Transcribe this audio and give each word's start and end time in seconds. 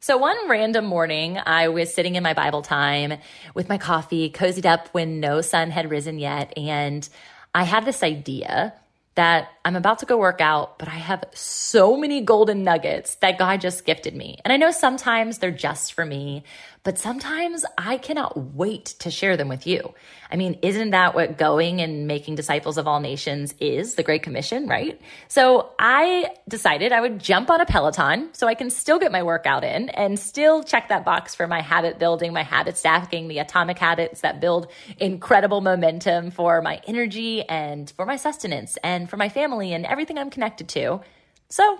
So 0.00 0.18
one 0.18 0.36
random 0.48 0.84
morning, 0.84 1.38
I 1.44 1.68
was 1.68 1.92
sitting 1.92 2.16
in 2.16 2.22
my 2.22 2.34
Bible 2.34 2.62
time 2.62 3.14
with 3.54 3.68
my 3.68 3.78
coffee, 3.78 4.30
cozied 4.30 4.66
up 4.66 4.88
when 4.88 5.20
no 5.20 5.40
sun 5.40 5.70
had 5.70 5.90
risen 5.90 6.18
yet. 6.18 6.52
And 6.56 7.08
I 7.54 7.62
had 7.64 7.86
this 7.86 8.02
idea 8.02 8.74
that 9.14 9.48
I'm 9.64 9.76
about 9.76 10.00
to 10.00 10.06
go 10.06 10.18
work 10.18 10.42
out, 10.42 10.78
but 10.78 10.88
I 10.88 10.96
have 10.96 11.24
so 11.32 11.96
many 11.96 12.20
golden 12.20 12.62
nuggets 12.62 13.14
that 13.16 13.38
God 13.38 13.62
just 13.62 13.86
gifted 13.86 14.14
me. 14.14 14.38
And 14.44 14.52
I 14.52 14.58
know 14.58 14.70
sometimes 14.70 15.38
they're 15.38 15.50
just 15.50 15.94
for 15.94 16.04
me, 16.04 16.44
but 16.86 17.00
sometimes 17.00 17.64
I 17.76 17.98
cannot 17.98 18.54
wait 18.54 18.84
to 19.00 19.10
share 19.10 19.36
them 19.36 19.48
with 19.48 19.66
you. 19.66 19.92
I 20.30 20.36
mean, 20.36 20.56
isn't 20.62 20.90
that 20.90 21.16
what 21.16 21.36
going 21.36 21.80
and 21.80 22.06
making 22.06 22.36
disciples 22.36 22.78
of 22.78 22.86
all 22.86 23.00
nations 23.00 23.56
is? 23.58 23.96
The 23.96 24.04
Great 24.04 24.22
Commission, 24.22 24.68
right? 24.68 25.00
So 25.26 25.72
I 25.80 26.36
decided 26.48 26.92
I 26.92 27.00
would 27.00 27.18
jump 27.18 27.50
on 27.50 27.60
a 27.60 27.66
Peloton 27.66 28.28
so 28.34 28.46
I 28.46 28.54
can 28.54 28.70
still 28.70 29.00
get 29.00 29.10
my 29.10 29.24
workout 29.24 29.64
in 29.64 29.88
and 29.88 30.16
still 30.16 30.62
check 30.62 30.88
that 30.90 31.04
box 31.04 31.34
for 31.34 31.48
my 31.48 31.60
habit 31.60 31.98
building, 31.98 32.32
my 32.32 32.44
habit 32.44 32.78
stacking, 32.78 33.26
the 33.26 33.40
atomic 33.40 33.78
habits 33.78 34.20
that 34.20 34.40
build 34.40 34.68
incredible 34.98 35.62
momentum 35.62 36.30
for 36.30 36.62
my 36.62 36.80
energy 36.86 37.42
and 37.42 37.90
for 37.96 38.06
my 38.06 38.14
sustenance 38.14 38.78
and 38.84 39.10
for 39.10 39.16
my 39.16 39.28
family 39.28 39.72
and 39.72 39.86
everything 39.86 40.18
I'm 40.18 40.30
connected 40.30 40.68
to. 40.68 41.00
So 41.48 41.78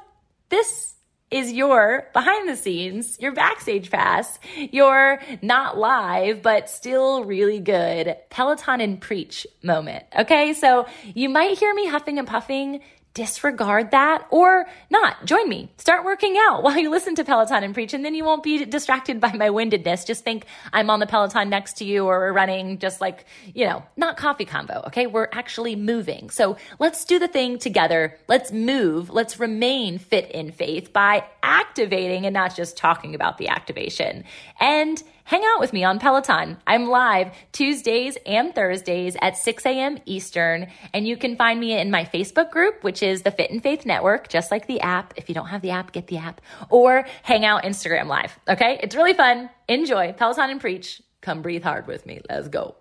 this 0.48 0.95
is 1.30 1.52
your 1.52 2.08
behind 2.12 2.48
the 2.48 2.56
scenes, 2.56 3.18
your 3.20 3.32
backstage 3.32 3.90
pass, 3.90 4.38
your 4.70 5.20
not 5.42 5.76
live, 5.76 6.40
but 6.42 6.70
still 6.70 7.24
really 7.24 7.58
good 7.58 8.16
Peloton 8.30 8.80
and 8.80 9.00
preach 9.00 9.46
moment. 9.62 10.04
Okay. 10.16 10.54
So 10.54 10.86
you 11.14 11.28
might 11.28 11.58
hear 11.58 11.74
me 11.74 11.86
huffing 11.88 12.18
and 12.18 12.28
puffing 12.28 12.80
disregard 13.16 13.92
that 13.92 14.26
or 14.30 14.66
not. 14.90 15.24
Join 15.24 15.48
me. 15.48 15.70
Start 15.78 16.04
working 16.04 16.36
out 16.38 16.62
while 16.62 16.76
you 16.76 16.90
listen 16.90 17.14
to 17.14 17.24
Peloton 17.24 17.64
and 17.64 17.72
preach, 17.72 17.94
and 17.94 18.04
then 18.04 18.14
you 18.14 18.24
won't 18.24 18.42
be 18.42 18.66
distracted 18.66 19.20
by 19.20 19.32
my 19.32 19.48
windedness. 19.48 20.04
Just 20.04 20.22
think 20.22 20.44
I'm 20.70 20.90
on 20.90 21.00
the 21.00 21.06
Peloton 21.06 21.48
next 21.48 21.78
to 21.78 21.86
you 21.86 22.04
or 22.04 22.18
we're 22.18 22.32
running 22.34 22.78
just 22.78 23.00
like, 23.00 23.24
you 23.54 23.64
know, 23.64 23.82
not 23.96 24.18
coffee 24.18 24.44
combo. 24.44 24.82
Okay. 24.88 25.06
We're 25.06 25.28
actually 25.32 25.76
moving. 25.76 26.28
So 26.28 26.58
let's 26.78 27.06
do 27.06 27.18
the 27.18 27.26
thing 27.26 27.58
together. 27.58 28.18
Let's 28.28 28.52
move. 28.52 29.08
Let's 29.08 29.40
remain 29.40 29.98
fit 29.98 30.30
in 30.30 30.52
faith 30.52 30.92
by 30.92 31.24
activating 31.42 32.26
and 32.26 32.34
not 32.34 32.54
just 32.54 32.76
talking 32.76 33.14
about 33.14 33.38
the 33.38 33.48
activation. 33.48 34.24
And 34.60 35.02
hang 35.26 35.42
out 35.44 35.58
with 35.58 35.72
me 35.72 35.82
on 35.82 35.98
Peloton. 35.98 36.56
I'm 36.68 36.86
live 36.86 37.32
Tuesdays 37.50 38.16
and 38.26 38.54
Thursdays 38.54 39.16
at 39.20 39.36
6 39.36 39.66
a.m. 39.66 39.98
Eastern, 40.06 40.68
and 40.94 41.06
you 41.06 41.16
can 41.16 41.36
find 41.36 41.58
me 41.58 41.76
in 41.76 41.90
my 41.90 42.04
Facebook 42.04 42.52
group, 42.52 42.84
which 42.84 43.02
is 43.02 43.22
the 43.22 43.32
Fit 43.32 43.50
in 43.50 43.60
Faith 43.60 43.84
Network, 43.84 44.28
just 44.28 44.52
like 44.52 44.68
the 44.68 44.80
app. 44.80 45.14
If 45.16 45.28
you 45.28 45.34
don't 45.34 45.48
have 45.48 45.62
the 45.62 45.70
app, 45.70 45.90
get 45.90 46.06
the 46.06 46.18
app, 46.18 46.40
or 46.70 47.06
hang 47.24 47.44
out 47.44 47.64
Instagram 47.64 48.06
Live. 48.06 48.38
Okay, 48.48 48.78
it's 48.80 48.94
really 48.94 49.14
fun. 49.14 49.50
Enjoy 49.68 50.12
Peloton 50.12 50.48
and 50.48 50.60
Preach. 50.60 51.02
Come 51.22 51.42
breathe 51.42 51.64
hard 51.64 51.88
with 51.88 52.06
me. 52.06 52.20
Let's 52.30 52.46
go. 52.46 52.76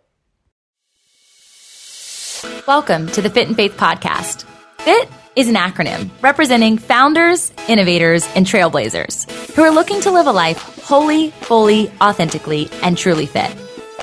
Welcome 2.67 3.07
to 3.07 3.23
the 3.23 3.30
Fit 3.31 3.47
in 3.47 3.55
Faith 3.55 3.75
Podcast. 3.75 4.45
FIT 4.77 5.09
is 5.35 5.49
an 5.49 5.55
acronym 5.55 6.11
representing 6.21 6.77
founders, 6.77 7.52
innovators, 7.67 8.23
and 8.35 8.45
trailblazers 8.45 9.27
who 9.55 9.63
are 9.63 9.71
looking 9.71 9.99
to 10.02 10.11
live 10.11 10.27
a 10.27 10.31
life 10.31 10.74
wholly, 10.86 11.31
fully, 11.31 11.91
authentically, 12.00 12.69
and 12.83 12.95
truly 12.95 13.25
fit. 13.25 13.52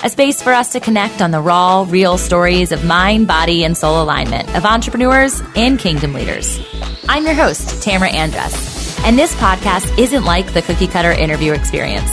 A 0.03 0.11
space 0.11 0.43
for 0.43 0.53
us 0.53 0.73
to 0.73 0.81
connect 0.81 1.23
on 1.23 1.31
the 1.31 1.41
raw, 1.41 1.87
real 1.89 2.19
stories 2.19 2.73
of 2.73 2.85
mind, 2.85 3.29
body, 3.29 3.65
and 3.65 3.77
soul 3.77 4.03
alignment 4.03 4.53
of 4.57 4.65
entrepreneurs 4.65 5.41
and 5.55 5.79
kingdom 5.79 6.13
leaders. 6.13 6.61
I'm 7.09 7.25
your 7.25 7.37
host, 7.37 7.87
Tamra 7.87 8.09
Andress, 8.09 9.01
and 9.05 9.17
this 9.17 9.33
podcast 9.37 9.97
isn't 9.97 10.25
like 10.25 10.53
the 10.53 10.63
cookie 10.63 10.89
cutter 10.89 11.13
interview 11.13 11.53
experience. 11.53 12.11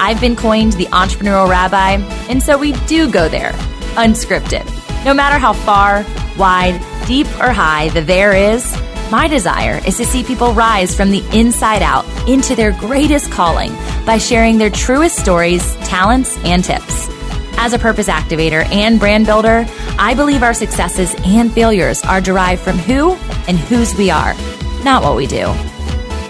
I've 0.00 0.20
been 0.20 0.34
coined 0.34 0.72
the 0.72 0.86
entrepreneurial 0.86 1.50
rabbi, 1.50 2.02
and 2.30 2.42
so 2.42 2.56
we 2.56 2.72
do 2.86 3.10
go 3.10 3.28
there, 3.28 3.52
unscripted. 3.96 4.64
No 5.04 5.12
matter 5.12 5.38
how 5.38 5.52
far, 5.52 6.06
wide, 6.38 6.80
deep 7.06 7.26
or 7.38 7.50
high 7.50 7.90
the 7.90 8.00
there 8.00 8.34
is, 8.34 8.74
my 9.10 9.28
desire 9.28 9.78
is 9.86 9.98
to 9.98 10.06
see 10.06 10.24
people 10.24 10.54
rise 10.54 10.96
from 10.96 11.10
the 11.10 11.22
inside 11.38 11.82
out 11.82 12.06
into 12.26 12.56
their 12.56 12.72
greatest 12.72 13.30
calling 13.30 13.76
by 14.06 14.16
sharing 14.16 14.56
their 14.56 14.70
truest 14.70 15.16
stories, 15.16 15.74
talents, 15.78 16.38
and 16.44 16.64
tips. 16.64 17.08
As 17.58 17.72
a 17.72 17.78
purpose 17.78 18.08
activator 18.08 18.64
and 18.72 19.00
brand 19.00 19.26
builder, 19.26 19.66
I 19.98 20.14
believe 20.14 20.42
our 20.42 20.54
successes 20.54 21.14
and 21.24 21.52
failures 21.52 22.02
are 22.04 22.20
derived 22.20 22.62
from 22.62 22.78
who 22.78 23.14
and 23.48 23.58
whose 23.58 23.94
we 23.96 24.10
are, 24.10 24.34
not 24.84 25.02
what 25.02 25.16
we 25.16 25.26
do. 25.26 25.52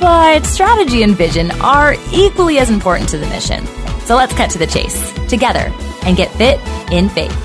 But 0.00 0.46
strategy 0.46 1.02
and 1.02 1.16
vision 1.16 1.50
are 1.60 1.94
equally 2.12 2.58
as 2.58 2.70
important 2.70 3.08
to 3.10 3.18
the 3.18 3.26
mission. 3.26 3.66
So 4.06 4.16
let's 4.16 4.32
cut 4.34 4.50
to 4.50 4.58
the 4.58 4.66
chase 4.66 5.12
together 5.28 5.72
and 6.02 6.16
get 6.16 6.30
fit 6.32 6.60
in 6.92 7.08
faith. 7.08 7.36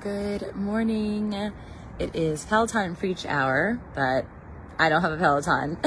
Good 0.00 0.54
morning. 0.56 1.52
It 1.98 2.14
is 2.16 2.44
Peloton 2.44 2.96
Preach 2.96 3.24
Hour, 3.24 3.80
but 3.94 4.26
I 4.78 4.88
don't 4.88 5.02
have 5.02 5.12
a 5.12 5.16
Peloton. 5.16 5.78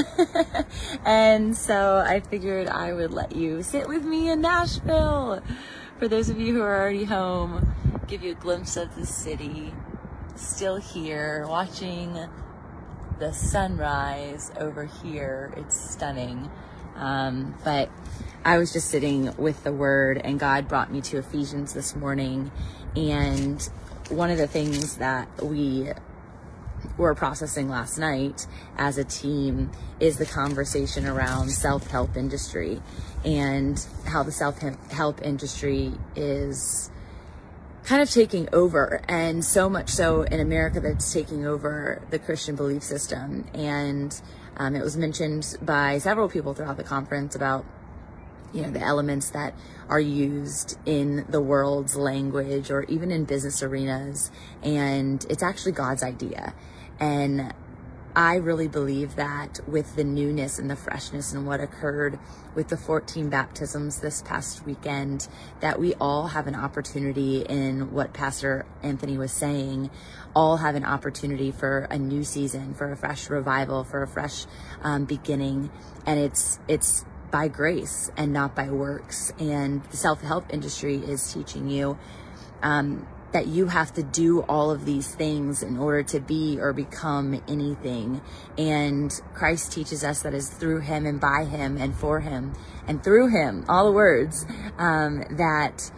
and 1.05 1.55
so 1.55 2.03
I 2.05 2.19
figured 2.19 2.67
I 2.67 2.93
would 2.93 3.11
let 3.11 3.35
you 3.35 3.61
sit 3.63 3.87
with 3.87 4.03
me 4.03 4.29
in 4.29 4.41
Nashville. 4.41 5.41
For 5.99 6.07
those 6.07 6.29
of 6.29 6.39
you 6.39 6.53
who 6.53 6.61
are 6.61 6.79
already 6.79 7.05
home, 7.05 7.75
give 8.07 8.23
you 8.23 8.31
a 8.31 8.35
glimpse 8.35 8.77
of 8.77 8.95
the 8.95 9.05
city. 9.05 9.73
Still 10.35 10.77
here, 10.77 11.45
watching 11.47 12.17
the 13.19 13.33
sunrise 13.33 14.51
over 14.59 14.85
here. 14.85 15.53
It's 15.57 15.75
stunning. 15.75 16.49
Um, 16.95 17.55
but 17.63 17.89
I 18.45 18.57
was 18.57 18.71
just 18.71 18.89
sitting 18.89 19.35
with 19.37 19.63
the 19.63 19.73
word, 19.73 20.21
and 20.23 20.39
God 20.39 20.67
brought 20.67 20.91
me 20.91 21.01
to 21.01 21.17
Ephesians 21.17 21.73
this 21.73 21.95
morning. 21.95 22.51
And 22.95 23.61
one 24.09 24.29
of 24.29 24.37
the 24.37 24.47
things 24.47 24.97
that 24.97 25.27
we 25.43 25.89
were 26.97 27.13
processing 27.15 27.69
last 27.69 27.97
night 27.97 28.47
as 28.77 28.97
a 28.97 29.03
team 29.03 29.71
is 29.99 30.17
the 30.17 30.25
conversation 30.25 31.05
around 31.05 31.49
self-help 31.49 32.15
industry 32.17 32.81
and 33.25 33.85
how 34.05 34.23
the 34.23 34.31
self-help 34.31 35.21
industry 35.21 35.91
is 36.15 36.89
kind 37.83 38.01
of 38.01 38.09
taking 38.09 38.49
over 38.51 39.01
and 39.07 39.45
so 39.45 39.69
much 39.69 39.89
so 39.89 40.23
in 40.23 40.41
America 40.41 40.79
that's 40.81 41.13
taking 41.13 41.45
over 41.45 42.01
the 42.09 42.19
Christian 42.19 42.55
belief 42.55 42.83
system. 42.83 43.45
And 43.53 44.19
um, 44.57 44.75
it 44.75 44.83
was 44.83 44.97
mentioned 44.97 45.57
by 45.61 45.97
several 45.99 46.27
people 46.27 46.53
throughout 46.53 46.77
the 46.77 46.83
conference 46.83 47.35
about 47.35 47.65
you 48.53 48.61
know 48.61 48.71
the 48.71 48.81
elements 48.81 49.29
that 49.31 49.53
are 49.89 49.99
used 49.99 50.77
in 50.85 51.25
the 51.29 51.41
world's 51.41 51.95
language 51.95 52.71
or 52.71 52.83
even 52.83 53.11
in 53.11 53.23
business 53.23 53.63
arenas. 53.63 54.31
And 54.63 55.25
it's 55.29 55.43
actually 55.43 55.73
God's 55.73 56.03
idea 56.03 56.53
and 56.99 57.53
I 58.17 58.37
really 58.37 58.67
believe 58.67 59.15
that 59.17 59.59
with 59.67 59.95
the 59.95 60.03
newness 60.03 60.57
and 60.57 60.71
the 60.71 60.75
freshness 60.75 61.33
and 61.33 61.45
what 61.45 61.59
occurred 61.59 62.17
with 62.55 62.69
the 62.69 62.75
14 62.75 63.29
baptisms 63.29 63.99
this 63.99 64.23
past 64.23 64.65
weekend, 64.65 65.27
that 65.59 65.79
we 65.79 65.93
all 66.01 66.25
have 66.29 66.47
an 66.47 66.55
opportunity 66.55 67.41
in 67.41 67.91
what 67.91 68.13
Pastor 68.13 68.65
Anthony 68.81 69.19
was 69.19 69.31
saying, 69.31 69.91
all 70.35 70.57
have 70.57 70.73
an 70.73 70.83
opportunity 70.83 71.51
for 71.51 71.81
a 71.91 71.99
new 71.99 72.23
season, 72.23 72.73
for 72.73 72.91
a 72.91 72.97
fresh 72.97 73.29
revival, 73.29 73.83
for 73.83 74.01
a 74.01 74.07
fresh 74.07 74.47
um, 74.81 75.05
beginning. 75.05 75.69
And 76.07 76.19
it's, 76.19 76.57
it's 76.67 77.05
by 77.29 77.49
grace 77.49 78.09
and 78.17 78.33
not 78.33 78.55
by 78.55 78.71
works. 78.71 79.31
And 79.37 79.83
the 79.91 79.97
self 79.97 80.21
help 80.21 80.51
industry 80.51 80.95
is 80.95 81.31
teaching 81.31 81.69
you 81.69 81.99
um, 82.63 83.07
that 83.31 83.47
you 83.47 83.67
have 83.67 83.93
to 83.93 84.03
do 84.03 84.41
all 84.43 84.71
of 84.71 84.85
these 84.85 85.13
things 85.13 85.61
in 85.61 85.77
order 85.77 86.01
to 86.01 86.19
be 86.19 86.57
or 86.59 86.73
become 86.73 87.41
anything. 87.47 88.21
And 88.57 89.11
Christ 89.33 89.71
teaches 89.71 90.03
us 90.03 90.21
that 90.21 90.33
is 90.33 90.49
through 90.49 90.81
Him 90.81 91.05
and 91.05 91.19
by 91.19 91.45
Him 91.45 91.77
and 91.77 91.95
for 91.95 92.21
Him 92.21 92.53
and 92.87 93.03
through 93.03 93.27
Him, 93.27 93.65
all 93.67 93.85
the 93.85 93.91
words, 93.91 94.45
um, 94.77 95.23
that 95.31 95.91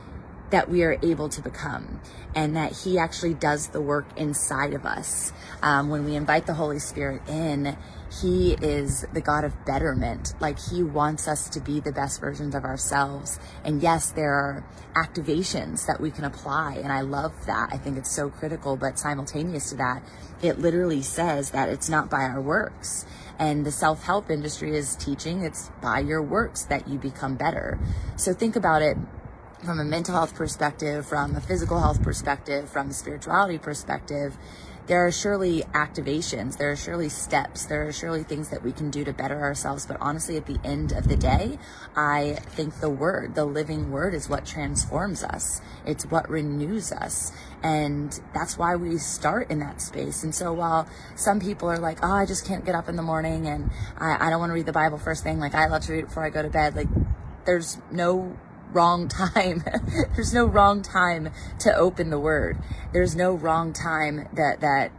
that 0.49 0.67
we 0.69 0.83
are 0.83 0.97
able 1.03 1.29
to 1.29 1.41
become 1.41 2.01
and 2.35 2.55
that 2.55 2.71
he 2.71 2.97
actually 2.97 3.33
does 3.33 3.67
the 3.67 3.81
work 3.81 4.05
inside 4.17 4.73
of 4.73 4.85
us 4.85 5.31
um, 5.61 5.89
when 5.89 6.05
we 6.05 6.15
invite 6.15 6.45
the 6.45 6.53
holy 6.53 6.79
spirit 6.79 7.21
in 7.27 7.77
he 8.11 8.53
is 8.53 9.05
the 9.13 9.21
God 9.21 9.43
of 9.43 9.65
betterment. 9.65 10.33
Like 10.39 10.57
He 10.59 10.81
wants 10.81 11.27
us 11.27 11.47
to 11.49 11.59
be 11.59 11.79
the 11.79 11.91
best 11.91 12.19
versions 12.19 12.55
of 12.55 12.63
ourselves. 12.63 13.39
And 13.63 13.81
yes, 13.81 14.11
there 14.11 14.33
are 14.33 14.65
activations 14.95 15.85
that 15.85 16.01
we 16.01 16.09
can 16.09 16.23
apply. 16.23 16.75
And 16.75 16.91
I 16.91 17.01
love 17.01 17.33
that. 17.45 17.69
I 17.71 17.77
think 17.77 17.97
it's 17.97 18.11
so 18.11 18.29
critical. 18.29 18.75
But 18.77 18.97
simultaneous 18.97 19.69
to 19.69 19.75
that, 19.77 20.03
it 20.41 20.59
literally 20.59 21.03
says 21.03 21.51
that 21.51 21.69
it's 21.69 21.89
not 21.89 22.09
by 22.09 22.23
our 22.23 22.41
works. 22.41 23.05
And 23.37 23.65
the 23.65 23.71
self 23.71 24.03
help 24.03 24.31
industry 24.31 24.75
is 24.75 24.95
teaching 24.95 25.43
it's 25.43 25.69
by 25.81 25.99
your 25.99 26.21
works 26.21 26.63
that 26.63 26.87
you 26.87 26.97
become 26.97 27.35
better. 27.35 27.77
So 28.15 28.33
think 28.33 28.55
about 28.55 28.81
it 28.81 28.97
from 29.63 29.79
a 29.79 29.83
mental 29.83 30.15
health 30.15 30.33
perspective, 30.33 31.05
from 31.05 31.35
a 31.35 31.41
physical 31.41 31.79
health 31.79 32.01
perspective, 32.01 32.69
from 32.69 32.89
a 32.89 32.93
spirituality 32.93 33.57
perspective 33.57 34.37
there 34.89 35.05
are 35.05 35.11
surely 35.11 35.61
activations, 35.75 36.57
there 36.57 36.71
are 36.71 36.75
surely 36.75 37.09
steps, 37.09 37.67
there 37.67 37.87
are 37.87 37.93
surely 37.93 38.23
things 38.23 38.49
that 38.49 38.63
we 38.63 38.71
can 38.71 38.89
do 38.89 39.03
to 39.03 39.13
better 39.13 39.39
ourselves. 39.39 39.85
But 39.85 39.97
honestly, 40.01 40.35
at 40.35 40.47
the 40.47 40.59
end 40.63 40.93
of 40.93 41.07
the 41.07 41.15
day, 41.15 41.59
I 41.95 42.39
think 42.47 42.79
the 42.79 42.89
word, 42.89 43.35
the 43.35 43.45
living 43.45 43.91
word, 43.91 44.15
is 44.15 44.27
what 44.27 44.47
transforms 44.47 45.23
us. 45.23 45.61
It's 45.85 46.07
what 46.07 46.27
renews 46.27 46.91
us. 46.91 47.31
And 47.61 48.19
that's 48.33 48.57
why 48.57 48.75
we 48.77 48.97
start 48.97 49.51
in 49.51 49.59
that 49.59 49.79
space. 49.79 50.23
And 50.23 50.33
so 50.33 50.53
while 50.53 50.89
some 51.15 51.39
people 51.39 51.69
are 51.69 51.77
like, 51.77 51.99
oh, 52.01 52.11
I 52.11 52.25
just 52.25 52.47
can't 52.47 52.65
get 52.65 52.73
up 52.73 52.89
in 52.89 52.95
the 52.95 53.03
morning 53.03 53.47
and 53.47 53.69
I, 53.95 54.27
I 54.27 54.29
don't 54.31 54.39
want 54.39 54.49
to 54.49 54.55
read 54.55 54.65
the 54.65 54.73
Bible 54.73 54.97
first 54.97 55.23
thing, 55.23 55.39
like 55.39 55.53
I 55.53 55.67
love 55.67 55.83
to 55.83 55.91
read 55.91 55.99
it 55.99 56.07
before 56.07 56.25
I 56.25 56.31
go 56.31 56.41
to 56.41 56.49
bed, 56.49 56.75
like 56.75 56.87
there's 57.45 57.77
no 57.91 58.35
wrong 58.71 59.07
time. 59.07 59.63
There's 60.15 60.33
no 60.33 60.45
wrong 60.45 60.81
time 60.81 61.29
to 61.59 61.75
open 61.75 62.09
the 62.09 62.19
word. 62.19 62.57
There's 62.93 63.15
no 63.15 63.33
wrong 63.33 63.73
time 63.73 64.27
that 64.33 64.61
that 64.61 64.91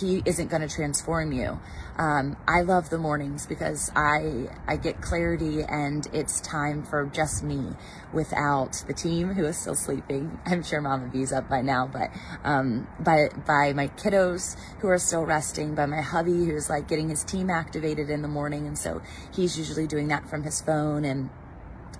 he 0.00 0.22
isn't 0.26 0.48
going 0.48 0.62
to 0.62 0.68
transform 0.68 1.32
you. 1.32 1.58
Um, 1.96 2.36
I 2.46 2.60
love 2.60 2.90
the 2.90 2.98
mornings 2.98 3.46
because 3.46 3.90
I 3.96 4.48
I 4.68 4.76
get 4.76 5.00
clarity 5.00 5.62
and 5.62 6.06
it's 6.12 6.40
time 6.40 6.84
for 6.84 7.06
just 7.06 7.42
me 7.42 7.72
without 8.12 8.84
the 8.86 8.94
team 8.94 9.34
who 9.34 9.44
is 9.46 9.56
still 9.56 9.74
sleeping. 9.74 10.38
I'm 10.46 10.62
sure 10.62 10.80
Mama 10.80 11.08
B's 11.08 11.32
up 11.32 11.48
by 11.48 11.62
now, 11.62 11.88
but 11.92 12.10
um, 12.44 12.86
by 13.00 13.30
by 13.46 13.72
my 13.72 13.88
kiddos 13.88 14.56
who 14.80 14.88
are 14.88 14.98
still 14.98 15.24
resting, 15.24 15.74
by 15.74 15.86
my 15.86 16.02
hubby 16.02 16.44
who's 16.44 16.70
like 16.70 16.86
getting 16.86 17.08
his 17.08 17.24
team 17.24 17.50
activated 17.50 18.10
in 18.10 18.22
the 18.22 18.28
morning, 18.28 18.66
and 18.66 18.78
so 18.78 19.02
he's 19.32 19.58
usually 19.58 19.86
doing 19.86 20.08
that 20.08 20.28
from 20.28 20.44
his 20.44 20.60
phone 20.60 21.04
and 21.04 21.30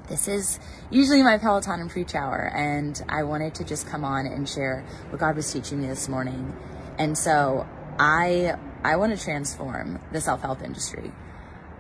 this 0.09 0.29
is 0.29 0.59
usually 0.91 1.23
my 1.23 1.39
Peloton 1.39 1.81
and 1.81 1.91
preach 1.91 2.15
hour, 2.15 2.51
and 2.55 3.01
I 3.09 3.23
wanted 3.25 3.55
to 3.57 3.65
just 3.65 3.87
come 3.87 4.05
on 4.05 4.27
and 4.27 4.49
share 4.49 4.85
what 5.11 5.21
God 5.21 5.37
was 5.37 5.53
teaching 5.53 5.81
me 5.81 5.87
this 5.87 6.09
morning. 6.09 6.55
And 6.99 7.17
so 7.17 7.67
I 7.99 8.55
I 8.85 8.97
want 8.97 9.17
to 9.17 9.23
transform 9.23 10.01
the 10.13 10.21
self-help 10.21 10.63
industry. 10.63 11.13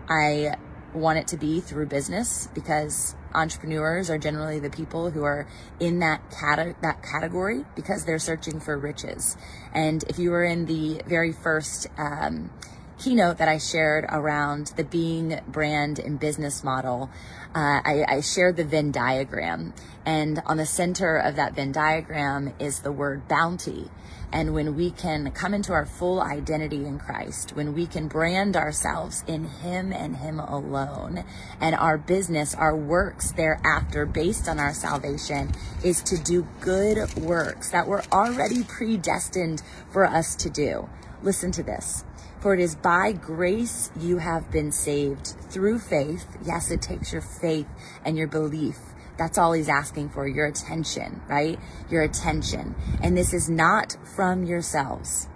I 0.08 0.56
want 0.94 1.18
it 1.18 1.28
to 1.28 1.36
be 1.36 1.60
through 1.60 1.86
business 1.86 2.48
because 2.54 3.14
entrepreneurs 3.34 4.10
are 4.10 4.18
generally 4.18 4.58
the 4.58 4.70
people 4.70 5.10
who 5.10 5.22
are 5.22 5.46
in 5.78 6.00
that 6.00 6.30
cat- 6.30 6.80
that 6.82 7.02
category 7.02 7.64
because 7.76 8.04
they're 8.04 8.18
searching 8.18 8.58
for 8.58 8.76
riches. 8.76 9.36
And 9.72 10.02
if 10.04 10.18
you 10.18 10.30
were 10.30 10.44
in 10.44 10.66
the 10.66 11.02
very 11.06 11.32
first 11.32 11.86
um, 11.98 12.50
keynote 12.98 13.38
that 13.38 13.48
I 13.48 13.58
shared 13.58 14.04
around 14.08 14.72
the 14.76 14.84
being 14.84 15.40
brand 15.46 15.98
and 15.98 16.18
business 16.18 16.64
model, 16.64 17.10
uh, 17.54 17.80
I, 17.84 18.04
I 18.08 18.20
shared 18.20 18.56
the 18.56 18.64
Venn 18.64 18.90
diagram. 18.90 19.72
And 20.04 20.42
on 20.46 20.56
the 20.56 20.66
center 20.66 21.16
of 21.16 21.36
that 21.36 21.54
Venn 21.54 21.72
diagram 21.72 22.54
is 22.58 22.80
the 22.80 22.92
word 22.92 23.28
bounty. 23.28 23.90
And 24.30 24.52
when 24.52 24.76
we 24.76 24.90
can 24.90 25.30
come 25.30 25.54
into 25.54 25.72
our 25.72 25.86
full 25.86 26.20
identity 26.20 26.84
in 26.84 26.98
Christ, 26.98 27.56
when 27.56 27.72
we 27.74 27.86
can 27.86 28.08
brand 28.08 28.56
ourselves 28.56 29.24
in 29.26 29.44
Him 29.44 29.90
and 29.90 30.16
Him 30.16 30.38
alone, 30.38 31.24
and 31.60 31.74
our 31.74 31.96
business, 31.96 32.54
our 32.54 32.76
works 32.76 33.32
thereafter 33.32 34.04
based 34.04 34.46
on 34.48 34.58
our 34.58 34.74
salvation 34.74 35.52
is 35.82 36.02
to 36.02 36.18
do 36.18 36.46
good 36.60 37.14
works 37.16 37.70
that 37.70 37.86
were 37.86 38.02
already 38.12 38.64
predestined 38.64 39.62
for 39.90 40.04
us 40.04 40.34
to 40.36 40.50
do. 40.50 40.88
Listen 41.22 41.50
to 41.52 41.62
this. 41.62 42.04
For 42.40 42.54
it 42.54 42.60
is 42.60 42.76
by 42.76 43.12
grace 43.12 43.90
you 43.98 44.18
have 44.18 44.50
been 44.50 44.70
saved 44.70 45.34
through 45.50 45.80
faith. 45.80 46.26
Yes, 46.44 46.70
it 46.70 46.80
takes 46.80 47.12
your 47.12 47.22
faith 47.22 47.66
and 48.04 48.16
your 48.16 48.28
belief. 48.28 48.78
That's 49.16 49.36
all 49.36 49.52
he's 49.52 49.68
asking 49.68 50.10
for 50.10 50.28
your 50.28 50.46
attention, 50.46 51.20
right? 51.28 51.58
Your 51.90 52.02
attention. 52.02 52.76
And 53.02 53.16
this 53.16 53.34
is 53.34 53.50
not 53.50 53.96
from 54.14 54.44
yourselves. 54.44 55.28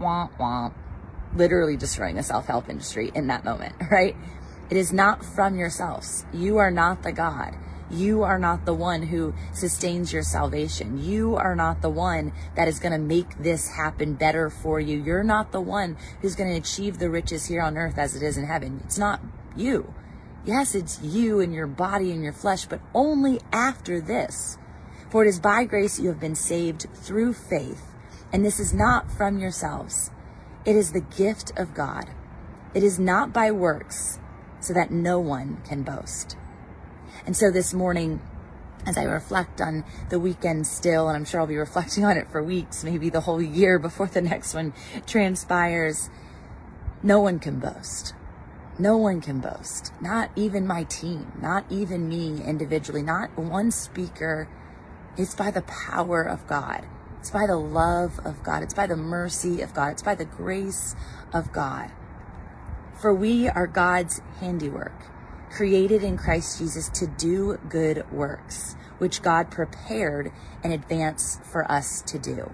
Womp 0.00 0.36
womp. 0.38 0.72
Literally 1.34 1.76
destroying 1.76 2.16
the 2.16 2.22
self 2.22 2.46
help 2.46 2.70
industry 2.70 3.12
in 3.14 3.26
that 3.26 3.44
moment, 3.44 3.74
right? 3.90 4.16
It 4.70 4.76
is 4.78 4.92
not 4.92 5.22
from 5.22 5.56
yourselves. 5.56 6.24
You 6.32 6.56
are 6.56 6.70
not 6.70 7.02
the 7.02 7.12
God. 7.12 7.54
You 7.90 8.24
are 8.24 8.38
not 8.38 8.64
the 8.64 8.74
one 8.74 9.02
who 9.02 9.32
sustains 9.52 10.12
your 10.12 10.22
salvation. 10.22 10.98
You 10.98 11.36
are 11.36 11.54
not 11.54 11.82
the 11.82 11.90
one 11.90 12.32
that 12.56 12.66
is 12.66 12.80
going 12.80 12.92
to 12.92 12.98
make 12.98 13.38
this 13.38 13.68
happen 13.68 14.14
better 14.14 14.50
for 14.50 14.80
you. 14.80 15.00
You're 15.00 15.22
not 15.22 15.52
the 15.52 15.60
one 15.60 15.96
who's 16.20 16.34
going 16.34 16.50
to 16.50 16.58
achieve 16.58 16.98
the 16.98 17.10
riches 17.10 17.46
here 17.46 17.62
on 17.62 17.76
earth 17.76 17.96
as 17.96 18.16
it 18.16 18.22
is 18.22 18.36
in 18.36 18.44
heaven. 18.44 18.80
It's 18.84 18.98
not 18.98 19.20
you. 19.54 19.94
Yes, 20.44 20.74
it's 20.74 21.00
you 21.00 21.40
and 21.40 21.54
your 21.54 21.66
body 21.68 22.10
and 22.10 22.22
your 22.24 22.32
flesh, 22.32 22.66
but 22.66 22.80
only 22.92 23.40
after 23.52 24.00
this. 24.00 24.58
For 25.10 25.24
it 25.24 25.28
is 25.28 25.38
by 25.38 25.64
grace 25.64 26.00
you 26.00 26.08
have 26.08 26.20
been 26.20 26.34
saved 26.34 26.86
through 26.92 27.34
faith. 27.34 27.82
And 28.32 28.44
this 28.44 28.58
is 28.58 28.74
not 28.74 29.10
from 29.12 29.38
yourselves. 29.38 30.10
It 30.64 30.74
is 30.74 30.90
the 30.90 31.00
gift 31.00 31.52
of 31.56 31.74
God. 31.74 32.10
It 32.74 32.82
is 32.82 32.98
not 32.98 33.32
by 33.32 33.52
works, 33.52 34.18
so 34.60 34.74
that 34.74 34.90
no 34.90 35.20
one 35.20 35.62
can 35.64 35.84
boast. 35.84 36.36
And 37.26 37.36
so 37.36 37.50
this 37.50 37.74
morning, 37.74 38.20
as 38.86 38.96
I 38.96 39.02
reflect 39.02 39.60
on 39.60 39.84
the 40.10 40.20
weekend 40.20 40.64
still, 40.64 41.08
and 41.08 41.16
I'm 41.16 41.24
sure 41.24 41.40
I'll 41.40 41.46
be 41.48 41.56
reflecting 41.68 42.04
on 42.04 42.16
it 42.16 42.30
for 42.30 42.42
weeks, 42.42 42.84
maybe 42.84 43.10
the 43.10 43.22
whole 43.22 43.42
year 43.42 43.78
before 43.80 44.06
the 44.06 44.22
next 44.22 44.54
one 44.54 44.72
transpires, 45.06 46.08
no 47.02 47.20
one 47.20 47.40
can 47.40 47.58
boast. 47.58 48.14
No 48.78 48.96
one 48.96 49.20
can 49.20 49.40
boast. 49.40 49.92
Not 50.00 50.30
even 50.36 50.66
my 50.66 50.84
team, 50.84 51.32
not 51.40 51.64
even 51.70 52.08
me 52.08 52.42
individually, 52.44 53.02
not 53.02 53.36
one 53.36 53.70
speaker. 53.70 54.48
It's 55.16 55.34
by 55.34 55.50
the 55.50 55.62
power 55.62 56.22
of 56.22 56.46
God. 56.46 56.86
It's 57.18 57.30
by 57.30 57.46
the 57.46 57.56
love 57.56 58.20
of 58.24 58.42
God. 58.42 58.62
It's 58.62 58.74
by 58.74 58.86
the 58.86 58.96
mercy 58.96 59.62
of 59.62 59.74
God. 59.74 59.92
It's 59.92 60.02
by 60.02 60.14
the 60.14 60.26
grace 60.26 60.94
of 61.32 61.52
God. 61.52 61.90
For 63.00 63.12
we 63.12 63.48
are 63.48 63.66
God's 63.66 64.20
handiwork 64.40 64.92
created 65.56 66.04
in 66.04 66.18
Christ 66.18 66.58
Jesus 66.58 66.90
to 66.90 67.06
do 67.06 67.58
good 67.70 68.04
works, 68.12 68.76
which 68.98 69.22
God 69.22 69.50
prepared 69.50 70.30
in 70.62 70.70
advance 70.70 71.40
for 71.50 71.70
us 71.70 72.02
to 72.02 72.18
do. 72.18 72.52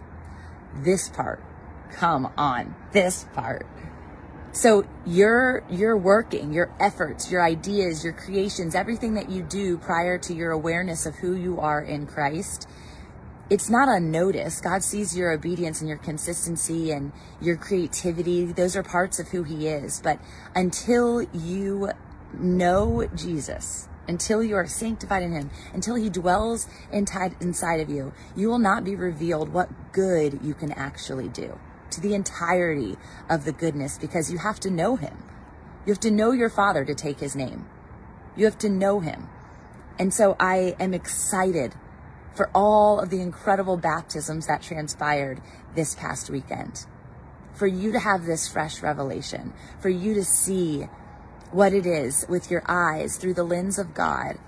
This 0.72 1.08
part, 1.08 1.42
come 1.90 2.32
on, 2.38 2.76
this 2.92 3.26
part. 3.34 3.66
So 4.52 4.84
your 5.04 5.64
your 5.68 5.96
working, 5.96 6.52
your 6.52 6.70
efforts, 6.78 7.30
your 7.30 7.42
ideas, 7.42 8.04
your 8.04 8.12
creations, 8.12 8.74
everything 8.76 9.14
that 9.14 9.30
you 9.30 9.42
do 9.42 9.78
prior 9.78 10.16
to 10.18 10.34
your 10.34 10.52
awareness 10.52 11.04
of 11.04 11.16
who 11.16 11.34
you 11.34 11.58
are 11.58 11.82
in 11.82 12.06
Christ, 12.06 12.68
it's 13.50 13.68
not 13.68 13.88
unnoticed. 13.88 14.62
God 14.62 14.84
sees 14.84 15.16
your 15.16 15.32
obedience 15.32 15.80
and 15.80 15.88
your 15.88 15.98
consistency 15.98 16.92
and 16.92 17.10
your 17.40 17.56
creativity. 17.56 18.44
Those 18.44 18.76
are 18.76 18.82
parts 18.84 19.18
of 19.18 19.28
who 19.28 19.42
he 19.42 19.66
is. 19.66 20.00
But 20.00 20.20
until 20.54 21.22
you 21.32 21.90
know 22.34 23.08
Jesus, 23.14 23.88
until 24.08 24.42
you 24.42 24.56
are 24.56 24.66
sanctified 24.66 25.22
in 25.22 25.32
him, 25.32 25.50
until 25.72 25.94
he 25.94 26.10
dwells 26.10 26.66
inside 26.90 27.80
of 27.80 27.90
you, 27.90 28.12
you 28.34 28.48
will 28.48 28.58
not 28.58 28.84
be 28.84 28.96
revealed 28.96 29.50
what 29.50 29.92
good 29.92 30.40
you 30.42 30.54
can 30.54 30.72
actually 30.72 31.28
do 31.28 31.58
to 31.90 32.00
the 32.00 32.14
entirety 32.14 32.96
of 33.28 33.44
the 33.44 33.52
goodness 33.52 33.98
because 33.98 34.32
you 34.32 34.38
have 34.38 34.58
to 34.60 34.70
know 34.70 34.96
him. 34.96 35.22
You 35.86 35.92
have 35.92 36.00
to 36.00 36.10
know 36.10 36.32
your 36.32 36.50
father 36.50 36.84
to 36.84 36.94
take 36.94 37.20
his 37.20 37.36
name. 37.36 37.66
You 38.36 38.46
have 38.46 38.58
to 38.58 38.68
know 38.68 39.00
him. 39.00 39.28
And 39.98 40.12
so 40.12 40.36
I 40.40 40.74
am 40.80 40.94
excited 40.94 41.74
for 42.34 42.50
all 42.54 42.98
of 42.98 43.10
the 43.10 43.20
incredible 43.20 43.76
baptisms 43.76 44.46
that 44.46 44.62
transpired 44.62 45.42
this 45.74 45.94
past 45.94 46.30
weekend. 46.30 46.86
For 47.52 47.66
you 47.66 47.92
to 47.92 47.98
have 47.98 48.24
this 48.24 48.48
fresh 48.48 48.82
revelation, 48.82 49.52
for 49.80 49.90
you 49.90 50.14
to 50.14 50.24
see 50.24 50.88
what 51.52 51.72
it 51.72 51.86
is 51.86 52.24
with 52.28 52.50
your 52.50 52.62
eyes 52.66 53.16
through 53.16 53.34
the 53.34 53.44
lens 53.44 53.78
of 53.78 53.94
God 53.94 54.38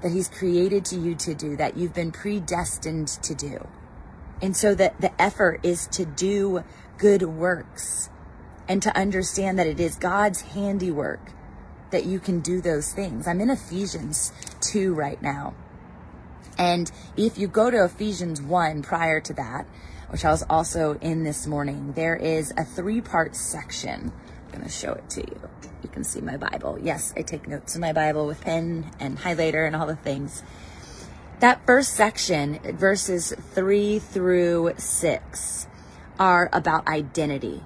that 0.00 0.12
He's 0.12 0.28
created 0.28 0.84
to 0.86 0.96
you 0.96 1.14
to 1.16 1.34
do, 1.34 1.56
that 1.56 1.76
you've 1.76 1.94
been 1.94 2.12
predestined 2.12 3.08
to 3.08 3.34
do. 3.34 3.66
And 4.40 4.56
so 4.56 4.74
that 4.74 5.00
the 5.00 5.20
effort 5.20 5.60
is 5.62 5.86
to 5.88 6.04
do 6.04 6.64
good 6.98 7.22
works 7.22 8.10
and 8.68 8.82
to 8.82 8.96
understand 8.96 9.58
that 9.58 9.66
it 9.66 9.78
is 9.78 9.96
God's 9.96 10.40
handiwork 10.40 11.20
that 11.90 12.04
you 12.06 12.18
can 12.18 12.40
do 12.40 12.60
those 12.60 12.92
things. 12.92 13.26
I'm 13.28 13.40
in 13.40 13.50
Ephesians 13.50 14.32
2 14.60 14.94
right 14.94 15.20
now. 15.22 15.54
And 16.58 16.90
if 17.16 17.38
you 17.38 17.48
go 17.48 17.70
to 17.70 17.84
Ephesians 17.84 18.40
1 18.42 18.82
prior 18.82 19.20
to 19.20 19.32
that, 19.34 19.66
which 20.10 20.24
I 20.24 20.30
was 20.30 20.44
also 20.50 20.98
in 21.00 21.24
this 21.24 21.46
morning, 21.46 21.92
there 21.92 22.16
is 22.16 22.52
a 22.56 22.64
three 22.64 23.00
part 23.00 23.36
section. 23.36 24.12
I'm 24.44 24.50
going 24.50 24.64
to 24.64 24.68
show 24.68 24.92
it 24.92 25.08
to 25.10 25.20
you 25.20 25.40
you 25.82 25.88
can 25.88 26.04
see 26.04 26.20
my 26.20 26.36
Bible. 26.36 26.78
Yes, 26.80 27.12
I 27.16 27.22
take 27.22 27.48
notes 27.48 27.74
in 27.74 27.80
my 27.80 27.92
Bible 27.92 28.26
with 28.26 28.40
pen 28.40 28.90
and 29.00 29.18
highlighter 29.18 29.66
and 29.66 29.74
all 29.74 29.86
the 29.86 29.96
things. 29.96 30.42
That 31.40 31.66
first 31.66 31.94
section, 31.94 32.60
verses 32.76 33.34
three 33.54 33.98
through 33.98 34.74
six, 34.76 35.66
are 36.18 36.48
about 36.52 36.86
identity. 36.86 37.62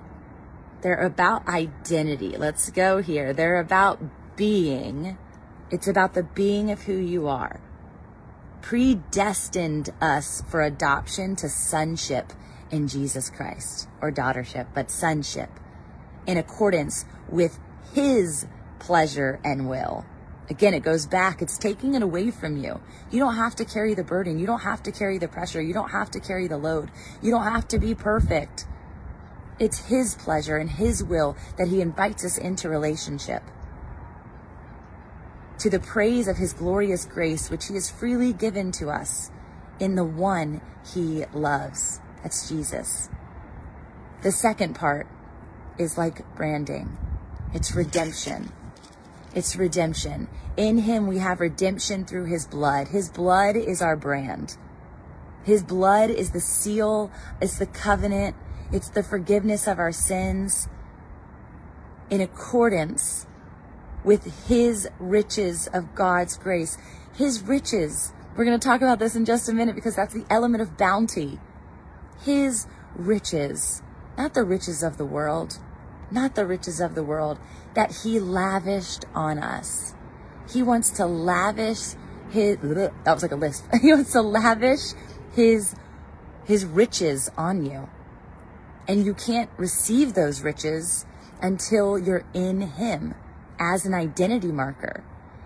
They're 0.81 1.05
about 1.05 1.47
identity. 1.49 2.37
Let's 2.37 2.71
go 2.71 3.03
here. 3.03 3.33
They're 3.33 3.61
about 3.61 4.01
being. 4.37 5.19
It's 5.71 5.89
about 5.89 6.15
the 6.15 6.23
being 6.23 6.71
of 6.71 6.83
who 6.83 6.95
you 6.95 7.29
are. 7.29 7.61
Predestined 8.63 9.91
us 10.01 10.43
for 10.49 10.63
adoption 10.63 11.37
to 11.37 11.49
sonship 11.49 12.33
in 12.71 12.89
Jesus 12.89 13.31
Christ, 13.31 13.89
or 14.01 14.11
daughtership, 14.11 14.67
but 14.75 14.91
sonship, 14.91 15.51
in 16.27 16.37
accordance 16.37 17.05
with 17.29 17.59
his 17.97 18.47
pleasure 18.79 19.41
and 19.43 19.71
will. 19.71 20.05
Again, 20.51 20.75
it 20.75 20.83
goes 20.83 21.07
back. 21.07 21.41
It's 21.41 21.57
taking 21.57 21.95
it 21.95 22.03
away 22.03 22.31
from 22.31 22.59
you. 22.59 22.79
You 23.11 23.19
don't 23.19 23.37
have 23.37 23.57
to 23.57 23.65
carry 23.65 23.95
the 23.95 24.05
burden. 24.05 24.39
You 24.39 24.47
don't 24.47 24.61
have 24.61 24.83
to 24.83 24.93
carry 24.93 25.17
the 25.17 25.29
pressure. 25.29 25.63
You 25.63 25.73
don't 25.73 25.89
have 25.89 26.11
to 26.11 26.21
carry 26.21 26.47
the 26.47 26.59
load. 26.59 26.91
You 27.23 27.31
don't 27.31 27.45
have 27.45 27.67
to 27.69 27.79
be 27.79 27.95
perfect. 27.95 28.67
It's 29.59 29.87
His 29.87 30.15
pleasure 30.15 30.59
and 30.59 30.69
His 30.69 31.03
will 31.03 31.39
that 31.57 31.69
He 31.69 31.81
invites 31.81 32.23
us 32.23 32.37
into 32.37 32.69
relationship. 32.69 33.43
To 35.61 35.71
the 35.71 35.81
praise 35.81 36.29
of 36.29 36.37
His 36.37 36.53
glorious 36.53 37.07
grace, 37.07 37.49
which 37.49 37.69
He 37.69 37.75
has 37.75 37.91
freely 37.91 38.35
given 38.35 38.73
to 38.73 38.91
us 38.91 39.31
in 39.81 39.95
the 39.95 40.05
one 40.05 40.61
He 40.95 41.25
loves. 41.33 42.03
That's 42.23 42.47
Jesus. 42.47 43.09
The 44.21 44.33
second 44.33 44.75
part 44.75 45.07
is 45.79 45.97
like 45.97 46.37
branding. 46.37 46.99
It's 47.57 47.75
redemption. 47.75 48.53
It's 49.35 49.57
redemption. 49.57 50.29
In 50.59 50.77
him 50.77 51.07
we 51.07 51.21
have 51.21 51.41
redemption 51.41 52.05
through 52.05 52.27
his 52.27 52.47
blood. 52.47 52.89
His 52.89 53.09
blood 53.09 53.57
is 53.57 53.81
our 53.81 53.97
brand. 53.97 54.59
His 55.43 55.63
blood 55.63 56.11
is 56.11 56.33
the 56.33 56.41
seal, 56.41 57.11
it's 57.41 57.59
the 57.59 57.65
covenant, 57.65 58.37
it's 58.73 58.91
the 58.91 59.03
forgiveness 59.03 59.67
of 59.67 59.79
our 59.79 59.91
sins 59.91 60.69
in 62.11 62.21
accordance 62.21 63.27
with 64.05 64.49
his 64.49 64.87
riches 64.99 65.67
of 65.69 65.95
God's 65.95 66.37
grace. 66.37 66.77
His 67.15 67.41
riches. 67.41 68.13
We're 68.37 68.45
going 68.45 68.61
to 68.61 68.69
talk 68.69 68.83
about 68.83 68.99
this 68.99 69.17
in 69.17 69.25
just 69.25 69.49
a 69.49 69.55
minute 69.55 69.77
because 69.77 69.97
that's 69.97 70.13
the 70.13 70.27
element 70.29 70.61
of 70.61 70.77
bounty. 70.77 71.41
His 72.23 72.67
riches, 72.95 73.81
not 74.19 74.35
the 74.35 74.45
riches 74.45 74.83
of 74.83 74.99
the 74.99 75.07
world, 75.07 75.59
not 76.11 76.35
the 76.35 76.47
riches 76.47 76.81
of 76.81 76.95
the 76.95 77.03
world 77.03 77.39
that 77.75 78.03
he 78.03 78.19
lavished 78.21 79.05
on 79.15 79.39
us. 79.39 79.95
He 80.51 80.63
wants 80.63 80.91
to 80.91 81.07
lavish 81.07 81.95
his, 82.31 82.59
that 82.59 83.15
was 83.15 83.23
like 83.23 83.33
a 83.33 83.37
list. 83.37 83.65
He 83.81 83.93
wants 83.93 84.13
to 84.13 84.23
lavish 84.23 84.93
his, 85.35 85.75
his 86.45 86.65
riches 86.65 87.31
on 87.37 87.65
you. 87.65 87.89
And 88.89 89.05
you 89.05 89.15
can't 89.15 89.51
receive 89.57 90.15
those 90.15 90.43
riches 90.43 91.05
until 91.43 91.99
you're 91.99 92.25
in 92.33 92.61
him 92.61 93.15
as 93.59 93.85
an 93.85 93.95
identity 93.95 94.53
marker. 94.53 95.03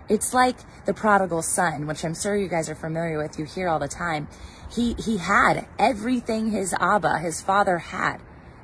It's 0.09 0.35
like 0.35 0.57
the 0.87 0.93
prodigal 0.93 1.43
son, 1.43 1.87
which 1.87 2.05
I'm 2.05 2.15
sure 2.15 2.37
you 2.37 2.49
guys 2.49 2.69
are 2.69 2.75
familiar 2.75 3.17
with. 3.17 3.39
You 3.39 3.45
hear 3.45 3.69
all 3.69 3.79
the 3.79 3.89
time. 3.89 4.29
He, 4.71 4.95
he 4.95 5.19
had 5.19 5.67
everything 5.79 6.51
his 6.51 6.75
Abba, 6.75 7.19
his 7.19 7.41
father 7.41 7.79
had. 7.79 8.19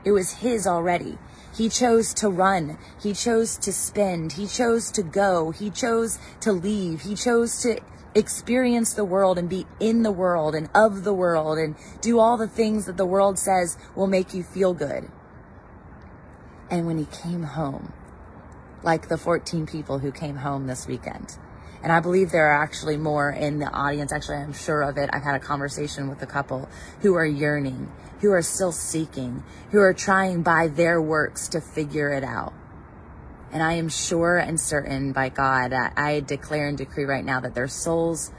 It 0.04 0.10
was 0.10 0.34
his 0.34 0.66
already. 0.66 1.18
He 1.56 1.68
chose 1.68 2.12
to 2.14 2.28
run. 2.28 2.78
He 3.02 3.14
chose 3.14 3.56
to 3.58 3.72
spend. 3.72 4.32
He 4.32 4.46
chose 4.46 4.90
to 4.92 5.02
go. 5.02 5.52
He 5.52 5.70
chose 5.70 6.18
to 6.40 6.52
leave. 6.52 7.02
He 7.02 7.14
chose 7.14 7.62
to 7.62 7.80
experience 8.14 8.92
the 8.94 9.04
world 9.04 9.38
and 9.38 9.48
be 9.48 9.66
in 9.78 10.02
the 10.02 10.12
world 10.12 10.54
and 10.54 10.68
of 10.74 11.04
the 11.04 11.14
world 11.14 11.58
and 11.58 11.76
do 12.00 12.18
all 12.18 12.36
the 12.36 12.48
things 12.48 12.86
that 12.86 12.96
the 12.96 13.06
world 13.06 13.38
says 13.38 13.76
will 13.94 14.06
make 14.06 14.34
you 14.34 14.42
feel 14.42 14.74
good. 14.74 15.08
And 16.70 16.86
when 16.86 16.98
he 16.98 17.06
came 17.06 17.42
home, 17.42 17.92
like 18.82 19.08
the 19.08 19.18
14 19.18 19.66
people 19.66 19.98
who 19.98 20.12
came 20.12 20.36
home 20.36 20.66
this 20.66 20.86
weekend, 20.86 21.38
and 21.82 21.92
I 21.92 22.00
believe 22.00 22.32
there 22.32 22.48
are 22.48 22.62
actually 22.62 22.96
more 22.96 23.30
in 23.30 23.58
the 23.58 23.70
audience. 23.70 24.12
Actually, 24.12 24.38
I'm 24.38 24.52
sure 24.52 24.82
of 24.82 24.96
it. 24.96 25.10
I've 25.12 25.22
had 25.22 25.36
a 25.36 25.40
conversation 25.40 26.08
with 26.08 26.20
a 26.22 26.26
couple 26.26 26.68
who 27.00 27.14
are 27.14 27.24
yearning, 27.24 27.92
who 28.20 28.32
are 28.32 28.42
still 28.42 28.72
seeking, 28.72 29.44
who 29.70 29.80
are 29.80 29.94
trying 29.94 30.42
by 30.42 30.68
their 30.68 31.00
works 31.00 31.48
to 31.48 31.60
figure 31.60 32.10
it 32.10 32.24
out. 32.24 32.52
And 33.52 33.62
I 33.62 33.74
am 33.74 33.88
sure 33.88 34.38
and 34.38 34.60
certain 34.60 35.12
by 35.12 35.28
God 35.28 35.72
I 35.72 36.20
declare 36.20 36.68
and 36.68 36.76
decree 36.76 37.04
right 37.04 37.24
now 37.24 37.40
that 37.40 37.54
their 37.54 37.68
souls 37.68 38.32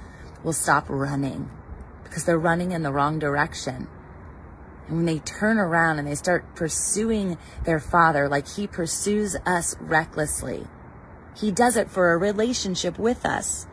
will 0.43 0.53
stop 0.53 0.85
running 0.89 1.49
because 2.03 2.25
they're 2.25 2.37
running 2.37 2.71
in 2.71 2.83
the 2.83 2.91
wrong 2.91 3.19
direction. 3.19 3.87
And 4.87 4.97
when 4.97 5.05
they 5.05 5.19
turn 5.19 5.57
around 5.57 5.99
and 5.99 6.07
they 6.07 6.15
start 6.15 6.55
pursuing 6.55 7.37
their 7.65 7.79
Father 7.79 8.29
like 8.29 8.47
He 8.47 8.67
pursues 8.67 9.35
us 9.45 9.75
recklessly, 9.79 10.67
he 11.39 11.51
does 11.51 11.77
it 11.77 11.89
for 11.89 12.13
a 12.13 12.17
relationship 12.17 12.97
with 12.97 13.25
us. 13.25 13.67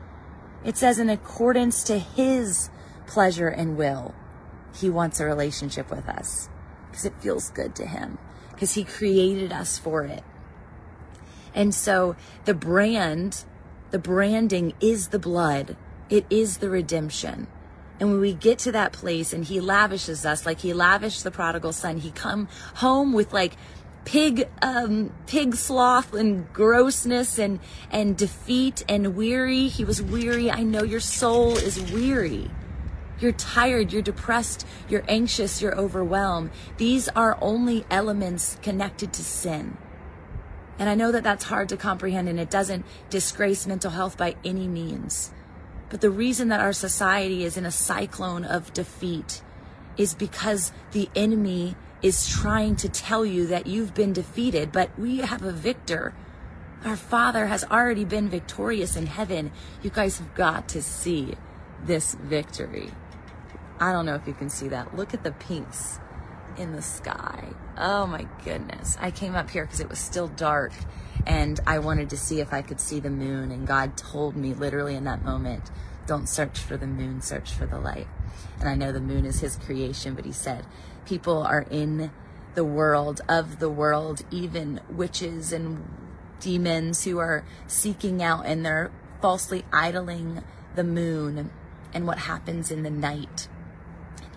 It 0.65 0.77
says, 0.77 0.99
in 0.99 1.09
accordance 1.09 1.83
to 1.85 1.99
His 1.99 2.69
pleasure 3.07 3.49
and 3.49 3.77
will, 3.77 4.15
He 4.75 4.91
wants 4.91 5.21
a 5.21 5.25
relationship 5.25 5.91
with 5.91 6.09
us 6.09 6.49
because 6.91 7.05
it 7.05 7.15
feels 7.21 7.51
good 7.51 7.75
to 7.77 7.87
Him, 7.87 8.19
because 8.53 8.75
He 8.75 8.85
created 8.85 9.53
us 9.53 9.79
for 9.79 10.05
it. 10.05 10.23
And 11.55 11.75
so 11.75 12.17
the 12.45 12.55
brand, 12.55 13.45
the 13.91 13.99
branding 13.99 14.75
is 14.81 15.09
the 15.09 15.19
blood, 15.19 15.77
it 16.11 16.27
is 16.29 16.59
the 16.59 16.71
redemption. 16.71 17.47
And 18.01 18.11
when 18.11 18.21
we 18.21 18.35
get 18.35 18.59
to 18.61 18.73
that 18.73 18.93
place 18.93 19.33
and 19.33 19.45
he 19.45 19.61
lavishes 19.61 20.27
us 20.27 20.45
like 20.45 20.61
he 20.61 20.73
lavished 20.73 21.23
the 21.23 21.31
prodigal 21.31 21.73
son, 21.73 21.99
he 21.99 22.11
come 22.11 22.49
home 22.75 23.13
with 23.13 23.33
like 23.33 23.57
pig 24.05 24.49
um, 24.61 25.13
pig 25.27 25.55
sloth 25.55 26.13
and 26.13 26.53
grossness 26.53 27.39
and 27.39 27.61
and 27.91 28.17
defeat 28.17 28.85
and 28.89 29.17
weary 29.17 29.69
he 29.69 29.83
was 29.83 30.03
weary 30.03 30.51
i 30.51 30.63
know 30.63 30.83
your 30.83 31.01
soul 31.01 31.57
is 31.57 31.81
weary 31.91 32.51
you're 33.21 33.33
tired 33.33 33.93
you're 33.93 34.03
depressed 34.03 34.67
you're 34.89 35.05
anxious 35.09 35.63
you're 35.63 35.77
overwhelmed 35.77 36.51
these 36.77 37.09
are 37.11 37.39
only 37.41 37.85
elements 37.91 38.59
connected 38.63 39.13
to 39.13 39.23
sin 39.23 39.77
and 40.79 40.89
i 40.89 40.95
know 40.95 41.13
that 41.13 41.23
that's 41.23 41.45
hard 41.45 41.69
to 41.69 41.77
comprehend 41.77 42.29
and 42.29 42.41
it 42.41 42.51
doesn't 42.51 42.85
disgrace 43.11 43.67
mental 43.67 43.91
health 43.91 44.17
by 44.17 44.35
any 44.45 44.67
means 44.67 45.33
but 45.91 46.01
the 46.01 46.11
reason 46.11 46.49
that 46.49 46.61
our 46.61 46.73
society 46.73 47.45
is 47.45 47.57
in 47.57 47.65
a 47.65 47.71
cyclone 47.71 48.45
of 48.45 48.73
defeat 48.73 49.43
is 49.97 50.15
because 50.15 50.73
the 50.93 51.09
enemy 51.15 51.77
is 52.03 52.29
trying 52.29 52.77
to 52.77 52.89
tell 52.89 53.25
you 53.25 53.47
that 53.47 53.67
you've 53.67 53.95
been 53.95 54.13
defeated, 54.13 54.73
but 54.73 54.91
we 54.99 55.19
have 55.19 55.43
a 55.43 55.53
victor. 55.53 56.13
Our 56.85 56.97
Father 56.97 57.47
has 57.47 57.65
already 57.65 58.05
been 58.05 58.29
victorious 58.29 58.97
in 58.97 59.07
heaven. 59.07 59.53
You 59.83 59.91
guys 59.91 60.19
have 60.19 60.35
got 60.35 60.69
to 60.71 60.83
see 60.83 61.35
this 61.85 62.15
victory. 62.15 62.91
I 63.81 63.93
don't 63.93 64.07
know 64.07 64.15
if 64.15 64.27
you 64.27 64.35
can 64.35 64.51
see 64.51 64.69
that. 64.69 64.97
Look 64.97 65.15
at 65.15 65.25
the 65.25 65.33
pinks 65.33 65.99
in 66.57 66.73
the 66.73 66.83
sky. 66.83 67.49
Oh 67.77 68.07
my 68.07 68.27
goodness. 68.45 68.97
I 69.01 69.11
came 69.11 69.35
up 69.35 69.51
here 69.51 69.65
because 69.65 69.81
it 69.81 69.89
was 69.89 69.99
still 69.99 70.29
dark 70.29 70.73
and 71.27 71.59
I 71.67 71.79
wanted 71.79 72.11
to 72.11 72.17
see 72.17 72.41
if 72.41 72.53
I 72.53 72.63
could 72.63 72.81
see 72.81 73.01
the 73.01 73.11
moon. 73.11 73.51
And 73.51 73.67
God 73.67 73.97
told 73.97 74.37
me 74.37 74.55
literally 74.55 74.95
in 74.95 75.05
that 75.05 75.25
moment, 75.25 75.71
don't 76.07 76.29
search 76.29 76.59
for 76.59 76.77
the 76.77 76.87
moon, 76.87 77.21
search 77.21 77.53
for 77.53 77.67
the 77.67 77.79
light. 77.79 78.07
And 78.61 78.69
I 78.69 78.75
know 78.75 78.93
the 78.93 79.01
moon 79.01 79.25
is 79.25 79.41
His 79.41 79.57
creation, 79.57 80.15
but 80.15 80.25
He 80.25 80.33
said, 80.33 80.67
people 81.05 81.43
are 81.43 81.67
in 81.71 82.13
the 82.55 82.65
world 82.65 83.21
of 83.29 83.59
the 83.59 83.71
world, 83.71 84.25
even 84.31 84.81
witches 84.89 85.53
and 85.53 85.85
demons 86.41 87.05
who 87.05 87.19
are 87.19 87.45
seeking 87.67 88.23
out 88.23 88.47
and 88.47 88.65
they're 88.65 88.93
falsely 89.21 89.65
idling 89.73 90.45
the 90.75 90.85
moon 90.85 91.51
and 91.93 92.07
what 92.07 92.19
happens 92.19 92.71
in 92.71 92.83
the 92.83 92.91
night. 92.91 93.49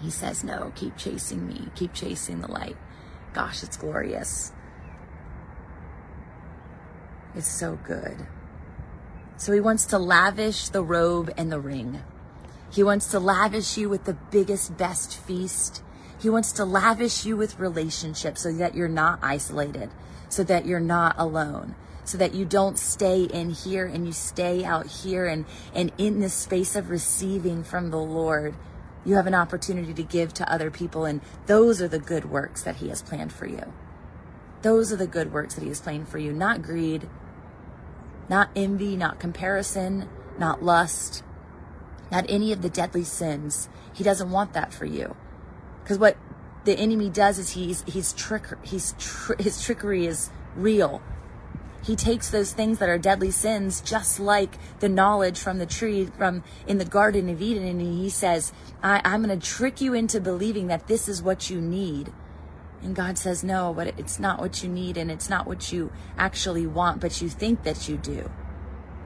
He 0.01 0.09
says, 0.09 0.43
No, 0.43 0.71
keep 0.75 0.97
chasing 0.97 1.47
me, 1.47 1.69
keep 1.75 1.93
chasing 1.93 2.41
the 2.41 2.51
light. 2.51 2.77
Gosh, 3.33 3.63
it's 3.63 3.77
glorious. 3.77 4.51
It's 7.35 7.47
so 7.47 7.77
good. 7.83 8.25
So 9.37 9.53
he 9.53 9.59
wants 9.59 9.85
to 9.87 9.99
lavish 9.99 10.69
the 10.69 10.83
robe 10.83 11.31
and 11.37 11.51
the 11.51 11.59
ring. 11.59 12.01
He 12.71 12.83
wants 12.83 13.07
to 13.11 13.19
lavish 13.19 13.77
you 13.77 13.89
with 13.89 14.05
the 14.05 14.17
biggest, 14.31 14.75
best 14.75 15.17
feast. 15.17 15.83
He 16.19 16.29
wants 16.29 16.51
to 16.53 16.65
lavish 16.65 17.25
you 17.25 17.37
with 17.37 17.59
relationships 17.59 18.41
so 18.41 18.51
that 18.53 18.73
you're 18.73 18.87
not 18.87 19.19
isolated, 19.21 19.91
so 20.29 20.43
that 20.45 20.65
you're 20.65 20.79
not 20.79 21.15
alone, 21.19 21.75
so 22.03 22.17
that 22.17 22.33
you 22.33 22.43
don't 22.43 22.79
stay 22.79 23.23
in 23.23 23.51
here 23.51 23.85
and 23.85 24.07
you 24.07 24.13
stay 24.13 24.65
out 24.65 24.87
here 24.87 25.27
and, 25.27 25.45
and 25.75 25.91
in 25.97 26.19
this 26.19 26.33
space 26.33 26.75
of 26.75 26.89
receiving 26.89 27.63
from 27.63 27.91
the 27.91 27.97
Lord. 27.97 28.55
You 29.07 29.15
have 29.15 29.25
an 29.25 29.33
opportunity 29.33 29.93
to 29.93 30.03
give 30.03 30.33
to 30.33 30.51
other 30.51 30.69
people, 30.69 31.05
and 31.05 31.21
those 31.45 31.81
are 31.81 31.87
the 31.87 31.97
good 31.97 32.25
works 32.25 32.63
that 32.63 32.75
He 32.75 32.89
has 32.89 33.01
planned 33.01 33.31
for 33.31 33.47
you. 33.47 33.73
Those 34.63 34.91
are 34.91 34.97
the 34.97 35.07
good 35.07 35.31
works 35.31 35.55
that 35.55 35.61
He 35.61 35.69
has 35.69 35.79
planned 35.79 36.09
for 36.09 36.17
you, 36.17 36.33
not 36.33 36.61
greed, 36.61 37.07
not 38.27 38.49
envy, 38.53 38.97
not 38.97 39.17
comparison, 39.17 40.09
not 40.37 40.61
lust, 40.61 41.23
not 42.11 42.25
any 42.27 42.51
of 42.51 42.61
the 42.61 42.69
deadly 42.69 43.05
sins. 43.05 43.69
He 43.93 44.03
doesn't 44.03 44.29
want 44.29 44.51
that 44.51 44.73
for 44.73 44.83
you. 44.83 45.15
Because 45.81 45.97
what 45.97 46.17
the 46.65 46.77
enemy 46.77 47.09
does 47.09 47.39
is 47.39 47.51
he's 47.51 47.83
he's 47.87 48.11
trick 48.11 48.43
he's 48.61 48.93
tr- 48.99 49.39
his 49.39 49.63
trickery 49.63 50.05
is 50.05 50.31
real. 50.53 51.01
He 51.87 51.95
takes 51.95 52.29
those 52.29 52.51
things 52.51 52.79
that 52.79 52.89
are 52.89 52.97
deadly 52.97 53.31
sins, 53.31 53.79
just 53.79 54.19
like 54.19 54.57
the 54.81 54.89
knowledge 54.89 55.39
from 55.39 55.57
the 55.57 55.65
tree 55.65 56.09
from 56.17 56.43
in 56.67 56.79
the 56.79 56.85
Garden 56.85 57.29
of 57.29 57.41
Eden, 57.41 57.65
and 57.65 57.79
he 57.79 58.09
says, 58.09 58.51
I, 58.83 58.99
I'm 59.05 59.23
going 59.23 59.39
to 59.39 59.47
trick 59.47 59.79
you 59.79 59.93
into 59.93 60.19
believing 60.19 60.67
that 60.67 60.87
this 60.87 61.07
is 61.07 61.23
what 61.23 61.49
you 61.49 61.61
need. 61.61 62.11
And 62.81 62.93
God 62.93 63.17
says, 63.17 63.41
No, 63.41 63.73
but 63.73 63.97
it's 63.97 64.19
not 64.19 64.41
what 64.41 64.61
you 64.61 64.69
need, 64.69 64.97
and 64.97 65.09
it's 65.09 65.29
not 65.29 65.47
what 65.47 65.71
you 65.71 65.89
actually 66.17 66.67
want, 66.67 66.99
but 66.99 67.21
you 67.21 67.29
think 67.29 67.63
that 67.63 67.87
you 67.87 67.95
do. 67.95 68.29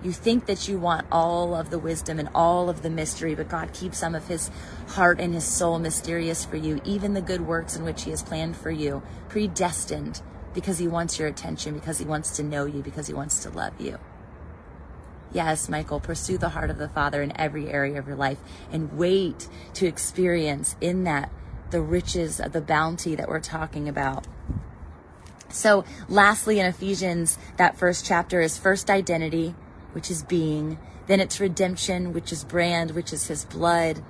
You 0.01 0.11
think 0.11 0.47
that 0.47 0.67
you 0.67 0.79
want 0.79 1.05
all 1.11 1.53
of 1.53 1.69
the 1.69 1.77
wisdom 1.77 2.17
and 2.17 2.29
all 2.33 2.67
of 2.67 2.81
the 2.81 2.89
mystery, 2.89 3.35
but 3.35 3.47
God 3.47 3.73
keeps 3.73 3.99
some 3.99 4.15
of 4.15 4.27
his 4.27 4.49
heart 4.87 5.19
and 5.19 5.35
his 5.35 5.45
soul 5.45 5.77
mysterious 5.77 6.45
for 6.45 6.55
you, 6.55 6.81
even 6.83 7.13
the 7.13 7.21
good 7.21 7.41
works 7.41 7.75
in 7.75 7.83
which 7.83 8.05
he 8.05 8.09
has 8.09 8.23
planned 8.23 8.57
for 8.57 8.71
you, 8.71 9.03
predestined 9.29 10.23
because 10.53 10.77
he 10.77 10.87
wants 10.87 11.19
your 11.19 11.27
attention, 11.27 11.73
because 11.73 11.99
he 11.99 12.05
wants 12.05 12.35
to 12.37 12.43
know 12.43 12.65
you, 12.65 12.81
because 12.81 13.07
he 13.07 13.13
wants 13.13 13.43
to 13.43 13.49
love 13.49 13.79
you. 13.79 13.97
Yes, 15.33 15.69
Michael, 15.69 15.99
pursue 15.99 16.37
the 16.37 16.49
heart 16.49 16.69
of 16.69 16.77
the 16.77 16.89
Father 16.89 17.21
in 17.21 17.37
every 17.39 17.69
area 17.69 17.97
of 17.97 18.07
your 18.07 18.17
life 18.17 18.39
and 18.71 18.97
wait 18.97 19.47
to 19.75 19.87
experience 19.87 20.75
in 20.81 21.05
that 21.05 21.31
the 21.69 21.81
riches 21.81 22.39
of 22.41 22.51
the 22.51 22.61
bounty 22.61 23.15
that 23.15 23.29
we're 23.29 23.39
talking 23.39 23.87
about. 23.87 24.27
So, 25.49 25.85
lastly, 26.09 26.59
in 26.59 26.65
Ephesians, 26.65 27.37
that 27.57 27.77
first 27.77 28.05
chapter 28.05 28.41
is 28.41 28.57
first 28.57 28.89
identity, 28.89 29.55
which 29.93 30.11
is 30.11 30.23
being, 30.23 30.77
then 31.07 31.19
it's 31.19 31.39
redemption, 31.39 32.13
which 32.13 32.31
is 32.31 32.43
brand, 32.43 32.91
which 32.91 33.11
is 33.13 33.27
his 33.27 33.45
blood, 33.45 34.03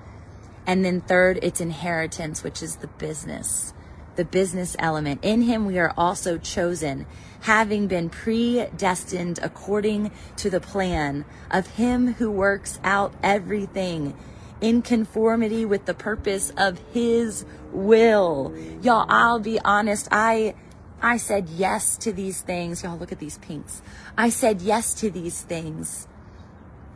and 0.68 0.86
then 0.86 1.02
third, 1.02 1.40
it's 1.42 1.62
inheritance, 1.62 2.44
which 2.44 2.62
is 2.62 2.78
the 2.78 2.88
business, 2.88 3.74
the 4.16 4.26
business 4.26 4.76
element. 4.80 5.20
In 5.24 5.44
him, 5.44 5.66
we 5.66 5.80
are 5.80 5.94
also 5.98 6.38
chosen, 6.38 7.06
having 7.42 7.88
been 7.88 8.10
predestined 8.10 9.40
according 9.42 10.12
to 10.38 10.50
the 10.50 10.60
plan 10.60 11.26
of 11.50 11.68
him 11.68 12.14
who 12.14 12.30
works 12.30 12.80
out 12.84 13.14
everything 13.24 14.16
in 14.62 14.82
conformity 14.82 15.66
with 15.66 15.86
the 15.86 15.94
purpose 15.94 16.54
of 16.56 16.80
his 16.94 17.46
will. 17.72 18.56
Y'all, 18.82 19.06
I'll 19.10 19.40
be 19.40 19.60
honest. 19.60 20.08
I, 20.12 20.54
I 21.02 21.18
said 21.18 21.50
yes 21.50 21.98
to 21.98 22.14
these 22.14 22.42
things. 22.42 22.84
Y'all 22.84 22.98
look 22.98 23.12
at 23.12 23.20
these 23.20 23.40
pinks. 23.40 23.82
I 24.18 24.30
said 24.30 24.62
yes 24.62 24.94
to 24.96 25.10
these 25.10 25.42
things. 25.42 26.08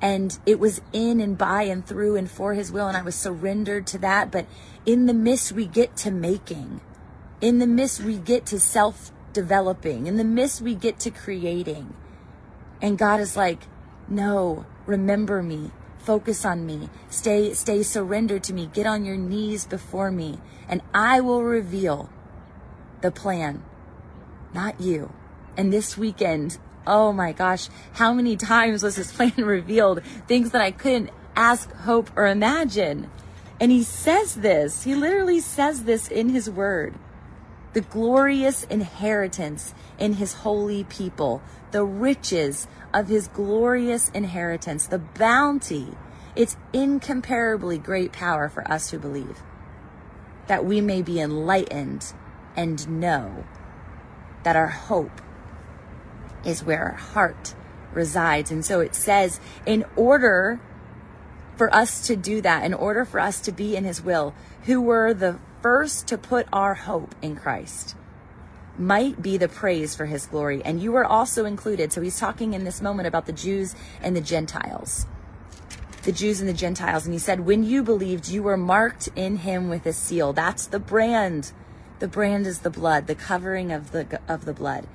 And 0.02 0.38
it 0.46 0.60
was 0.60 0.82
in 0.94 1.20
and 1.20 1.36
by 1.38 1.64
and 1.64 1.84
through 1.84 2.16
and 2.16 2.30
for 2.30 2.54
his 2.54 2.72
will. 2.72 2.88
And 2.88 2.96
I 2.96 3.02
was 3.02 3.16
surrendered 3.16 3.88
to 3.88 3.98
that. 4.00 4.30
But 4.30 4.46
in 4.86 5.08
the 5.08 5.14
midst, 5.14 5.52
we 5.52 5.66
get 5.66 5.96
to 5.98 6.12
making. 6.12 6.82
In 7.42 7.60
the 7.60 7.68
midst, 7.68 8.02
we 8.02 8.18
get 8.18 8.46
to 8.48 8.60
self 8.60 9.12
developing. 9.34 10.08
In 10.08 10.18
the 10.18 10.24
midst, 10.24 10.62
we 10.62 10.76
get 10.76 11.00
to 11.00 11.12
creating. 11.12 11.94
And 12.82 12.98
God 12.98 13.20
is 13.20 13.36
like, 13.36 13.64
no, 14.08 14.66
remember 14.86 15.42
me. 15.42 15.72
Focus 15.98 16.46
on 16.46 16.66
me. 16.66 16.90
Stay, 17.10 17.54
stay 17.54 17.82
surrendered 17.84 18.44
to 18.44 18.54
me. 18.54 18.70
Get 18.72 18.86
on 18.86 19.06
your 19.06 19.18
knees 19.18 19.66
before 19.66 20.12
me 20.12 20.40
and 20.68 20.82
I 20.94 21.22
will 21.22 21.44
reveal 21.44 22.10
the 23.02 23.12
plan, 23.12 23.64
not 24.54 24.80
you. 24.82 25.14
And 25.58 25.72
this 25.72 25.98
weekend, 25.98 26.58
oh 26.86 27.12
my 27.12 27.32
gosh, 27.32 27.70
how 27.94 28.14
many 28.14 28.36
times 28.36 28.84
was 28.84 28.96
his 28.96 29.12
plan 29.12 29.34
revealed? 29.38 30.04
Things 30.28 30.52
that 30.52 30.62
I 30.62 30.72
couldn't 30.72 31.12
ask, 31.36 31.72
hope, 31.72 32.10
or 32.16 32.28
imagine. 32.28 33.10
And 33.60 33.72
he 33.72 33.84
says 33.84 34.36
this, 34.36 34.84
he 34.84 34.96
literally 34.96 35.40
says 35.40 35.84
this 35.84 36.08
in 36.08 36.30
his 36.30 36.50
word. 36.50 36.96
The 37.76 37.82
glorious 37.82 38.64
inheritance 38.64 39.74
in 40.00 40.14
his 40.14 40.32
holy 40.32 40.86
people, 40.86 41.42
the 41.72 41.84
riches 41.84 42.70
of 42.94 43.10
his 43.10 43.28
glorious 43.28 44.10
inheritance, 44.14 44.88
the 44.88 45.00
bounty. 45.00 45.90
It's 46.38 46.56
incomparably 46.72 47.78
great 47.78 48.14
power 48.14 48.48
for 48.48 48.66
us 48.72 48.92
who 48.92 48.98
believe. 48.98 49.42
That 50.48 50.64
we 50.64 50.80
may 50.80 51.02
be 51.02 51.20
enlightened 51.20 52.14
and 52.56 53.02
know 53.02 53.44
that 54.44 54.56
our 54.56 54.68
hope 54.68 55.20
is 56.46 56.64
where 56.64 56.82
our 56.82 56.92
heart 56.94 57.56
resides. 57.94 58.52
And 58.52 58.64
so 58.64 58.80
it 58.80 58.96
says, 58.96 59.42
in 59.66 59.84
order 59.98 60.62
for 61.58 61.74
us 61.76 62.08
to 62.08 62.16
do 62.16 62.40
that, 62.40 62.64
in 62.64 62.74
order 62.74 63.04
for 63.04 63.20
us 63.20 63.42
to 63.42 63.52
be 63.52 63.76
in 63.76 63.84
his 63.84 64.02
will, 64.02 64.34
who 64.64 64.82
were 64.82 65.14
the 65.14 65.40
first 65.66 66.06
to 66.06 66.16
put 66.16 66.48
our 66.54 66.76
hope 66.76 67.16
in 67.24 67.36
Christ 67.36 67.96
might 68.78 69.20
be 69.20 69.36
the 69.36 69.48
praise 69.48 69.96
for 69.96 70.06
his 70.06 70.28
glory. 70.28 70.62
And 70.64 70.80
you 70.80 70.96
are 70.96 71.04
also 71.04 71.44
included. 71.44 71.92
So 71.92 72.02
he's 72.02 72.20
talking 72.20 72.54
in 72.54 72.66
this 72.66 72.84
moment 72.84 73.08
about 73.08 73.26
the 73.26 73.34
Jews 73.34 73.74
and 74.00 74.16
the 74.16 74.22
Gentiles. 74.22 75.08
The 76.04 76.12
Jews 76.12 76.40
and 76.40 76.48
the 76.48 76.54
Gentiles. 76.54 77.06
And 77.06 77.14
he 77.14 77.20
said, 77.20 77.48
when 77.48 77.64
you 77.64 77.82
believed, 77.82 78.30
you 78.30 78.44
were 78.44 78.58
marked 78.58 79.10
in 79.16 79.38
him 79.38 79.68
with 79.68 79.88
a 79.88 79.94
seal. 79.94 80.34
That's 80.34 80.68
the 80.68 80.78
brand. 80.78 81.52
The 81.98 82.08
brand 82.08 82.46
is 82.46 82.60
the 82.60 82.70
blood, 82.70 83.08
the 83.08 83.16
covering 83.16 83.72
of 83.72 83.90
the, 83.90 84.22
of 84.28 84.46
the 84.46 84.54
blood 84.54 84.86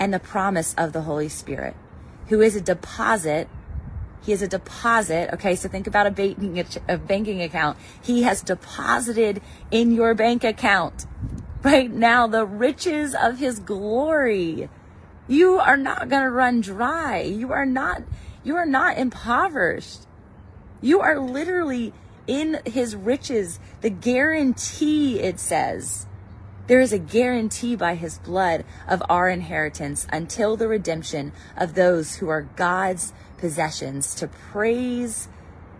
and 0.00 0.12
the 0.12 0.18
promise 0.18 0.74
of 0.76 0.92
the 0.92 1.02
Holy 1.02 1.28
Spirit, 1.28 1.76
who 2.26 2.40
is 2.40 2.56
a 2.56 2.60
deposit. 2.60 3.48
He 4.28 4.34
is 4.34 4.42
a 4.42 4.46
deposit. 4.46 5.32
Okay. 5.32 5.56
So 5.56 5.70
think 5.70 5.86
about 5.86 6.06
a 6.06 6.10
banking, 6.10 6.62
a 6.86 6.98
banking 6.98 7.40
account. 7.40 7.78
He 8.02 8.24
has 8.24 8.42
deposited 8.42 9.40
in 9.70 9.90
your 9.90 10.12
bank 10.14 10.44
account 10.44 11.06
right 11.62 11.90
now 11.90 12.26
the 12.26 12.44
riches 12.44 13.14
of 13.14 13.38
his 13.38 13.58
glory. 13.58 14.68
You 15.28 15.58
are 15.58 15.78
not 15.78 16.10
going 16.10 16.24
to 16.24 16.30
run 16.30 16.60
dry. 16.60 17.22
You 17.22 17.52
are 17.52 17.64
not, 17.64 18.02
you 18.44 18.54
are 18.56 18.66
not 18.66 18.98
impoverished. 18.98 20.00
You 20.82 21.00
are 21.00 21.18
literally 21.18 21.94
in 22.26 22.60
his 22.66 22.94
riches. 22.94 23.58
The 23.80 23.88
guarantee, 23.88 25.20
it 25.20 25.40
says, 25.40 26.06
there 26.66 26.80
is 26.80 26.92
a 26.92 26.98
guarantee 26.98 27.76
by 27.76 27.94
his 27.94 28.18
blood 28.18 28.66
of 28.86 29.02
our 29.08 29.30
inheritance 29.30 30.06
until 30.12 30.54
the 30.54 30.68
redemption 30.68 31.32
of 31.56 31.72
those 31.72 32.16
who 32.16 32.28
are 32.28 32.42
God's 32.42 33.14
possessions 33.38 34.14
to 34.16 34.28
praise 34.28 35.28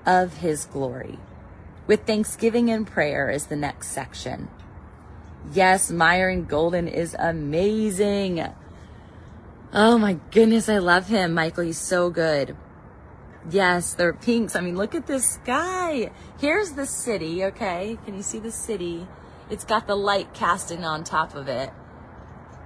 of 0.07 0.39
his 0.39 0.65
glory. 0.65 1.19
With 1.87 2.07
thanksgiving 2.07 2.71
and 2.71 2.87
prayer 2.87 3.31
is 3.31 3.47
the 3.47 3.57
next 3.57 3.89
section. 3.89 4.49
Yes, 5.53 5.91
Myron 5.91 6.45
Golden 6.45 6.89
is 6.89 7.15
amazing. 7.19 8.47
Oh 9.73 9.99
my 9.99 10.19
goodness, 10.31 10.69
I 10.69 10.79
love 10.79 11.09
him. 11.09 11.35
Michael, 11.35 11.65
he's 11.65 11.79
so 11.79 12.11
good. 12.11 12.57
Yes, 13.51 13.95
they're 13.95 14.13
pinks. 14.13 14.57
I 14.57 14.61
mean, 14.61 14.77
look 14.77 14.95
at 14.95 15.07
this 15.07 15.29
sky. 15.29 16.11
Here's 16.39 16.73
the 16.73 16.87
city, 16.87 17.45
okay? 17.45 17.99
Can 18.05 18.15
you 18.15 18.23
see 18.23 18.39
the 18.39 18.51
city? 18.51 19.07
It's 19.51 19.65
got 19.65 19.87
the 19.87 19.97
light 19.97 20.35
casting 20.35 20.85
on 20.85 21.05
top 21.05 21.35
of 21.35 21.49
it. 21.49 21.71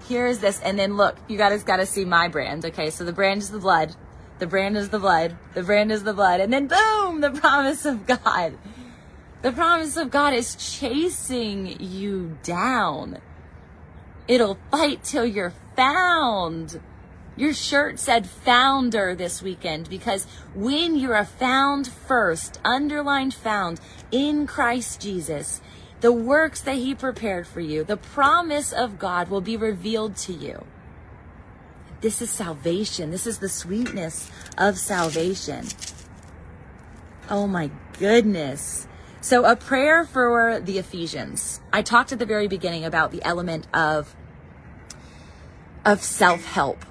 Here's 0.09 0.39
this, 0.39 0.61
and 0.61 0.77
then 0.79 0.97
look, 0.97 1.17
you 1.29 1.39
guys 1.39 1.63
got 1.63 1.77
to 1.77 1.87
see 1.87 2.05
my 2.05 2.27
brand, 2.27 2.65
okay? 2.65 2.91
So 2.91 3.05
the 3.05 3.13
brand 3.13 3.43
is 3.43 3.51
the 3.51 3.61
blood. 3.61 3.95
The 4.43 4.49
brand 4.49 4.77
is 4.77 4.89
the 4.89 4.99
blood. 4.99 5.37
The 5.55 5.63
brand 5.63 5.93
is 5.93 6.03
the 6.03 6.13
blood. 6.13 6.41
And 6.41 6.53
then 6.53 6.67
boom, 6.67 7.21
the 7.21 7.31
promise 7.31 7.85
of 7.85 8.09
God. 8.09 8.59
The 9.43 9.53
promise 9.53 9.97
of 9.97 10.11
God 10.11 10.35
is 10.35 10.57
chasing 10.57 11.81
you 11.81 12.37
down. 12.43 13.19
It'll 14.27 14.59
fight 14.73 15.05
till 15.05 15.25
you're 15.25 15.53
found. 15.77 16.81
Your 17.37 17.55
shirt 17.55 18.01
said 18.01 18.29
founder 18.29 19.15
this 19.15 19.43
weekend 19.43 19.89
because 19.89 20.27
when 20.57 20.97
you 20.97 21.13
are 21.13 21.19
a 21.19 21.25
found 21.25 21.87
first, 21.87 22.59
underlined 22.65 23.35
found 23.35 23.81
in 24.11 24.49
Christ 24.49 25.01
Jesus, 25.01 25.61
the 26.01 26.11
works 26.11 26.61
that 26.63 26.79
he 26.79 26.97
prepared 26.97 27.47
for 27.47 27.61
you, 27.61 27.85
the 27.85 27.97
promise 27.97 28.73
of 28.73 28.99
God 28.99 29.29
will 29.31 29.41
be 29.41 29.57
revealed 29.57 30.17
to 30.17 30.33
you. 30.33 30.65
This 32.03 32.21
is 32.21 32.31
salvation. 32.31 33.13
This 33.13 33.27
is 33.27 33.39
the 33.39 33.49
sweetness 33.49 34.31
of 34.59 34.77
salvation. 34.77 35.67
Oh 37.31 37.47
my 37.47 37.71
goodness. 37.99 38.89
So, 39.21 39.45
a 39.45 39.55
prayer 39.55 40.05
for 40.05 40.59
the 40.59 40.79
Ephesians. 40.79 41.61
I 41.73 41.83
talked 41.83 42.11
at 42.11 42.19
the 42.19 42.27
very 42.27 42.49
beginning 42.49 42.85
about 42.85 43.13
the 43.13 43.23
element 43.23 43.69
of 43.73 44.17
of 45.85 46.03
self-help 46.03 46.85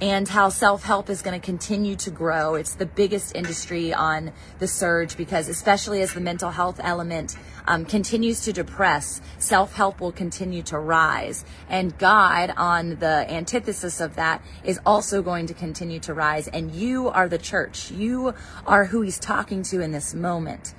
and 0.00 0.28
how 0.28 0.48
self-help 0.48 1.08
is 1.08 1.22
going 1.22 1.38
to 1.38 1.44
continue 1.44 1.96
to 1.96 2.10
grow. 2.10 2.54
It's 2.54 2.74
the 2.74 2.86
biggest 2.86 3.34
industry 3.34 3.94
on 3.94 4.32
the 4.58 4.68
surge 4.68 5.16
because 5.16 5.48
especially 5.48 6.02
as 6.02 6.12
the 6.12 6.20
mental 6.20 6.50
health 6.50 6.80
element 6.82 7.36
um, 7.66 7.84
continues 7.84 8.42
to 8.42 8.52
depress, 8.52 9.20
self-help 9.38 10.00
will 10.00 10.12
continue 10.12 10.62
to 10.64 10.78
rise. 10.78 11.44
And 11.68 11.96
God 11.98 12.52
on 12.56 12.96
the 12.96 13.30
antithesis 13.30 14.00
of 14.00 14.16
that 14.16 14.42
is 14.64 14.78
also 14.84 15.22
going 15.22 15.46
to 15.46 15.54
continue 15.54 15.98
to 16.00 16.14
rise. 16.14 16.48
And 16.48 16.72
you 16.72 17.08
are 17.08 17.28
the 17.28 17.38
church. 17.38 17.90
You 17.90 18.34
are 18.66 18.84
who 18.84 19.02
he's 19.02 19.18
talking 19.18 19.62
to 19.64 19.80
in 19.80 19.92
this 19.92 20.14
moment. 20.14 20.74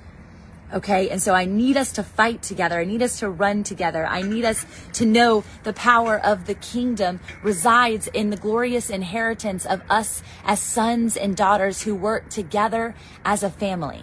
Okay. 0.72 1.08
And 1.08 1.20
so 1.20 1.34
I 1.34 1.46
need 1.46 1.78
us 1.78 1.92
to 1.92 2.02
fight 2.02 2.42
together. 2.42 2.78
I 2.78 2.84
need 2.84 3.02
us 3.02 3.20
to 3.20 3.30
run 3.30 3.62
together. 3.62 4.06
I 4.06 4.20
need 4.20 4.44
us 4.44 4.66
to 4.94 5.06
know 5.06 5.44
the 5.62 5.72
power 5.72 6.18
of 6.18 6.46
the 6.46 6.54
kingdom 6.54 7.20
resides 7.42 8.06
in 8.08 8.28
the 8.30 8.36
glorious 8.36 8.90
inheritance 8.90 9.64
of 9.64 9.80
us 9.88 10.22
as 10.44 10.60
sons 10.60 11.16
and 11.16 11.34
daughters 11.34 11.82
who 11.82 11.94
work 11.94 12.28
together 12.28 12.94
as 13.24 13.42
a 13.42 13.48
family. 13.48 14.02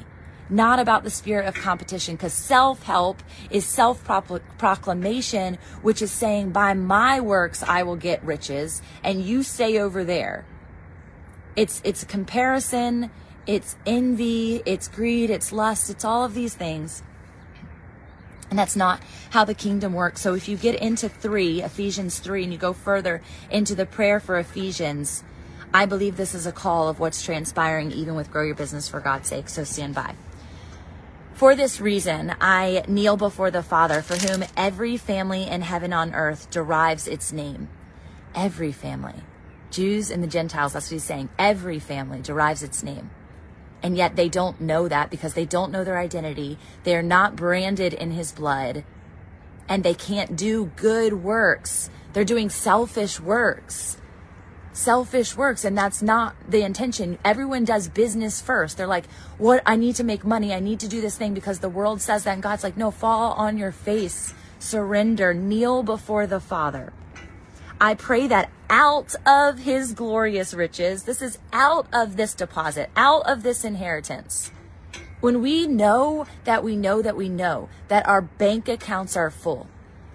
Not 0.49 0.80
about 0.80 1.04
the 1.04 1.10
spirit 1.10 1.47
of 1.47 1.56
competition 1.56 2.15
because 2.15 2.34
self 2.34 2.84
help 2.84 3.21
is 3.49 3.65
self 3.65 4.04
proclamation, 4.04 5.58
which 5.82 6.01
is 6.01 6.12
saying, 6.12 6.51
by 6.51 6.73
my 6.73 7.19
works, 7.19 7.63
I 7.63 7.84
will 7.84 7.95
get 7.95 8.23
riches 8.23 8.82
and 9.04 9.23
you 9.23 9.43
stay 9.43 9.80
over 9.80 10.04
there. 10.04 10.45
It's, 11.56 11.82
it's 11.84 12.04
a 12.04 12.06
comparison 12.06 13.12
it's 13.47 13.75
envy, 13.86 14.62
it's 14.65 14.88
greed, 14.88 15.29
it's 15.29 15.51
lust, 15.51 15.89
it's 15.89 16.05
all 16.05 16.23
of 16.23 16.34
these 16.34 16.55
things. 16.55 17.03
And 18.49 18.60
that's 18.60 18.75
not 18.75 19.01
how 19.31 19.43
the 19.43 19.53
kingdom 19.53 19.93
works. 19.93 20.21
So 20.21 20.34
if 20.34 20.47
you 20.47 20.55
get 20.55 20.75
into 20.75 21.10
3, 21.10 21.63
Ephesians 21.63 22.19
3, 22.19 22.43
and 22.43 22.53
you 22.53 22.60
go 22.60 22.73
further 22.73 23.21
into 23.49 23.75
the 23.75 23.86
prayer 23.86 24.19
for 24.19 24.38
Ephesians, 24.38 25.23
I 25.73 25.86
believe 25.86 26.15
this 26.15 26.34
is 26.34 26.45
a 26.45 26.51
call 26.51 26.88
of 26.88 26.99
what's 26.99 27.23
transpiring 27.23 27.91
even 27.91 28.15
with 28.15 28.31
Grow 28.31 28.43
Your 28.43 28.55
Business 28.55 28.88
for 28.88 28.99
God's 28.99 29.27
sake. 29.27 29.49
So 29.49 29.63
stand 29.63 29.95
by. 29.95 30.15
For 31.34 31.53
this 31.53 31.81
reason, 31.81 32.34
I 32.39 32.86
kneel 32.88 33.17
before 33.17 33.51
the 33.51 33.62
Father, 33.62 34.01
for 34.01 34.15
whom 34.15 34.45
every 34.55 34.95
family 34.95 35.43
in 35.43 35.63
heaven 35.63 35.91
on 35.91 36.13
earth 36.13 36.49
derives 36.49 37.10
its 37.10 37.34
name. 37.34 37.67
Every 38.34 38.71
family. 38.71 39.21
Jews 39.69 40.12
and 40.12 40.23
the 40.23 40.27
Gentiles, 40.27 40.71
that's 40.71 40.86
what 40.86 40.93
he's 40.93 41.03
saying. 41.03 41.27
Every 41.38 41.79
family 41.79 42.21
derives 42.21 42.63
its 42.63 42.84
name. 42.84 43.10
And 43.86 43.95
yet 43.95 44.15
they 44.15 44.30
don't 44.30 44.60
know 44.60 44.88
that 44.88 45.12
because 45.12 45.36
they 45.36 45.45
don't 45.45 45.71
know 45.71 45.84
their 45.84 46.00
identity. 46.00 46.58
They're 46.86 47.04
not 47.04 47.36
branded 47.36 47.93
in 47.93 48.10
his 48.10 48.32
blood 48.32 48.84
and 49.69 49.84
they 49.84 49.93
can't 49.93 50.36
do 50.36 50.71
good 50.76 51.13
works. 51.21 51.91
They're 52.13 52.24
doing 52.24 52.50
selfish 52.50 53.19
works. 53.19 53.98
Selfish 54.74 55.38
works. 55.38 55.63
And 55.63 55.78
that's 55.78 56.02
not 56.02 56.36
the 56.50 56.63
intention. 56.63 57.19
Everyone 57.24 57.63
does 57.63 57.88
business 57.88 58.41
first. 58.41 58.76
They're 58.76 58.88
like, 58.88 59.06
what? 59.38 59.62
I 59.67 59.76
need 59.76 59.98
to 59.98 60.04
make 60.04 60.26
money. 60.26 60.52
I 60.52 60.60
need 60.60 60.80
to 60.80 60.88
do 60.88 61.00
this 61.00 61.15
thing 61.15 61.36
because 61.36 61.60
the 61.60 61.69
world 61.69 62.02
says 62.02 62.24
that. 62.24 62.34
And 62.34 62.41
God's 62.41 62.63
like, 62.63 62.78
no, 62.78 62.89
fall 62.89 63.34
on 63.34 63.56
your 63.56 63.71
face, 63.71 64.34
surrender, 64.58 65.32
kneel 65.32 65.84
before 65.84 66.26
the 66.26 66.39
Father. 66.39 66.91
I 67.79 67.93
pray 67.93 68.27
that 68.27 68.49
out 68.69 69.15
of 69.25 69.59
his 69.59 69.93
glorious 69.93 70.53
riches, 70.53 71.03
this 71.03 71.21
is 71.21 71.38
out 71.51 71.88
of 71.91 72.15
this 72.15 72.33
deposit, 72.33 72.89
out 72.95 73.23
of 73.27 73.43
this 73.43 73.65
inheritance. 73.65 74.49
When 75.19 75.41
we 75.41 75.67
know 75.67 76.25
that 76.45 76.63
we 76.63 76.77
know 76.77 77.01
that 77.01 77.17
we 77.17 77.27
know 77.27 77.67
that 77.89 78.07
our 78.07 78.21
bank 78.21 78.69
accounts 78.69 79.17
are 79.17 79.29
full, 79.29 79.67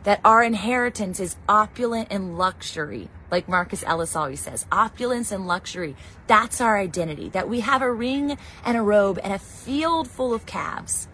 that 0.04 0.22
our 0.24 0.42
inheritance 0.42 1.20
is 1.20 1.36
opulent 1.50 2.08
and 2.10 2.38
luxury, 2.38 3.10
like 3.30 3.46
Marcus 3.46 3.84
Ellis 3.86 4.16
always 4.16 4.40
says, 4.40 4.64
opulence 4.72 5.30
and 5.30 5.46
luxury. 5.46 5.96
That's 6.28 6.62
our 6.62 6.78
identity, 6.78 7.28
that 7.30 7.48
we 7.48 7.60
have 7.60 7.82
a 7.82 7.92
ring 7.92 8.38
and 8.64 8.78
a 8.78 8.82
robe 8.82 9.18
and 9.22 9.34
a 9.34 9.38
field 9.38 10.08
full 10.08 10.32
of 10.32 10.46
calves 10.46 11.08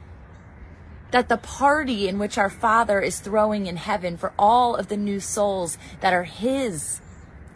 that 1.11 1.29
the 1.29 1.37
party 1.37 2.09
in 2.09 2.19
which 2.19 2.39
our 2.39 2.51
Father 2.51 3.01
is 3.01 3.21
throwing 3.21 3.67
in 3.67 3.77
heaven 3.77 4.17
for 4.17 4.33
all 4.39 4.75
of 4.75 4.89
the 4.89 4.97
new 4.97 5.21
souls 5.21 5.79
that 6.01 6.13
are 6.13 6.25
His, 6.25 7.01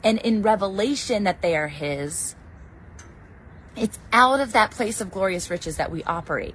and 0.02 0.18
in 0.18 0.42
revelation 0.42 1.24
that 1.24 1.42
they 1.42 1.56
are 1.56 1.68
His, 1.68 2.34
it's 3.76 3.98
out 4.12 4.40
of 4.40 4.52
that 4.52 4.70
place 4.70 5.00
of 5.00 5.10
glorious 5.10 5.50
riches 5.50 5.76
that 5.76 5.90
we 5.90 6.02
operate. 6.04 6.54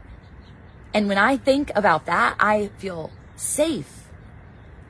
And 0.94 1.08
when 1.08 1.18
I 1.18 1.38
think 1.38 1.72
about 1.76 2.06
that, 2.06 2.36
I 2.40 2.68
feel 2.78 3.12
safe. 3.36 4.08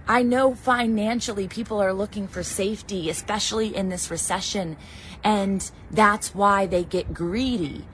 I 0.07 0.21
know 0.21 0.53
financially 0.53 1.47
people 1.47 1.81
are 1.81 1.93
looking 1.93 2.27
for 2.27 2.43
safety, 2.43 3.09
especially 3.09 3.75
in 3.75 3.89
this 3.89 4.11
recession. 4.11 4.77
And 5.23 5.69
that's 5.89 6.35
why 6.35 6.67
they 6.67 6.83
get 6.83 7.13
greedy 7.13 7.85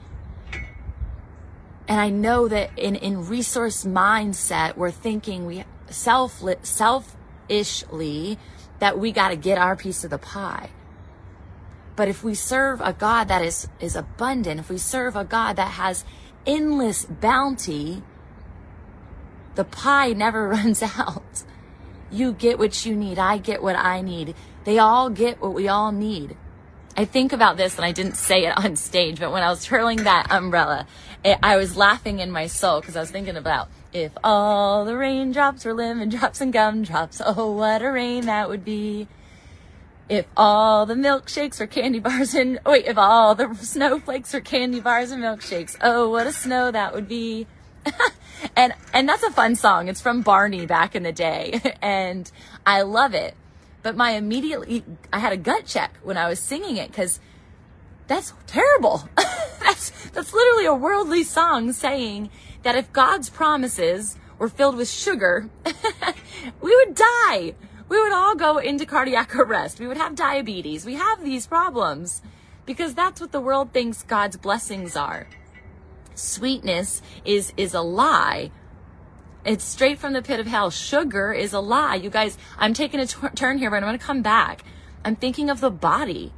and 1.92 2.00
I 2.00 2.08
know 2.08 2.48
that 2.48 2.70
in, 2.78 2.96
in 2.96 3.28
resource 3.28 3.84
mindset, 3.84 4.78
we're 4.78 4.90
thinking 4.90 5.44
we 5.44 5.62
self 5.90 6.42
selfishly 6.62 8.38
that 8.78 8.98
we 8.98 9.12
got 9.12 9.28
to 9.28 9.36
get 9.36 9.58
our 9.58 9.76
piece 9.76 10.02
of 10.02 10.08
the 10.08 10.16
pie. 10.16 10.70
But 11.94 12.08
if 12.08 12.24
we 12.24 12.34
serve 12.34 12.80
a 12.80 12.94
God 12.94 13.28
that 13.28 13.44
is, 13.44 13.68
is 13.78 13.94
abundant, 13.94 14.58
if 14.58 14.70
we 14.70 14.78
serve 14.78 15.16
a 15.16 15.24
God 15.24 15.56
that 15.56 15.72
has 15.72 16.06
endless 16.46 17.04
bounty, 17.04 18.02
the 19.54 19.64
pie 19.64 20.14
never 20.14 20.48
runs 20.56 20.82
out. 20.82 21.44
You 22.10 22.32
get 22.32 22.58
what 22.58 22.86
you 22.86 22.96
need. 22.96 23.18
I 23.18 23.36
get 23.36 23.62
what 23.62 23.76
I 23.76 24.00
need. 24.00 24.34
They 24.64 24.78
all 24.78 25.10
get 25.10 25.42
what 25.42 25.52
we 25.52 25.68
all 25.68 25.92
need. 25.92 26.38
I 26.96 27.06
think 27.06 27.32
about 27.32 27.56
this 27.56 27.76
and 27.76 27.84
I 27.84 27.92
didn't 27.92 28.16
say 28.16 28.44
it 28.44 28.56
on 28.56 28.76
stage, 28.76 29.18
but 29.18 29.32
when 29.32 29.42
I 29.42 29.48
was 29.48 29.64
twirling 29.64 30.04
that 30.04 30.30
umbrella, 30.30 30.86
it, 31.24 31.38
I 31.42 31.56
was 31.56 31.76
laughing 31.76 32.18
in 32.18 32.30
my 32.30 32.46
soul 32.46 32.80
because 32.80 32.96
I 32.96 33.00
was 33.00 33.10
thinking 33.10 33.36
about 33.36 33.68
if 33.92 34.12
all 34.24 34.84
the 34.84 34.96
raindrops 34.96 35.64
were 35.64 35.74
lemon 35.74 36.08
drops 36.08 36.40
and 36.40 36.52
gumdrops, 36.52 37.20
oh, 37.24 37.52
what 37.52 37.82
a 37.82 37.90
rain 37.90 38.26
that 38.26 38.48
would 38.48 38.64
be. 38.64 39.08
If 40.08 40.26
all 40.36 40.84
the 40.84 40.94
milkshakes 40.94 41.60
were 41.60 41.66
candy 41.66 42.00
bars 42.00 42.34
and, 42.34 42.58
wait, 42.66 42.86
if 42.86 42.98
all 42.98 43.34
the 43.34 43.54
snowflakes 43.54 44.34
were 44.34 44.40
candy 44.40 44.80
bars 44.80 45.10
and 45.10 45.22
milkshakes, 45.22 45.76
oh, 45.80 46.08
what 46.08 46.26
a 46.26 46.32
snow 46.32 46.70
that 46.70 46.92
would 46.92 47.08
be. 47.08 47.46
and, 48.56 48.74
and 48.92 49.08
that's 49.08 49.22
a 49.22 49.30
fun 49.30 49.54
song. 49.54 49.88
It's 49.88 50.00
from 50.00 50.22
Barney 50.22 50.66
back 50.66 50.94
in 50.94 51.02
the 51.02 51.12
day. 51.12 51.60
and 51.82 52.30
I 52.66 52.82
love 52.82 53.14
it. 53.14 53.34
But 53.82 53.96
my 53.96 54.12
immediately, 54.12 54.84
I 55.12 55.18
had 55.18 55.32
a 55.32 55.36
gut 55.36 55.66
check 55.66 55.92
when 56.02 56.16
I 56.16 56.28
was 56.28 56.38
singing 56.38 56.76
it 56.76 56.88
because 56.88 57.20
that's 58.06 58.32
terrible. 58.46 59.08
that's, 59.62 59.90
that's 60.10 60.32
literally 60.32 60.66
a 60.66 60.74
worldly 60.74 61.24
song 61.24 61.72
saying 61.72 62.30
that 62.62 62.74
if 62.74 62.92
God's 62.92 63.30
promises 63.30 64.16
were 64.38 64.48
filled 64.48 64.76
with 64.76 64.88
sugar, 64.88 65.48
we 66.60 66.74
would 66.76 66.94
die. 66.94 67.54
We 67.88 68.00
would 68.00 68.12
all 68.12 68.34
go 68.34 68.58
into 68.58 68.86
cardiac 68.86 69.34
arrest. 69.36 69.80
We 69.80 69.86
would 69.86 69.96
have 69.96 70.14
diabetes. 70.14 70.86
We 70.86 70.94
have 70.94 71.22
these 71.22 71.46
problems 71.46 72.22
because 72.64 72.94
that's 72.94 73.20
what 73.20 73.32
the 73.32 73.40
world 73.40 73.72
thinks 73.72 74.02
God's 74.02 74.36
blessings 74.36 74.96
are. 74.96 75.26
Sweetness 76.14 77.02
is, 77.24 77.52
is 77.56 77.74
a 77.74 77.80
lie 77.80 78.50
it's 79.44 79.64
straight 79.64 79.98
from 79.98 80.12
the 80.12 80.22
pit 80.22 80.38
of 80.38 80.46
hell. 80.46 80.70
Sugar 80.70 81.32
is 81.32 81.52
a 81.52 81.60
lie. 81.60 81.96
You 81.96 82.10
guys, 82.10 82.38
I'm 82.58 82.74
taking 82.74 83.00
a 83.00 83.06
t- 83.06 83.16
turn 83.34 83.58
here, 83.58 83.70
but 83.70 83.76
I'm 83.76 83.82
going 83.82 83.98
to 83.98 84.04
come 84.04 84.22
back. 84.22 84.62
I'm 85.04 85.16
thinking 85.16 85.50
of 85.50 85.60
the 85.60 85.70
body 85.70 86.32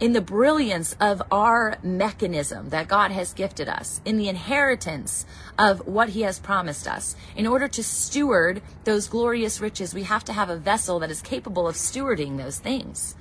in 0.00 0.12
the 0.12 0.20
brilliance 0.20 0.96
of 1.00 1.22
our 1.30 1.78
mechanism 1.82 2.70
that 2.70 2.88
God 2.88 3.10
has 3.12 3.32
gifted 3.32 3.68
us, 3.68 4.00
in 4.04 4.18
the 4.18 4.28
inheritance 4.28 5.24
of 5.58 5.86
what 5.86 6.10
He 6.10 6.22
has 6.22 6.38
promised 6.38 6.88
us. 6.88 7.14
In 7.36 7.46
order 7.46 7.68
to 7.68 7.82
steward 7.82 8.60
those 8.84 9.08
glorious 9.08 9.60
riches, 9.60 9.94
we 9.94 10.02
have 10.02 10.24
to 10.24 10.32
have 10.32 10.50
a 10.50 10.56
vessel 10.56 10.98
that 10.98 11.10
is 11.10 11.22
capable 11.22 11.68
of 11.68 11.76
stewarding 11.76 12.36
those 12.36 12.58
things. 12.58 13.14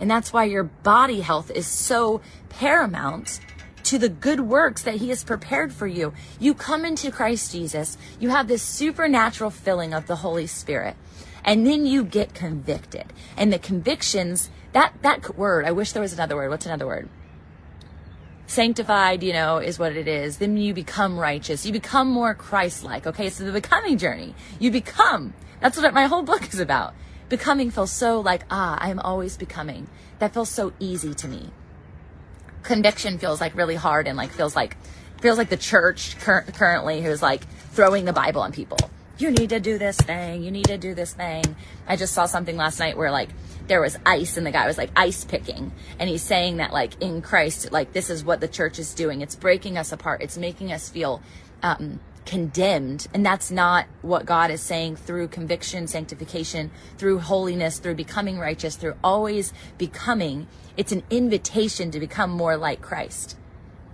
And 0.00 0.10
that's 0.10 0.32
why 0.32 0.44
your 0.44 0.64
body 0.64 1.20
health 1.20 1.50
is 1.50 1.66
so 1.66 2.20
paramount 2.48 3.40
to 3.84 3.98
the 3.98 4.08
good 4.08 4.40
works 4.40 4.82
that 4.82 4.96
He 4.96 5.10
has 5.10 5.24
prepared 5.24 5.72
for 5.72 5.86
you. 5.86 6.14
You 6.38 6.54
come 6.54 6.84
into 6.84 7.10
Christ 7.10 7.52
Jesus, 7.52 7.98
you 8.18 8.30
have 8.30 8.48
this 8.48 8.62
supernatural 8.62 9.50
filling 9.50 9.92
of 9.92 10.06
the 10.06 10.16
Holy 10.16 10.46
Spirit, 10.46 10.96
and 11.44 11.66
then 11.66 11.86
you 11.86 12.04
get 12.04 12.34
convicted. 12.34 13.12
And 13.36 13.52
the 13.52 13.58
convictions, 13.58 14.50
that, 14.78 15.02
that 15.02 15.36
word, 15.36 15.64
I 15.64 15.72
wish 15.72 15.92
there 15.92 16.02
was 16.02 16.12
another 16.12 16.36
word. 16.36 16.50
What's 16.50 16.66
another 16.66 16.86
word? 16.86 17.08
Sanctified, 18.46 19.22
you 19.22 19.32
know, 19.32 19.58
is 19.58 19.78
what 19.78 19.96
it 19.96 20.08
is. 20.08 20.38
Then 20.38 20.56
you 20.56 20.72
become 20.72 21.18
righteous. 21.18 21.66
You 21.66 21.72
become 21.72 22.10
more 22.10 22.34
Christ 22.34 22.84
like. 22.84 23.06
Okay, 23.06 23.28
so 23.28 23.44
the 23.44 23.52
becoming 23.52 23.98
journey, 23.98 24.34
you 24.58 24.70
become. 24.70 25.34
That's 25.60 25.76
what 25.76 25.92
my 25.92 26.06
whole 26.06 26.22
book 26.22 26.52
is 26.52 26.60
about. 26.60 26.94
Becoming 27.28 27.70
feels 27.70 27.92
so 27.92 28.20
like, 28.20 28.44
ah, 28.50 28.78
I'm 28.80 28.98
always 29.00 29.36
becoming. 29.36 29.88
That 30.18 30.32
feels 30.32 30.48
so 30.48 30.72
easy 30.78 31.14
to 31.14 31.28
me 31.28 31.50
conviction 32.62 33.18
feels 33.18 33.40
like 33.40 33.54
really 33.56 33.74
hard 33.74 34.06
and 34.06 34.16
like 34.16 34.30
feels 34.30 34.54
like 34.54 34.76
feels 35.20 35.38
like 35.38 35.48
the 35.48 35.56
church 35.56 36.18
cur- 36.20 36.44
currently 36.54 37.02
who's 37.02 37.22
like 37.22 37.44
throwing 37.72 38.04
the 38.04 38.12
Bible 38.12 38.42
on 38.42 38.52
people. 38.52 38.78
You 39.18 39.32
need 39.32 39.50
to 39.50 39.58
do 39.58 39.78
this 39.78 39.96
thing. 39.96 40.44
You 40.44 40.52
need 40.52 40.66
to 40.66 40.78
do 40.78 40.94
this 40.94 41.12
thing. 41.12 41.44
I 41.88 41.96
just 41.96 42.14
saw 42.14 42.26
something 42.26 42.56
last 42.56 42.78
night 42.78 42.96
where 42.96 43.10
like 43.10 43.30
there 43.66 43.80
was 43.80 43.98
ice 44.06 44.36
and 44.36 44.46
the 44.46 44.52
guy 44.52 44.66
was 44.66 44.78
like 44.78 44.90
ice 44.94 45.24
picking 45.24 45.72
and 45.98 46.08
he's 46.08 46.22
saying 46.22 46.58
that 46.58 46.72
like 46.72 47.02
in 47.02 47.20
Christ 47.20 47.72
like 47.72 47.92
this 47.92 48.10
is 48.10 48.24
what 48.24 48.40
the 48.40 48.46
church 48.46 48.78
is 48.78 48.94
doing. 48.94 49.20
It's 49.20 49.34
breaking 49.34 49.76
us 49.76 49.90
apart. 49.90 50.22
It's 50.22 50.38
making 50.38 50.72
us 50.72 50.88
feel 50.88 51.20
um 51.64 51.98
condemned. 52.28 53.08
And 53.12 53.24
that's 53.24 53.50
not 53.50 53.86
what 54.02 54.26
God 54.26 54.50
is 54.50 54.60
saying 54.60 54.96
through 54.96 55.28
conviction, 55.28 55.86
sanctification, 55.86 56.70
through 56.98 57.20
holiness, 57.20 57.78
through 57.78 57.94
becoming 57.94 58.38
righteous, 58.38 58.76
through 58.76 58.94
always 59.02 59.52
becoming. 59.78 60.46
It's 60.76 60.92
an 60.92 61.02
invitation 61.10 61.90
to 61.90 61.98
become 61.98 62.30
more 62.30 62.56
like 62.56 62.82
Christ. 62.82 63.36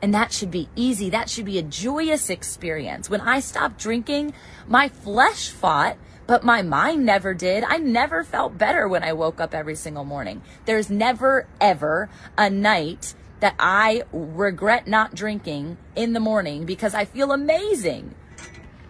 And 0.05 0.13
that 0.13 0.35
should 0.35 0.51
be 0.51 0.69
easy. 0.77 1.09
That 1.09 1.31
should 1.31 1.47
be 1.47 1.57
a 1.57 1.63
joyous 1.63 2.29
experience. 2.29 3.09
When 3.09 3.23
I 3.23 3.41
stopped 3.41 3.79
drinking, 3.79 4.35
my 4.69 4.91
flesh 4.91 5.49
fought, 5.49 5.97
but 6.27 6.45
my 6.45 6.61
mind 6.61 7.07
never 7.07 7.33
did. 7.33 7.65
I 7.65 7.79
never 7.79 8.23
felt 8.23 8.59
better 8.59 8.87
when 8.87 9.03
I 9.03 9.15
woke 9.15 9.41
up 9.41 9.55
every 9.55 9.75
single 9.75 10.05
morning. 10.05 10.43
There's 10.67 10.91
never, 10.91 11.47
ever 11.59 12.11
a 12.37 12.51
night 12.51 13.15
that 13.41 13.55
I 13.59 14.03
regret 14.13 14.87
not 14.87 15.15
drinking 15.15 15.79
in 15.97 16.13
the 16.13 16.21
morning 16.21 16.67
because 16.67 16.95
I 16.95 17.07
feel 17.07 17.33
amazing. 17.33 18.15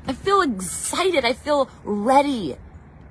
I 0.08 0.14
feel 0.14 0.40
excited. 0.40 1.24
I 1.24 1.32
feel 1.32 1.70
ready 1.84 2.56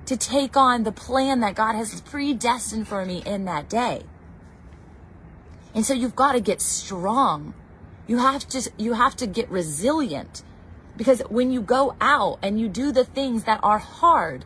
to 0.04 0.16
take 0.18 0.58
on 0.58 0.82
the 0.82 0.92
plan 0.92 1.40
that 1.40 1.54
God 1.54 1.74
has 1.74 2.02
predestined 2.02 2.86
for 2.86 3.06
me 3.06 3.22
in 3.24 3.46
that 3.46 3.70
day. 3.70 4.02
And 5.74 5.86
so 5.86 5.94
you've 5.94 6.14
got 6.14 6.32
to 6.32 6.40
get 6.40 6.60
strong 6.60 7.54
you 8.06 8.18
have 8.18 8.46
to 8.48 8.70
you 8.76 8.92
have 8.94 9.16
to 9.16 9.26
get 9.26 9.50
resilient 9.50 10.42
because 10.96 11.20
when 11.28 11.50
you 11.50 11.60
go 11.60 11.96
out 12.00 12.38
and 12.42 12.60
you 12.60 12.68
do 12.68 12.92
the 12.92 13.04
things 13.04 13.44
that 13.44 13.60
are 13.62 13.78
hard, 13.78 14.44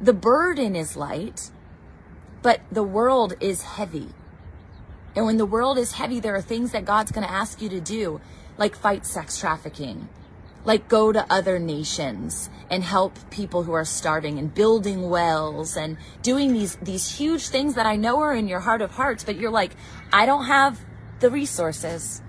the 0.00 0.12
burden 0.12 0.74
is 0.74 0.96
light, 0.96 1.50
but 2.42 2.60
the 2.70 2.82
world 2.82 3.34
is 3.40 3.62
heavy. 3.62 4.08
And 5.14 5.24
when 5.24 5.36
the 5.36 5.46
world 5.46 5.78
is 5.78 5.92
heavy, 5.92 6.20
there 6.20 6.34
are 6.34 6.42
things 6.42 6.72
that 6.72 6.84
God's 6.84 7.12
going 7.12 7.26
to 7.26 7.32
ask 7.32 7.62
you 7.62 7.68
to 7.70 7.80
do, 7.80 8.20
like 8.58 8.74
fight 8.74 9.06
sex 9.06 9.38
trafficking, 9.38 10.08
like 10.64 10.88
go 10.88 11.12
to 11.12 11.24
other 11.32 11.58
nations 11.58 12.50
and 12.68 12.82
help 12.82 13.14
people 13.30 13.62
who 13.62 13.72
are 13.72 13.84
starving 13.84 14.38
and 14.38 14.52
building 14.52 15.08
wells 15.08 15.76
and 15.76 15.96
doing 16.22 16.52
these 16.52 16.76
these 16.82 17.16
huge 17.16 17.48
things 17.48 17.76
that 17.76 17.86
I 17.86 17.96
know 17.96 18.20
are 18.20 18.34
in 18.34 18.48
your 18.48 18.60
heart 18.60 18.82
of 18.82 18.90
hearts, 18.90 19.22
but 19.22 19.36
you're 19.36 19.50
like, 19.50 19.72
I 20.12 20.26
don't 20.26 20.46
have 20.46 20.80
the 21.20 21.30
resources. 21.30 22.20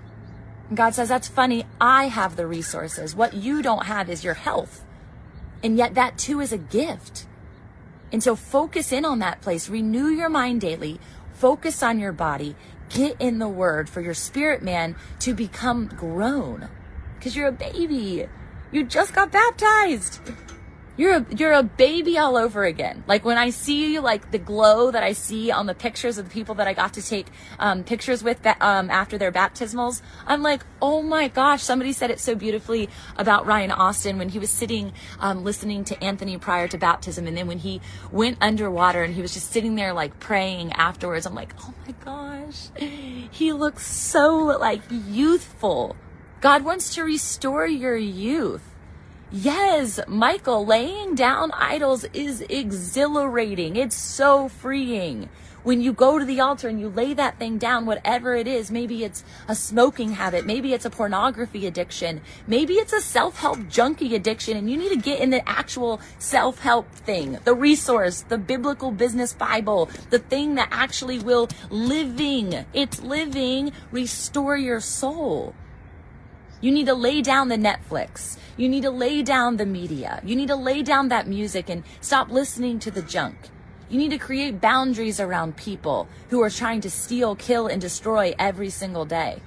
God 0.72 0.94
says, 0.94 1.08
That's 1.08 1.28
funny. 1.28 1.64
I 1.80 2.08
have 2.08 2.36
the 2.36 2.46
resources. 2.46 3.14
What 3.14 3.34
you 3.34 3.62
don't 3.62 3.86
have 3.86 4.10
is 4.10 4.24
your 4.24 4.34
health. 4.34 4.84
And 5.62 5.76
yet, 5.76 5.94
that 5.94 6.18
too 6.18 6.40
is 6.40 6.52
a 6.52 6.58
gift. 6.58 7.26
And 8.12 8.22
so, 8.22 8.36
focus 8.36 8.92
in 8.92 9.04
on 9.04 9.18
that 9.20 9.40
place. 9.40 9.68
Renew 9.68 10.08
your 10.08 10.28
mind 10.28 10.60
daily. 10.60 11.00
Focus 11.32 11.82
on 11.82 11.98
your 11.98 12.12
body. 12.12 12.54
Get 12.90 13.20
in 13.20 13.38
the 13.38 13.48
word 13.48 13.88
for 13.88 14.00
your 14.00 14.14
spirit 14.14 14.62
man 14.62 14.96
to 15.20 15.34
become 15.34 15.86
grown. 15.86 16.68
Because 17.18 17.36
you're 17.36 17.48
a 17.48 17.52
baby. 17.52 18.26
You 18.70 18.84
just 18.84 19.14
got 19.14 19.32
baptized 19.32 20.20
you're 20.98 21.16
a, 21.18 21.26
you're 21.34 21.52
a 21.52 21.62
baby 21.62 22.18
all 22.18 22.36
over 22.36 22.64
again. 22.64 23.04
Like 23.06 23.24
when 23.24 23.38
I 23.38 23.50
see 23.50 24.00
like 24.00 24.32
the 24.32 24.38
glow 24.38 24.90
that 24.90 25.02
I 25.02 25.12
see 25.12 25.50
on 25.50 25.66
the 25.66 25.74
pictures 25.74 26.18
of 26.18 26.28
the 26.28 26.30
people 26.30 26.56
that 26.56 26.66
I 26.66 26.74
got 26.74 26.94
to 26.94 27.02
take 27.02 27.28
um, 27.58 27.84
pictures 27.84 28.22
with 28.22 28.44
um, 28.60 28.90
after 28.90 29.16
their 29.16 29.32
baptismals, 29.32 30.02
I'm 30.26 30.42
like, 30.42 30.66
oh 30.82 31.00
my 31.00 31.28
gosh! 31.28 31.62
Somebody 31.62 31.92
said 31.92 32.10
it 32.10 32.20
so 32.20 32.34
beautifully 32.34 32.90
about 33.16 33.46
Ryan 33.46 33.70
Austin 33.70 34.18
when 34.18 34.28
he 34.28 34.38
was 34.38 34.50
sitting 34.50 34.92
um, 35.20 35.44
listening 35.44 35.84
to 35.84 36.04
Anthony 36.04 36.36
prior 36.36 36.66
to 36.68 36.76
baptism, 36.76 37.26
and 37.26 37.36
then 37.36 37.46
when 37.46 37.58
he 37.58 37.80
went 38.10 38.36
underwater 38.40 39.04
and 39.04 39.14
he 39.14 39.22
was 39.22 39.32
just 39.32 39.52
sitting 39.52 39.76
there 39.76 39.92
like 39.92 40.18
praying 40.18 40.72
afterwards. 40.72 41.24
I'm 41.26 41.34
like, 41.34 41.54
oh 41.60 41.72
my 41.86 41.94
gosh, 42.04 42.68
he 43.30 43.52
looks 43.52 43.86
so 43.86 44.36
like 44.60 44.82
youthful. 44.90 45.96
God 46.40 46.64
wants 46.64 46.94
to 46.94 47.02
restore 47.02 47.66
your 47.66 47.96
youth. 47.96 48.67
Yes, 49.30 50.00
Michael, 50.08 50.64
laying 50.64 51.14
down 51.14 51.50
idols 51.52 52.04
is 52.14 52.40
exhilarating. 52.48 53.76
It's 53.76 53.94
so 53.94 54.48
freeing. 54.48 55.28
When 55.64 55.82
you 55.82 55.92
go 55.92 56.18
to 56.18 56.24
the 56.24 56.40
altar 56.40 56.66
and 56.66 56.80
you 56.80 56.88
lay 56.88 57.12
that 57.12 57.38
thing 57.38 57.58
down, 57.58 57.84
whatever 57.84 58.34
it 58.34 58.48
is, 58.48 58.70
maybe 58.70 59.04
it's 59.04 59.22
a 59.46 59.54
smoking 59.54 60.12
habit, 60.12 60.46
maybe 60.46 60.72
it's 60.72 60.86
a 60.86 60.90
pornography 60.90 61.66
addiction, 61.66 62.22
maybe 62.46 62.74
it's 62.74 62.94
a 62.94 63.02
self 63.02 63.36
help 63.36 63.68
junkie 63.68 64.14
addiction, 64.14 64.56
and 64.56 64.70
you 64.70 64.78
need 64.78 64.94
to 64.94 64.96
get 64.96 65.20
in 65.20 65.28
the 65.28 65.46
actual 65.46 66.00
self 66.18 66.60
help 66.60 66.90
thing, 66.90 67.38
the 67.44 67.54
resource, 67.54 68.22
the 68.22 68.38
biblical 68.38 68.90
business 68.90 69.34
Bible, 69.34 69.90
the 70.08 70.20
thing 70.20 70.54
that 70.54 70.68
actually 70.70 71.18
will 71.18 71.50
living, 71.68 72.64
it's 72.72 73.02
living, 73.02 73.72
restore 73.92 74.56
your 74.56 74.80
soul. 74.80 75.54
You 76.60 76.72
need 76.72 76.86
to 76.86 76.94
lay 76.94 77.22
down 77.22 77.48
the 77.48 77.56
Netflix. 77.56 78.36
You 78.56 78.68
need 78.68 78.82
to 78.82 78.90
lay 78.90 79.22
down 79.22 79.56
the 79.56 79.66
media. 79.66 80.20
You 80.24 80.34
need 80.34 80.48
to 80.48 80.56
lay 80.56 80.82
down 80.82 81.08
that 81.08 81.28
music 81.28 81.70
and 81.70 81.84
stop 82.00 82.30
listening 82.30 82.80
to 82.80 82.90
the 82.90 83.02
junk. 83.02 83.36
You 83.88 83.98
need 83.98 84.10
to 84.10 84.18
create 84.18 84.60
boundaries 84.60 85.20
around 85.20 85.56
people 85.56 86.08
who 86.30 86.42
are 86.42 86.50
trying 86.50 86.80
to 86.82 86.90
steal, 86.90 87.36
kill, 87.36 87.68
and 87.68 87.80
destroy 87.80 88.34
every 88.38 88.70
single 88.70 89.04
day. 89.04 89.40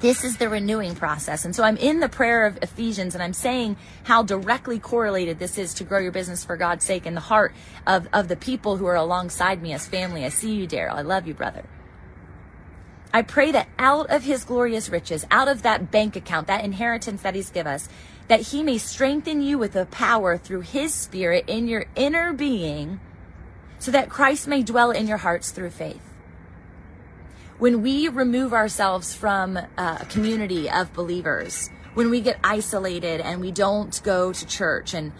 This 0.00 0.24
is 0.24 0.38
the 0.38 0.48
renewing 0.48 0.96
process. 0.96 1.44
And 1.44 1.54
so 1.54 1.62
I'm 1.62 1.76
in 1.76 2.00
the 2.00 2.08
prayer 2.08 2.44
of 2.44 2.58
Ephesians 2.60 3.14
and 3.14 3.22
I'm 3.22 3.32
saying 3.32 3.76
how 4.02 4.24
directly 4.24 4.80
correlated 4.80 5.38
this 5.38 5.56
is 5.56 5.72
to 5.74 5.84
grow 5.84 6.00
your 6.00 6.10
business 6.10 6.44
for 6.44 6.56
God's 6.56 6.84
sake 6.84 7.06
in 7.06 7.14
the 7.14 7.20
heart 7.20 7.54
of, 7.86 8.08
of 8.12 8.26
the 8.26 8.34
people 8.34 8.76
who 8.76 8.86
are 8.86 8.96
alongside 8.96 9.62
me 9.62 9.72
as 9.72 9.86
family. 9.86 10.24
I 10.24 10.30
see 10.30 10.54
you, 10.54 10.66
Daryl. 10.66 10.94
I 10.94 11.02
love 11.02 11.28
you, 11.28 11.34
brother. 11.34 11.64
I 13.12 13.22
pray 13.22 13.52
that 13.52 13.68
out 13.78 14.10
of 14.10 14.24
his 14.24 14.44
glorious 14.44 14.88
riches, 14.88 15.26
out 15.30 15.48
of 15.48 15.62
that 15.62 15.90
bank 15.90 16.16
account, 16.16 16.46
that 16.46 16.64
inheritance 16.64 17.22
that 17.22 17.34
he's 17.34 17.50
given 17.50 17.74
us, 17.74 17.88
that 18.28 18.40
he 18.40 18.62
may 18.62 18.78
strengthen 18.78 19.42
you 19.42 19.58
with 19.58 19.72
the 19.72 19.86
power 19.86 20.38
through 20.38 20.62
his 20.62 20.94
spirit 20.94 21.44
in 21.46 21.68
your 21.68 21.84
inner 21.94 22.32
being, 22.32 23.00
so 23.78 23.90
that 23.90 24.08
Christ 24.08 24.48
may 24.48 24.62
dwell 24.62 24.90
in 24.90 25.06
your 25.06 25.18
hearts 25.18 25.50
through 25.50 25.70
faith. 25.70 26.00
When 27.58 27.82
we 27.82 28.08
remove 28.08 28.54
ourselves 28.54 29.14
from 29.14 29.56
uh, 29.56 29.98
a 30.00 30.06
community 30.06 30.70
of 30.70 30.94
believers, 30.94 31.68
when 31.94 32.08
we 32.08 32.22
get 32.22 32.38
isolated 32.42 33.20
and 33.20 33.40
we 33.40 33.50
don't 33.50 34.00
go 34.02 34.32
to 34.32 34.46
church 34.46 34.94
and 34.94 35.12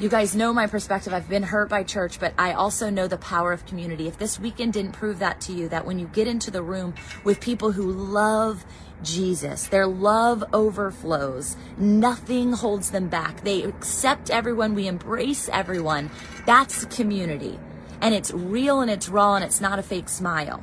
you 0.00 0.08
guys 0.08 0.36
know 0.36 0.52
my 0.52 0.68
perspective. 0.68 1.12
I've 1.12 1.28
been 1.28 1.42
hurt 1.42 1.68
by 1.68 1.82
church, 1.82 2.20
but 2.20 2.32
I 2.38 2.52
also 2.52 2.88
know 2.88 3.08
the 3.08 3.18
power 3.18 3.52
of 3.52 3.66
community. 3.66 4.06
If 4.06 4.16
this 4.16 4.38
weekend 4.38 4.74
didn't 4.74 4.92
prove 4.92 5.18
that 5.18 5.40
to 5.42 5.52
you, 5.52 5.68
that 5.70 5.86
when 5.86 5.98
you 5.98 6.06
get 6.06 6.28
into 6.28 6.52
the 6.52 6.62
room 6.62 6.94
with 7.24 7.40
people 7.40 7.72
who 7.72 7.90
love 7.90 8.64
Jesus, 9.02 9.66
their 9.66 9.88
love 9.88 10.44
overflows, 10.52 11.56
nothing 11.76 12.52
holds 12.52 12.92
them 12.92 13.08
back. 13.08 13.42
They 13.42 13.64
accept 13.64 14.30
everyone, 14.30 14.76
we 14.76 14.86
embrace 14.86 15.48
everyone. 15.48 16.10
That's 16.46 16.84
community. 16.84 17.58
And 18.00 18.14
it's 18.14 18.32
real 18.32 18.80
and 18.80 18.90
it's 18.92 19.08
raw 19.08 19.34
and 19.34 19.44
it's 19.44 19.60
not 19.60 19.80
a 19.80 19.82
fake 19.82 20.08
smile. 20.08 20.62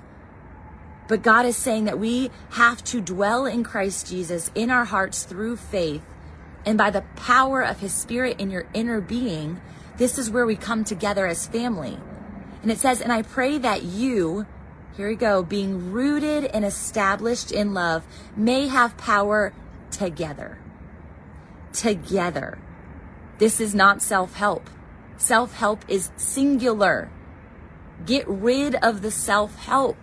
But 1.09 1.23
God 1.23 1.45
is 1.45 1.57
saying 1.57 1.85
that 1.85 1.99
we 1.99 2.31
have 2.51 2.81
to 2.85 3.01
dwell 3.01 3.45
in 3.45 3.65
Christ 3.65 4.07
Jesus 4.07 4.49
in 4.55 4.69
our 4.71 4.85
hearts 4.85 5.23
through 5.23 5.57
faith 5.57 6.01
and 6.65 6.77
by 6.77 6.89
the 6.89 7.03
power 7.15 7.61
of 7.61 7.79
his 7.79 7.93
spirit 7.93 8.39
in 8.39 8.49
your 8.49 8.65
inner 8.73 8.99
being, 8.99 9.61
this 9.97 10.17
is 10.17 10.29
where 10.29 10.45
we 10.45 10.55
come 10.55 10.83
together 10.83 11.27
as 11.27 11.47
family. 11.47 11.97
And 12.61 12.71
it 12.71 12.79
says, 12.79 13.01
and 13.01 13.13
I 13.13 13.21
pray 13.21 13.57
that 13.59 13.83
you, 13.83 14.47
here 14.97 15.07
we 15.07 15.15
go, 15.15 15.43
being 15.43 15.91
rooted 15.91 16.45
and 16.45 16.65
established 16.65 17.51
in 17.51 17.73
love, 17.73 18.05
may 18.35 18.67
have 18.67 18.97
power 18.97 19.53
together. 19.91 20.57
Together. 21.71 22.57
This 23.37 23.61
is 23.61 23.75
not 23.75 24.01
self 24.01 24.33
help. 24.33 24.69
Self 25.17 25.53
help 25.53 25.85
is 25.87 26.09
singular. 26.17 27.09
Get 28.05 28.27
rid 28.27 28.75
of 28.75 29.01
the 29.01 29.11
self 29.11 29.55
help 29.55 29.97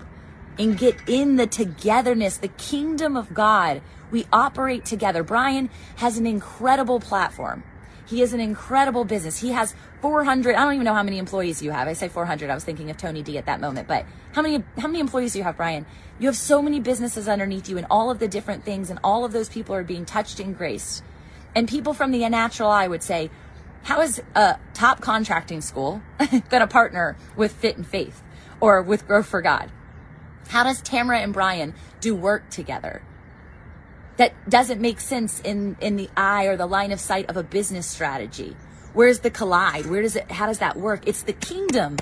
and 0.59 0.79
get 0.79 0.97
in 1.09 1.37
the 1.37 1.47
togetherness, 1.47 2.37
the 2.37 2.49
kingdom 2.49 3.17
of 3.17 3.35
God 3.35 3.83
we 4.13 4.27
operate 4.33 4.85
together. 4.85 5.25
Brian 5.25 5.71
has 5.97 6.19
an 6.19 6.27
incredible 6.27 7.01
platform. 7.01 7.65
He 8.07 8.21
has 8.21 8.33
an 8.33 8.41
incredible 8.41 9.05
business. 9.05 9.39
He 9.39 9.53
has 9.53 9.75
400. 10.03 10.55
I 10.55 10.65
don't 10.65 10.75
even 10.75 10.85
know 10.85 10.95
how 10.95 11.03
many 11.03 11.19
employees 11.19 11.63
you 11.63 11.71
have. 11.71 11.89
I 11.89 11.95
say 11.95 12.09
400. 12.09 12.51
I 12.51 12.55
was 12.55 12.63
thinking 12.63 12.91
of 12.91 12.99
Tony 12.99 13.23
D 13.23 13.39
at 13.39 13.47
that 13.47 13.61
moment, 13.61 13.89
but 13.89 14.05
how 14.33 14.43
many 14.43 14.63
how 14.79 14.87
many 14.87 15.01
employees 15.01 15.33
do 15.33 15.39
you 15.39 15.45
have, 15.45 15.57
Brian? 15.57 15.87
You 16.19 16.27
have 16.27 16.37
so 16.37 16.61
many 16.61 16.79
businesses 16.79 17.27
underneath 17.27 17.69
you 17.69 17.79
and 17.79 17.87
all 17.91 18.11
of 18.11 18.19
the 18.19 18.29
different 18.29 18.65
things 18.65 18.91
and 18.91 19.01
all 19.03 19.25
of 19.25 19.33
those 19.33 19.49
people 19.49 19.75
are 19.75 19.83
being 19.83 20.05
touched 20.05 20.41
and 20.41 20.57
graced. 20.57 21.03
And 21.55 21.67
people 21.69 21.95
from 21.95 22.11
the 22.11 22.23
unnatural 22.23 22.71
eye 22.71 22.89
would 22.89 23.03
say, 23.03 23.31
how 23.83 24.01
is 24.01 24.23
a 24.35 24.59
top 24.75 25.01
contracting 25.01 25.61
school 25.61 26.03
going 26.19 26.61
to 26.61 26.67
partner 26.67 27.17
with 27.37 27.53
Fit 27.53 27.77
in 27.77 27.85
Faith 27.85 28.23
or 28.61 28.83
with 28.83 29.07
Growth 29.07 29.27
for 29.27 29.43
God? 29.43 29.71
How 30.49 30.65
does 30.65 30.83
Tamra 30.83 31.23
and 31.23 31.33
Brian 31.33 31.75
do 32.01 32.15
work 32.15 32.51
together? 32.51 33.03
That 34.23 34.49
doesn't 34.49 34.81
make 34.81 35.01
sense 35.01 35.41
in 35.41 35.77
in 35.81 35.97
the 35.97 36.09
eye 36.17 36.45
or 36.45 36.57
the 36.57 36.67
line 36.67 36.93
of 36.93 37.01
sight 37.01 37.29
of 37.29 37.37
a 37.37 37.43
business 37.43 37.89
strategy. 37.89 38.57
Where's 38.95 39.19
the 39.19 39.31
collide? 39.31 39.87
Where 39.87 40.01
does 40.01 40.15
it 40.15 40.31
how 40.31 40.47
does 40.47 40.59
that 40.59 40.77
work? 40.77 41.09
It's 41.09 41.25
the 41.25 41.33
kingdom. 41.33 41.97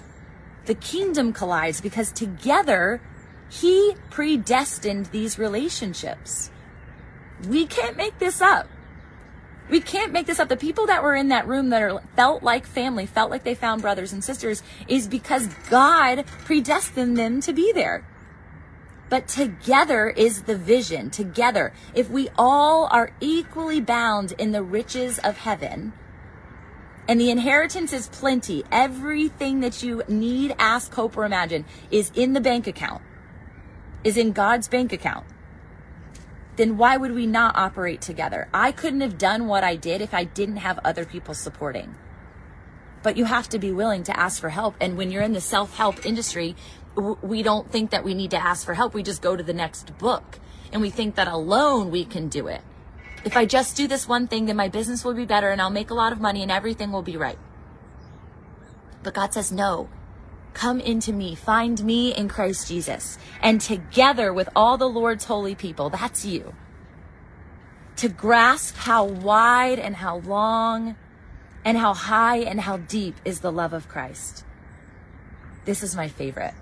The 0.66 0.74
kingdom 0.74 1.32
collides 1.32 1.80
because 1.80 2.12
together 2.12 3.00
he 3.48 3.94
predestined 4.10 5.06
these 5.06 5.38
relationships. 5.38 6.50
We 7.48 7.66
can't 7.66 7.96
make 7.96 8.18
this 8.18 8.42
up. 8.42 8.68
We 9.70 9.80
can't 9.80 10.12
make 10.12 10.26
this 10.26 10.38
up. 10.38 10.50
The 10.50 10.58
people 10.58 10.86
that 10.88 11.02
were 11.02 11.14
in 11.14 11.28
that 11.28 11.48
room 11.48 11.70
that 11.70 11.80
are 11.80 12.02
felt 12.16 12.42
like 12.42 12.66
family, 12.66 13.06
felt 13.06 13.30
like 13.30 13.44
they 13.44 13.54
found 13.54 13.80
brothers 13.80 14.12
and 14.12 14.22
sisters, 14.22 14.62
is 14.88 15.08
because 15.08 15.46
God 15.70 16.26
predestined 16.44 17.16
them 17.16 17.40
to 17.40 17.54
be 17.54 17.72
there. 17.72 18.04
But 19.10 19.26
together 19.26 20.08
is 20.08 20.42
the 20.42 20.56
vision. 20.56 21.10
Together. 21.10 21.72
If 21.94 22.08
we 22.08 22.28
all 22.38 22.86
are 22.92 23.10
equally 23.20 23.80
bound 23.80 24.32
in 24.38 24.52
the 24.52 24.62
riches 24.62 25.18
of 25.18 25.38
heaven, 25.38 25.92
and 27.08 27.20
the 27.20 27.30
inheritance 27.30 27.92
is 27.92 28.08
plenty, 28.08 28.62
everything 28.70 29.60
that 29.60 29.82
you 29.82 30.04
need, 30.06 30.54
ask, 30.60 30.94
hope, 30.94 31.16
or 31.16 31.24
imagine 31.24 31.64
is 31.90 32.12
in 32.14 32.34
the 32.34 32.40
bank 32.40 32.68
account, 32.68 33.02
is 34.04 34.16
in 34.16 34.30
God's 34.30 34.68
bank 34.68 34.92
account. 34.92 35.26
Then 36.54 36.76
why 36.76 36.96
would 36.96 37.12
we 37.12 37.26
not 37.26 37.56
operate 37.56 38.00
together? 38.00 38.48
I 38.54 38.70
couldn't 38.70 39.00
have 39.00 39.18
done 39.18 39.48
what 39.48 39.64
I 39.64 39.74
did 39.74 40.00
if 40.00 40.14
I 40.14 40.22
didn't 40.22 40.58
have 40.58 40.78
other 40.84 41.04
people 41.04 41.34
supporting 41.34 41.96
but 43.02 43.16
you 43.16 43.24
have 43.24 43.48
to 43.48 43.58
be 43.58 43.72
willing 43.72 44.02
to 44.04 44.18
ask 44.18 44.40
for 44.40 44.50
help. 44.50 44.74
And 44.80 44.96
when 44.96 45.10
you're 45.10 45.22
in 45.22 45.32
the 45.32 45.40
self 45.40 45.76
help 45.76 46.04
industry, 46.04 46.56
we 46.96 47.42
don't 47.42 47.70
think 47.70 47.90
that 47.90 48.04
we 48.04 48.14
need 48.14 48.30
to 48.32 48.36
ask 48.36 48.64
for 48.64 48.74
help. 48.74 48.94
We 48.94 49.02
just 49.02 49.22
go 49.22 49.36
to 49.36 49.42
the 49.42 49.52
next 49.52 49.96
book 49.98 50.38
and 50.72 50.82
we 50.82 50.90
think 50.90 51.14
that 51.14 51.28
alone 51.28 51.90
we 51.90 52.04
can 52.04 52.28
do 52.28 52.48
it. 52.48 52.62
If 53.24 53.36
I 53.36 53.44
just 53.44 53.76
do 53.76 53.86
this 53.86 54.08
one 54.08 54.26
thing, 54.26 54.46
then 54.46 54.56
my 54.56 54.68
business 54.68 55.04
will 55.04 55.14
be 55.14 55.26
better 55.26 55.50
and 55.50 55.60
I'll 55.60 55.70
make 55.70 55.90
a 55.90 55.94
lot 55.94 56.12
of 56.12 56.20
money 56.20 56.42
and 56.42 56.50
everything 56.50 56.90
will 56.90 57.02
be 57.02 57.16
right. 57.16 57.38
But 59.02 59.14
God 59.14 59.34
says, 59.34 59.52
no, 59.52 59.88
come 60.54 60.80
into 60.80 61.12
me, 61.12 61.34
find 61.34 61.82
me 61.84 62.14
in 62.14 62.28
Christ 62.28 62.68
Jesus. 62.68 63.18
And 63.42 63.60
together 63.60 64.32
with 64.32 64.48
all 64.56 64.78
the 64.78 64.88
Lord's 64.88 65.24
holy 65.24 65.54
people, 65.54 65.90
that's 65.90 66.24
you. 66.24 66.54
To 67.96 68.08
grasp 68.08 68.76
how 68.76 69.04
wide 69.04 69.78
and 69.78 69.96
how 69.96 70.18
long 70.18 70.96
and 71.64 71.76
how 71.76 71.92
high 71.92 72.38
and 72.38 72.60
how 72.60 72.78
deep 72.78 73.16
is 73.24 73.40
the 73.40 73.52
love 73.52 73.74
of 73.74 73.88
Christ. 73.88 74.44
This 75.66 75.82
is 75.82 75.94
my 75.94 76.08
favorite 76.08 76.54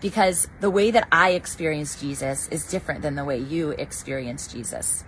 because 0.00 0.48
the 0.60 0.70
way 0.70 0.90
that 0.90 1.08
I 1.10 1.30
experience 1.30 2.00
Jesus 2.00 2.48
is 2.48 2.66
different 2.66 3.02
than 3.02 3.14
the 3.14 3.24
way 3.24 3.38
you 3.38 3.70
experience 3.70 4.46
Jesus. 4.46 5.04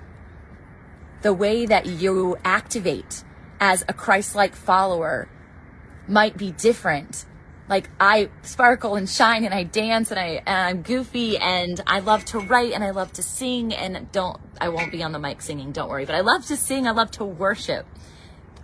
The 1.22 1.32
way 1.32 1.66
that 1.66 1.86
you 1.86 2.36
activate 2.44 3.24
as 3.60 3.84
a 3.88 3.92
Christ 3.92 4.34
like 4.34 4.54
follower 4.54 5.28
might 6.08 6.36
be 6.36 6.52
different. 6.52 7.24
Like 7.68 7.88
I 8.00 8.30
sparkle 8.42 8.96
and 8.96 9.08
shine 9.08 9.44
and 9.44 9.54
I 9.54 9.62
dance 9.62 10.10
and 10.10 10.18
I 10.18 10.42
and 10.44 10.48
I'm 10.48 10.82
goofy 10.82 11.38
and 11.38 11.80
I 11.86 12.00
love 12.00 12.24
to 12.26 12.40
write 12.40 12.72
and 12.72 12.82
I 12.82 12.90
love 12.90 13.12
to 13.12 13.22
sing 13.22 13.72
and 13.72 14.10
don't 14.10 14.40
I 14.60 14.70
won't 14.70 14.90
be 14.90 15.02
on 15.04 15.12
the 15.12 15.20
mic 15.20 15.40
singing, 15.40 15.70
don't 15.70 15.88
worry, 15.88 16.04
but 16.04 16.16
I 16.16 16.20
love 16.20 16.46
to 16.46 16.56
sing, 16.56 16.88
I 16.88 16.90
love 16.90 17.12
to 17.12 17.24
worship. 17.24 17.86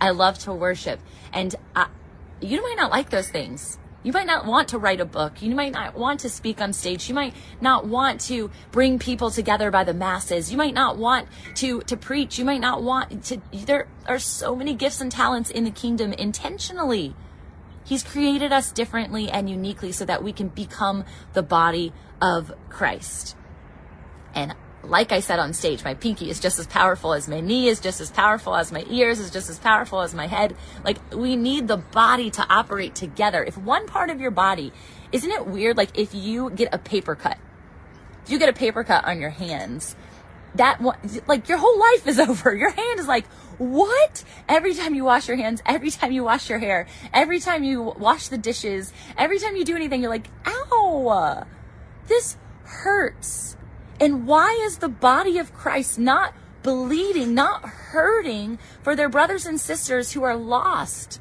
I 0.01 0.09
love 0.09 0.37
to 0.39 0.53
worship. 0.53 0.99
And 1.33 1.55
I, 1.75 1.87
you 2.41 2.61
might 2.61 2.75
not 2.77 2.91
like 2.91 3.09
those 3.09 3.29
things. 3.29 3.79
You 4.07 4.13
might 4.13 4.25
not 4.25 4.45
want 4.45 4.69
to 4.69 4.77
write 4.77 5.01
a 5.01 5.05
book. 5.05 5.41
You 5.41 5.53
might 5.53 5.73
not 5.73 5.97
want 5.97 6.21
to 6.21 6.29
speak 6.29 6.61
on 6.61 6.71
stage. 6.71 7.09
You 7.09 7.13
might 7.13 7.33
not 7.59 7.85
want 7.85 8.21
to 8.21 8.49
bring 8.71 8.99
people 8.99 9.31
together 9.31 9.69
by 9.69 9.83
the 9.83 9.93
masses. 9.93 10.49
You 10.49 10.57
might 10.57 10.73
not 10.73 10.95
want 10.97 11.27
to, 11.55 11.81
to 11.81 11.97
preach. 11.97 12.39
You 12.39 12.45
might 12.45 12.61
not 12.61 12.81
want 12.81 13.25
to, 13.25 13.41
there 13.51 13.89
are 14.05 14.17
so 14.17 14.55
many 14.55 14.75
gifts 14.75 15.01
and 15.01 15.11
talents 15.11 15.49
in 15.49 15.65
the 15.65 15.71
kingdom 15.71 16.13
intentionally. 16.13 17.17
He's 17.83 18.01
created 18.01 18.53
us 18.53 18.71
differently 18.71 19.29
and 19.29 19.49
uniquely 19.49 19.91
so 19.91 20.05
that 20.05 20.23
we 20.23 20.31
can 20.31 20.47
become 20.47 21.03
the 21.33 21.43
body 21.43 21.91
of 22.21 22.53
Christ. 22.69 23.35
And 24.33 24.55
like 24.89 25.11
I 25.11 25.19
said 25.19 25.39
on 25.39 25.53
stage, 25.53 25.83
my 25.83 25.93
pinky 25.93 26.29
is 26.29 26.39
just 26.39 26.59
as 26.59 26.67
powerful 26.67 27.13
as 27.13 27.27
my 27.27 27.41
knee 27.41 27.67
is 27.67 27.79
just 27.79 27.99
as 28.01 28.09
powerful 28.09 28.55
as 28.55 28.71
my 28.71 28.85
ears 28.89 29.19
is 29.19 29.31
just 29.31 29.49
as 29.49 29.59
powerful 29.59 30.01
as 30.01 30.13
my 30.13 30.27
head. 30.27 30.55
Like 30.83 30.97
we 31.13 31.35
need 31.35 31.67
the 31.67 31.77
body 31.77 32.31
to 32.31 32.45
operate 32.49 32.95
together. 32.95 33.43
If 33.43 33.57
one 33.57 33.87
part 33.87 34.09
of 34.09 34.19
your 34.19 34.31
body, 34.31 34.71
isn't 35.11 35.29
it 35.29 35.47
weird? 35.47 35.77
Like 35.77 35.97
if 35.97 36.13
you 36.13 36.49
get 36.49 36.73
a 36.73 36.77
paper 36.77 37.15
cut, 37.15 37.37
if 38.23 38.31
you 38.31 38.39
get 38.39 38.49
a 38.49 38.53
paper 38.53 38.83
cut 38.83 39.05
on 39.05 39.19
your 39.19 39.29
hands, 39.29 39.95
that 40.55 40.81
one, 40.81 40.97
like 41.27 41.49
your 41.49 41.57
whole 41.57 41.79
life 41.79 42.07
is 42.07 42.19
over. 42.29 42.55
Your 42.55 42.71
hand 42.71 42.99
is 42.99 43.07
like, 43.07 43.27
what? 43.57 44.23
Every 44.47 44.73
time 44.73 44.95
you 44.95 45.03
wash 45.03 45.27
your 45.27 45.37
hands, 45.37 45.61
every 45.65 45.91
time 45.91 46.11
you 46.11 46.23
wash 46.23 46.49
your 46.49 46.59
hair, 46.59 46.87
every 47.13 47.39
time 47.39 47.63
you 47.63 47.81
wash 47.81 48.27
the 48.27 48.37
dishes, 48.37 48.93
every 49.17 49.39
time 49.39 49.55
you 49.55 49.65
do 49.65 49.75
anything, 49.75 50.01
you're 50.01 50.09
like, 50.09 50.27
ow, 50.45 51.45
this 52.07 52.37
hurts 52.63 53.57
and 53.99 54.27
why 54.27 54.51
is 54.63 54.77
the 54.77 54.89
body 54.89 55.37
of 55.37 55.53
Christ 55.53 55.97
not 55.97 56.33
bleeding, 56.63 57.33
not 57.33 57.63
hurting 57.63 58.59
for 58.83 58.95
their 58.95 59.09
brothers 59.09 59.45
and 59.45 59.59
sisters 59.59 60.11
who 60.11 60.23
are 60.23 60.35
lost? 60.35 61.19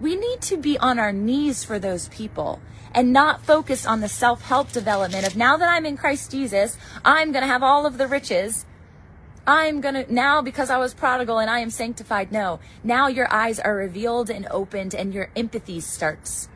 We 0.00 0.16
need 0.16 0.40
to 0.42 0.56
be 0.56 0.76
on 0.78 0.98
our 0.98 1.12
knees 1.12 1.64
for 1.64 1.78
those 1.78 2.08
people 2.08 2.60
and 2.94 3.12
not 3.12 3.42
focused 3.42 3.86
on 3.86 4.00
the 4.00 4.08
self 4.08 4.42
help 4.42 4.72
development 4.72 5.26
of 5.26 5.36
now 5.36 5.56
that 5.56 5.68
I'm 5.68 5.86
in 5.86 5.96
Christ 5.96 6.30
Jesus, 6.30 6.76
I'm 7.04 7.32
going 7.32 7.42
to 7.42 7.48
have 7.48 7.62
all 7.62 7.86
of 7.86 7.98
the 7.98 8.06
riches. 8.06 8.66
I'm 9.46 9.80
going 9.80 9.94
to 9.94 10.12
now 10.12 10.40
because 10.40 10.70
I 10.70 10.78
was 10.78 10.94
prodigal 10.94 11.38
and 11.38 11.50
I 11.50 11.60
am 11.60 11.70
sanctified. 11.70 12.30
No, 12.30 12.60
now 12.84 13.08
your 13.08 13.32
eyes 13.32 13.58
are 13.58 13.74
revealed 13.74 14.30
and 14.30 14.46
opened 14.50 14.94
and 14.94 15.12
your 15.12 15.30
empathy 15.34 15.80
starts. 15.80 16.48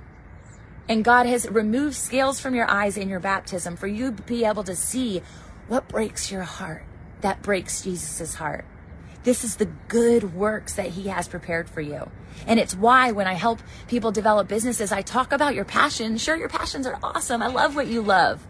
And 0.89 1.05
God 1.05 1.27
has 1.27 1.49
removed 1.49 1.97
scales 1.97 2.39
from 2.39 2.55
your 2.55 2.71
eyes 2.71 2.97
in 2.97 3.09
your 3.09 3.21
baptism 3.21 3.77
for 3.77 3.87
you 3.87 4.13
to 4.13 4.23
be 4.23 4.45
able 4.45 4.65
to 4.65 4.77
see 4.77 5.23
what 5.69 5.89
breaks 5.89 6.31
your 6.31 6.43
heart 6.43 6.85
that 7.21 7.43
breaks 7.43 7.83
Jesus's 7.83 8.35
heart. 8.35 8.65
This 9.25 9.43
is 9.43 9.57
the 9.57 9.67
good 9.89 10.35
works 10.35 10.75
that 10.75 10.91
he 10.91 11.09
has 11.09 11.27
prepared 11.27 11.69
for 11.69 11.81
you. 11.81 12.09
And 12.47 12.61
it's 12.61 12.77
why 12.77 13.11
when 13.11 13.27
I 13.27 13.33
help 13.33 13.61
people 13.89 14.13
develop 14.13 14.47
businesses, 14.47 14.93
I 14.93 15.03
talk 15.03 15.33
about 15.33 15.55
your 15.55 15.65
passion. 15.65 16.17
Sure, 16.19 16.37
your 16.37 16.49
passions 16.49 16.87
are 16.87 16.99
awesome. 17.03 17.43
I 17.43 17.49
love 17.49 17.75
what 17.75 17.89
you 17.89 18.03
love. 18.03 18.47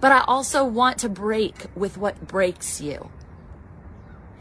But 0.00 0.12
I 0.12 0.22
also 0.28 0.64
want 0.64 0.98
to 0.98 1.08
break 1.08 1.66
with 1.74 1.96
what 1.98 2.28
breaks 2.28 2.80
you. 2.80 3.10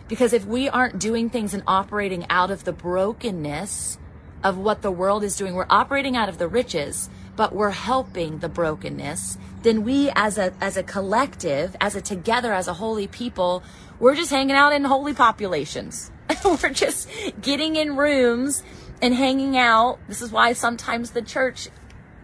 Because 0.07 0.33
if 0.33 0.45
we 0.45 0.69
aren't 0.69 0.99
doing 0.99 1.29
things 1.29 1.53
and 1.53 1.63
operating 1.65 2.25
out 2.29 2.51
of 2.51 2.63
the 2.63 2.73
brokenness 2.73 3.97
of 4.43 4.57
what 4.57 4.81
the 4.81 4.91
world 4.91 5.23
is 5.23 5.35
doing. 5.35 5.53
We're 5.53 5.65
operating 5.69 6.15
out 6.15 6.29
of 6.29 6.37
the 6.37 6.47
riches, 6.47 7.09
but 7.35 7.53
we're 7.53 7.71
helping 7.71 8.39
the 8.39 8.49
brokenness. 8.49 9.37
Then 9.61 9.83
we 9.83 10.11
as 10.15 10.37
a 10.37 10.53
as 10.61 10.77
a 10.77 10.83
collective, 10.83 11.75
as 11.79 11.95
a 11.95 12.01
together, 12.01 12.53
as 12.53 12.67
a 12.67 12.73
holy 12.73 13.07
people, 13.07 13.63
we're 13.99 14.15
just 14.15 14.31
hanging 14.31 14.55
out 14.55 14.73
in 14.73 14.83
holy 14.83 15.13
populations. 15.13 16.11
we're 16.45 16.69
just 16.69 17.09
getting 17.41 17.75
in 17.75 17.95
rooms 17.95 18.63
and 19.01 19.13
hanging 19.13 19.57
out. 19.57 19.99
This 20.07 20.21
is 20.21 20.31
why 20.31 20.53
sometimes 20.53 21.11
the 21.11 21.21
church 21.21 21.69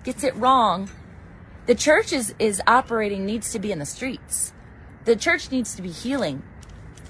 gets 0.04 0.24
it 0.24 0.36
wrong. 0.36 0.90
The 1.66 1.76
church 1.76 2.14
is, 2.14 2.34
is 2.40 2.62
operating, 2.66 3.26
needs 3.26 3.52
to 3.52 3.60
be 3.60 3.72
in 3.72 3.80
the 3.80 3.86
streets. 3.86 4.54
The 5.06 5.16
church 5.16 5.52
needs 5.52 5.76
to 5.76 5.82
be 5.82 5.90
healing. 5.90 6.44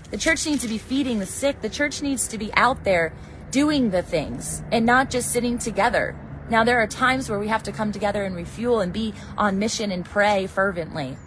The 0.10 0.17
church 0.17 0.46
needs 0.46 0.63
to 0.63 0.67
be 0.67 0.78
feeding 0.78 1.20
the 1.20 1.26
sick. 1.26 1.62
The 1.62 1.70
church 1.70 2.02
needs 2.02 2.28
to 2.30 2.38
be 2.38 2.52
out 2.54 2.84
there 2.84 3.13
doing 3.52 3.90
the 3.92 4.02
things 4.02 4.64
and 4.72 4.86
not 4.86 5.10
just 5.10 5.32
sitting 5.32 5.58
together. 5.58 6.16
Now, 6.50 6.64
there 6.64 6.82
are 6.82 6.88
times 6.88 7.30
where 7.30 7.40
we 7.40 7.50
have 7.50 7.64
to 7.64 7.72
come 7.72 7.92
together 7.92 8.24
and 8.24 8.36
refuel 8.36 8.80
and 8.80 8.94
be 8.94 9.14
on 9.38 9.60
mission 9.60 9.92
and 9.92 10.06
pray 10.06 10.48
fervently. 10.48 11.18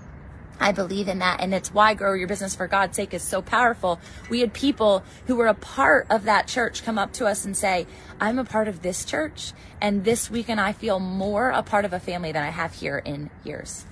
I 0.60 0.72
believe 0.72 1.08
in 1.08 1.20
that. 1.20 1.40
And 1.40 1.54
it's 1.54 1.72
why 1.72 1.94
Grow 1.94 2.12
Your 2.12 2.28
Business 2.28 2.54
for 2.54 2.68
God's 2.68 2.94
sake 2.94 3.14
is 3.14 3.22
so 3.22 3.40
powerful. 3.40 3.98
We 4.28 4.40
had 4.40 4.52
people 4.52 5.02
who 5.26 5.36
were 5.36 5.46
a 5.46 5.54
part 5.54 6.06
of 6.10 6.24
that 6.24 6.46
church 6.46 6.84
come 6.84 6.98
up 6.98 7.14
to 7.14 7.26
us 7.26 7.46
and 7.46 7.56
say, 7.56 7.86
I'm 8.20 8.38
a 8.38 8.44
part 8.44 8.68
of 8.68 8.82
this 8.82 9.04
church. 9.04 9.52
And 9.80 10.04
this 10.04 10.30
weekend 10.30 10.60
I 10.60 10.72
feel 10.72 11.00
more 11.00 11.48
a 11.50 11.62
part 11.62 11.86
of 11.86 11.94
a 11.94 12.00
family 12.00 12.32
than 12.32 12.42
I 12.42 12.50
have 12.50 12.74
here 12.74 12.98
in 12.98 13.30
years. 13.42 13.86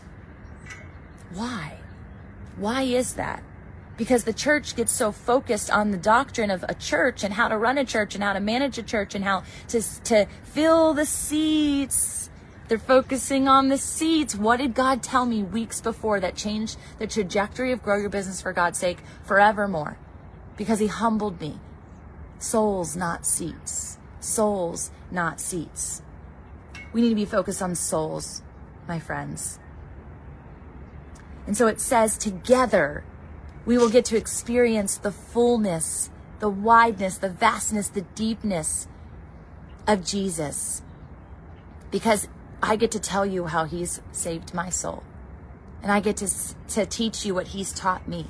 Why? 1.32 1.78
Why 2.56 2.82
is 2.82 3.14
that? 3.14 3.42
Because 3.98 4.22
the 4.24 4.32
church 4.32 4.76
gets 4.76 4.92
so 4.92 5.12
focused 5.12 5.70
on 5.70 5.90
the 5.90 5.98
doctrine 5.98 6.50
of 6.50 6.64
a 6.68 6.74
church 6.74 7.24
and 7.24 7.34
how 7.34 7.48
to 7.48 7.58
run 7.58 7.76
a 7.76 7.84
church 7.84 8.14
and 8.14 8.22
how 8.22 8.32
to 8.32 8.40
manage 8.40 8.78
a 8.78 8.82
church 8.82 9.14
and 9.14 9.24
how 9.24 9.42
to, 9.66 9.82
to 10.04 10.26
fill 10.44 10.94
the 10.94 11.04
seats. 11.04 12.30
They're 12.68 12.78
focusing 12.78 13.48
on 13.48 13.68
the 13.68 13.76
seats. 13.76 14.36
What 14.36 14.58
did 14.58 14.74
God 14.74 15.02
tell 15.02 15.26
me 15.26 15.42
weeks 15.42 15.80
before 15.80 16.20
that 16.20 16.36
changed 16.36 16.78
the 16.98 17.06
trajectory 17.08 17.72
of 17.72 17.82
Grow 17.82 17.98
Your 17.98 18.08
Business 18.08 18.40
for 18.40 18.52
God's 18.52 18.78
sake 18.78 18.98
forevermore? 19.24 19.98
Because 20.56 20.78
He 20.78 20.86
humbled 20.86 21.40
me. 21.40 21.58
Souls, 22.38 22.94
not 22.94 23.26
seats. 23.26 23.98
Souls, 24.20 24.92
not 25.10 25.40
seats. 25.40 26.02
We 26.92 27.00
need 27.00 27.10
to 27.10 27.14
be 27.16 27.24
focused 27.24 27.62
on 27.62 27.74
souls, 27.74 28.42
my 28.86 29.00
friends. 29.00 29.58
And 31.46 31.56
so 31.56 31.66
it 31.66 31.80
says, 31.80 32.16
together 32.16 33.02
we 33.68 33.76
will 33.76 33.90
get 33.90 34.06
to 34.06 34.16
experience 34.16 34.96
the 34.96 35.12
fullness, 35.12 36.08
the 36.38 36.48
wideness, 36.48 37.18
the 37.18 37.28
vastness, 37.28 37.90
the 37.90 38.00
deepness 38.00 38.88
of 39.86 40.02
Jesus. 40.02 40.80
Because 41.90 42.28
I 42.62 42.76
get 42.76 42.90
to 42.92 42.98
tell 42.98 43.26
you 43.26 43.44
how 43.44 43.66
he's 43.66 44.00
saved 44.10 44.54
my 44.54 44.70
soul. 44.70 45.02
And 45.82 45.92
I 45.92 46.00
get 46.00 46.16
to, 46.16 46.30
to 46.68 46.86
teach 46.86 47.26
you 47.26 47.34
what 47.34 47.48
he's 47.48 47.70
taught 47.70 48.08
me. 48.08 48.28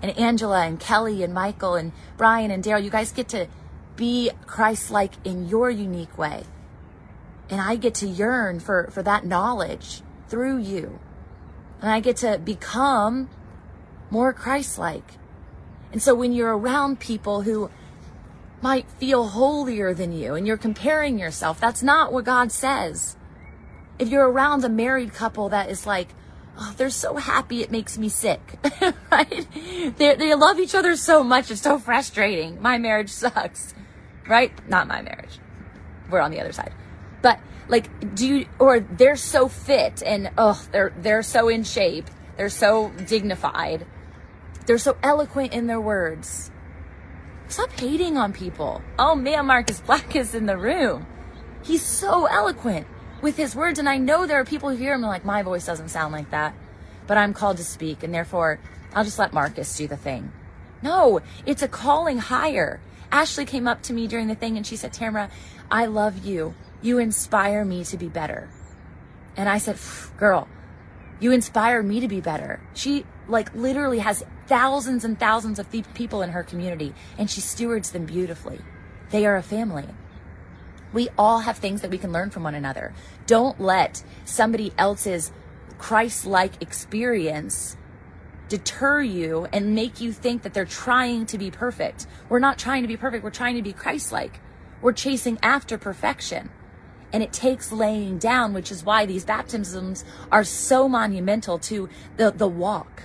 And 0.00 0.16
Angela 0.16 0.64
and 0.64 0.80
Kelly 0.80 1.22
and 1.22 1.34
Michael 1.34 1.74
and 1.74 1.92
Brian 2.16 2.50
and 2.50 2.64
Daryl, 2.64 2.82
you 2.82 2.88
guys 2.88 3.12
get 3.12 3.28
to 3.28 3.48
be 3.94 4.30
Christ 4.46 4.90
like 4.90 5.12
in 5.22 5.50
your 5.50 5.68
unique 5.68 6.16
way. 6.16 6.44
And 7.50 7.60
I 7.60 7.76
get 7.76 7.92
to 7.96 8.06
yearn 8.06 8.60
for, 8.60 8.88
for 8.90 9.02
that 9.02 9.26
knowledge 9.26 10.00
through 10.28 10.60
you. 10.60 10.98
And 11.82 11.90
I 11.90 12.00
get 12.00 12.16
to 12.18 12.38
become 12.38 13.28
more 14.10 14.32
Christ 14.32 14.78
like. 14.78 15.12
And 15.92 16.02
so 16.02 16.14
when 16.14 16.32
you're 16.32 16.56
around 16.56 17.00
people 17.00 17.42
who 17.42 17.70
might 18.60 18.90
feel 18.92 19.28
holier 19.28 19.94
than 19.94 20.12
you 20.12 20.34
and 20.34 20.46
you're 20.46 20.56
comparing 20.56 21.18
yourself, 21.18 21.60
that's 21.60 21.82
not 21.82 22.12
what 22.12 22.24
God 22.24 22.52
says. 22.52 23.16
If 23.98 24.08
you're 24.08 24.28
around 24.28 24.64
a 24.64 24.68
married 24.68 25.14
couple 25.14 25.48
that 25.50 25.70
is 25.70 25.86
like, 25.86 26.08
oh, 26.58 26.74
they're 26.76 26.90
so 26.90 27.16
happy 27.16 27.62
it 27.62 27.70
makes 27.70 27.96
me 27.98 28.08
sick, 28.08 28.58
right? 29.10 29.46
They, 29.96 30.14
they 30.14 30.34
love 30.34 30.58
each 30.58 30.74
other 30.74 30.96
so 30.96 31.22
much, 31.22 31.50
it's 31.50 31.62
so 31.62 31.78
frustrating. 31.78 32.60
My 32.60 32.78
marriage 32.78 33.10
sucks, 33.10 33.74
right? 34.28 34.52
Not 34.68 34.88
my 34.88 35.02
marriage. 35.02 35.38
We're 36.10 36.20
on 36.20 36.30
the 36.30 36.40
other 36.40 36.52
side. 36.52 36.72
But 37.22 37.40
like, 37.68 38.14
do 38.14 38.26
you, 38.26 38.46
or 38.58 38.80
they're 38.80 39.16
so 39.16 39.48
fit 39.48 40.02
and, 40.04 40.30
oh, 40.36 40.62
they're, 40.72 40.92
they're 40.98 41.22
so 41.22 41.48
in 41.48 41.64
shape. 41.64 42.06
They're 42.36 42.48
so 42.48 42.90
dignified. 43.06 43.86
They're 44.66 44.78
so 44.78 44.96
eloquent 45.02 45.52
in 45.52 45.68
their 45.68 45.80
words. 45.80 46.50
Stop 47.48 47.70
hating 47.72 48.16
on 48.16 48.32
people. 48.32 48.82
Oh 48.98 49.14
man, 49.14 49.46
Marcus 49.46 49.80
Black 49.80 50.16
is 50.16 50.34
in 50.34 50.46
the 50.46 50.58
room. 50.58 51.06
He's 51.62 51.84
so 51.84 52.26
eloquent 52.26 52.86
with 53.22 53.36
his 53.36 53.54
words. 53.54 53.78
And 53.78 53.88
I 53.88 53.98
know 53.98 54.26
there 54.26 54.40
are 54.40 54.44
people 54.44 54.70
who 54.70 54.76
hear 54.76 54.94
him 54.94 55.02
like, 55.02 55.24
my 55.24 55.42
voice 55.42 55.64
doesn't 55.64 55.90
sound 55.90 56.12
like 56.12 56.30
that, 56.30 56.54
but 57.06 57.16
I'm 57.16 57.32
called 57.32 57.58
to 57.58 57.64
speak. 57.64 58.02
And 58.02 58.12
therefore, 58.12 58.58
I'll 58.92 59.04
just 59.04 59.18
let 59.18 59.32
Marcus 59.32 59.76
do 59.76 59.86
the 59.86 59.96
thing. 59.96 60.32
No, 60.82 61.20
it's 61.44 61.62
a 61.62 61.68
calling 61.68 62.18
higher. 62.18 62.80
Ashley 63.12 63.44
came 63.44 63.68
up 63.68 63.82
to 63.82 63.92
me 63.92 64.08
during 64.08 64.26
the 64.26 64.34
thing 64.34 64.56
and 64.56 64.66
she 64.66 64.76
said, 64.76 64.92
Tamra, 64.92 65.30
I 65.70 65.86
love 65.86 66.24
you. 66.24 66.54
You 66.82 66.98
inspire 66.98 67.64
me 67.64 67.84
to 67.84 67.96
be 67.96 68.08
better. 68.08 68.48
And 69.36 69.48
I 69.48 69.58
said, 69.58 69.78
girl, 70.16 70.48
you 71.20 71.32
inspire 71.32 71.82
me 71.82 72.00
to 72.00 72.08
be 72.08 72.20
better. 72.20 72.60
She 72.74 73.04
like 73.28 73.54
literally 73.54 73.98
has 73.98 74.24
thousands 74.46 75.04
and 75.04 75.18
thousands 75.18 75.58
of 75.58 75.70
people 75.94 76.22
in 76.22 76.30
her 76.30 76.42
community 76.42 76.94
and 77.18 77.30
she 77.30 77.40
stewards 77.40 77.90
them 77.90 78.06
beautifully. 78.06 78.60
They 79.10 79.26
are 79.26 79.36
a 79.36 79.42
family. 79.42 79.86
We 80.92 81.08
all 81.18 81.40
have 81.40 81.58
things 81.58 81.82
that 81.82 81.90
we 81.90 81.98
can 81.98 82.12
learn 82.12 82.30
from 82.30 82.44
one 82.44 82.54
another. 82.54 82.94
Don't 83.26 83.60
let 83.60 84.02
somebody 84.24 84.72
else's 84.78 85.32
Christ 85.78 86.26
like 86.26 86.62
experience 86.62 87.76
deter 88.48 89.02
you 89.02 89.48
and 89.52 89.74
make 89.74 90.00
you 90.00 90.12
think 90.12 90.42
that 90.42 90.54
they're 90.54 90.64
trying 90.64 91.26
to 91.26 91.38
be 91.38 91.50
perfect. 91.50 92.06
We're 92.28 92.38
not 92.38 92.58
trying 92.58 92.82
to 92.82 92.88
be 92.88 92.96
perfect, 92.96 93.24
we're 93.24 93.30
trying 93.30 93.56
to 93.56 93.62
be 93.62 93.72
Christ 93.72 94.12
like. 94.12 94.40
We're 94.80 94.92
chasing 94.92 95.38
after 95.42 95.78
perfection. 95.78 96.50
And 97.12 97.22
it 97.22 97.32
takes 97.32 97.72
laying 97.72 98.18
down, 98.18 98.52
which 98.52 98.70
is 98.70 98.84
why 98.84 99.06
these 99.06 99.24
baptisms 99.24 100.04
are 100.30 100.44
so 100.44 100.88
monumental 100.88 101.58
to 101.60 101.88
the, 102.16 102.30
the 102.30 102.48
walk. 102.48 103.04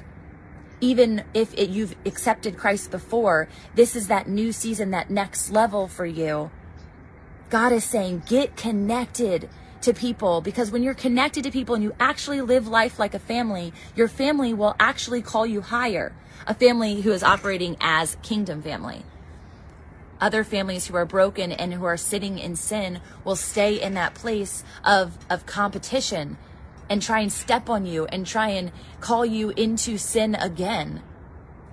Even 0.81 1.23
if 1.33 1.53
it, 1.53 1.69
you've 1.69 1.95
accepted 2.05 2.57
Christ 2.57 2.91
before, 2.91 3.47
this 3.75 3.95
is 3.95 4.07
that 4.07 4.27
new 4.27 4.51
season, 4.51 4.91
that 4.91 5.09
next 5.09 5.51
level 5.51 5.87
for 5.87 6.05
you 6.05 6.51
God 7.51 7.73
is 7.73 7.83
saying, 7.83 8.23
get 8.27 8.55
connected 8.55 9.49
to 9.81 9.93
people 9.93 10.39
because 10.39 10.71
when 10.71 10.83
you're 10.83 10.93
connected 10.93 11.43
to 11.43 11.51
people 11.51 11.75
and 11.75 11.83
you 11.83 11.93
actually 11.99 12.39
live 12.39 12.65
life 12.65 12.97
like 12.97 13.13
a 13.13 13.19
family, 13.19 13.73
your 13.93 14.07
family 14.07 14.53
will 14.53 14.73
actually 14.79 15.21
call 15.21 15.45
you 15.45 15.59
higher. 15.59 16.13
A 16.47 16.53
family 16.53 17.01
who 17.01 17.11
is 17.11 17.23
operating 17.23 17.75
as 17.81 18.15
kingdom 18.23 18.61
family. 18.61 19.03
Other 20.21 20.45
families 20.45 20.87
who 20.87 20.95
are 20.95 21.05
broken 21.05 21.51
and 21.51 21.73
who 21.73 21.83
are 21.83 21.97
sitting 21.97 22.39
in 22.39 22.55
sin 22.55 23.01
will 23.25 23.35
stay 23.35 23.81
in 23.81 23.95
that 23.95 24.13
place 24.13 24.63
of, 24.85 25.17
of 25.29 25.45
competition 25.45 26.37
and 26.89 27.01
try 27.01 27.19
and 27.19 27.31
step 27.31 27.69
on 27.69 27.85
you 27.85 28.05
and 28.05 28.25
try 28.25 28.49
and 28.49 28.71
call 28.99 29.25
you 29.25 29.51
into 29.51 29.97
sin 29.97 30.35
again. 30.35 31.01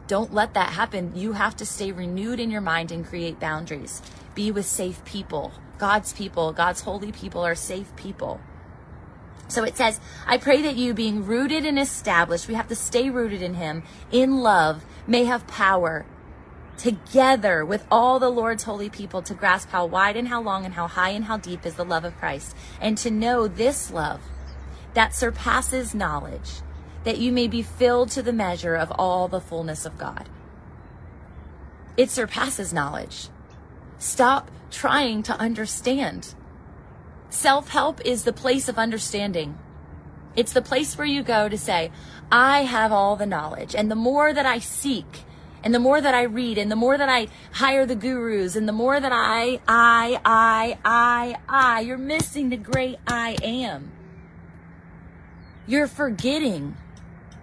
Don't 0.06 0.32
let 0.32 0.54
that 0.54 0.70
happen. 0.70 1.14
You 1.14 1.32
have 1.32 1.56
to 1.56 1.66
stay 1.66 1.92
renewed 1.92 2.40
in 2.40 2.50
your 2.50 2.60
mind 2.60 2.90
and 2.90 3.06
create 3.06 3.38
boundaries. 3.38 4.00
Be 4.34 4.50
with 4.50 4.66
safe 4.66 5.04
people. 5.04 5.52
God's 5.78 6.12
people, 6.12 6.52
God's 6.52 6.80
holy 6.80 7.12
people 7.12 7.42
are 7.42 7.54
safe 7.54 7.94
people. 7.94 8.40
So 9.48 9.64
it 9.64 9.76
says, 9.76 10.00
I 10.26 10.36
pray 10.36 10.62
that 10.62 10.76
you, 10.76 10.92
being 10.92 11.24
rooted 11.24 11.64
and 11.64 11.78
established, 11.78 12.48
we 12.48 12.54
have 12.54 12.68
to 12.68 12.74
stay 12.74 13.08
rooted 13.08 13.42
in 13.42 13.54
Him, 13.54 13.82
in 14.10 14.38
love, 14.38 14.84
may 15.06 15.24
have 15.24 15.46
power 15.46 16.04
together 16.76 17.64
with 17.64 17.84
all 17.90 18.18
the 18.18 18.30
Lord's 18.30 18.62
holy 18.62 18.88
people 18.88 19.20
to 19.22 19.34
grasp 19.34 19.70
how 19.70 19.84
wide 19.84 20.16
and 20.16 20.28
how 20.28 20.40
long 20.40 20.64
and 20.64 20.74
how 20.74 20.86
high 20.86 21.10
and 21.10 21.24
how 21.24 21.36
deep 21.36 21.66
is 21.66 21.74
the 21.74 21.84
love 21.84 22.04
of 22.04 22.16
Christ, 22.16 22.54
and 22.80 22.96
to 22.98 23.10
know 23.10 23.48
this 23.48 23.90
love 23.90 24.20
that 24.94 25.14
surpasses 25.14 25.94
knowledge, 25.94 26.60
that 27.04 27.18
you 27.18 27.32
may 27.32 27.48
be 27.48 27.62
filled 27.62 28.10
to 28.10 28.22
the 28.22 28.32
measure 28.32 28.74
of 28.74 28.92
all 28.92 29.28
the 29.28 29.40
fullness 29.40 29.86
of 29.86 29.98
God. 29.98 30.28
It 31.96 32.10
surpasses 32.10 32.72
knowledge. 32.72 33.28
Stop 33.98 34.50
trying 34.70 35.22
to 35.24 35.38
understand. 35.38 36.34
Self 37.30 37.68
help 37.68 38.00
is 38.04 38.24
the 38.24 38.32
place 38.32 38.68
of 38.68 38.78
understanding. 38.78 39.58
It's 40.36 40.52
the 40.52 40.62
place 40.62 40.96
where 40.96 41.06
you 41.06 41.22
go 41.22 41.48
to 41.48 41.58
say, 41.58 41.90
I 42.30 42.62
have 42.62 42.92
all 42.92 43.16
the 43.16 43.26
knowledge. 43.26 43.74
And 43.74 43.90
the 43.90 43.96
more 43.96 44.32
that 44.32 44.46
I 44.46 44.60
seek, 44.60 45.24
and 45.64 45.74
the 45.74 45.80
more 45.80 46.00
that 46.00 46.14
I 46.14 46.22
read, 46.22 46.58
and 46.58 46.70
the 46.70 46.76
more 46.76 46.96
that 46.96 47.08
I 47.08 47.26
hire 47.52 47.84
the 47.84 47.96
gurus, 47.96 48.54
and 48.54 48.68
the 48.68 48.72
more 48.72 49.00
that 49.00 49.12
I, 49.12 49.60
I, 49.66 50.20
I, 50.24 50.78
I, 50.84 51.36
I, 51.48 51.80
you're 51.80 51.98
missing 51.98 52.50
the 52.50 52.56
great 52.56 52.98
I 53.06 53.36
am. 53.42 53.90
You're 55.68 55.86
forgetting. 55.86 56.78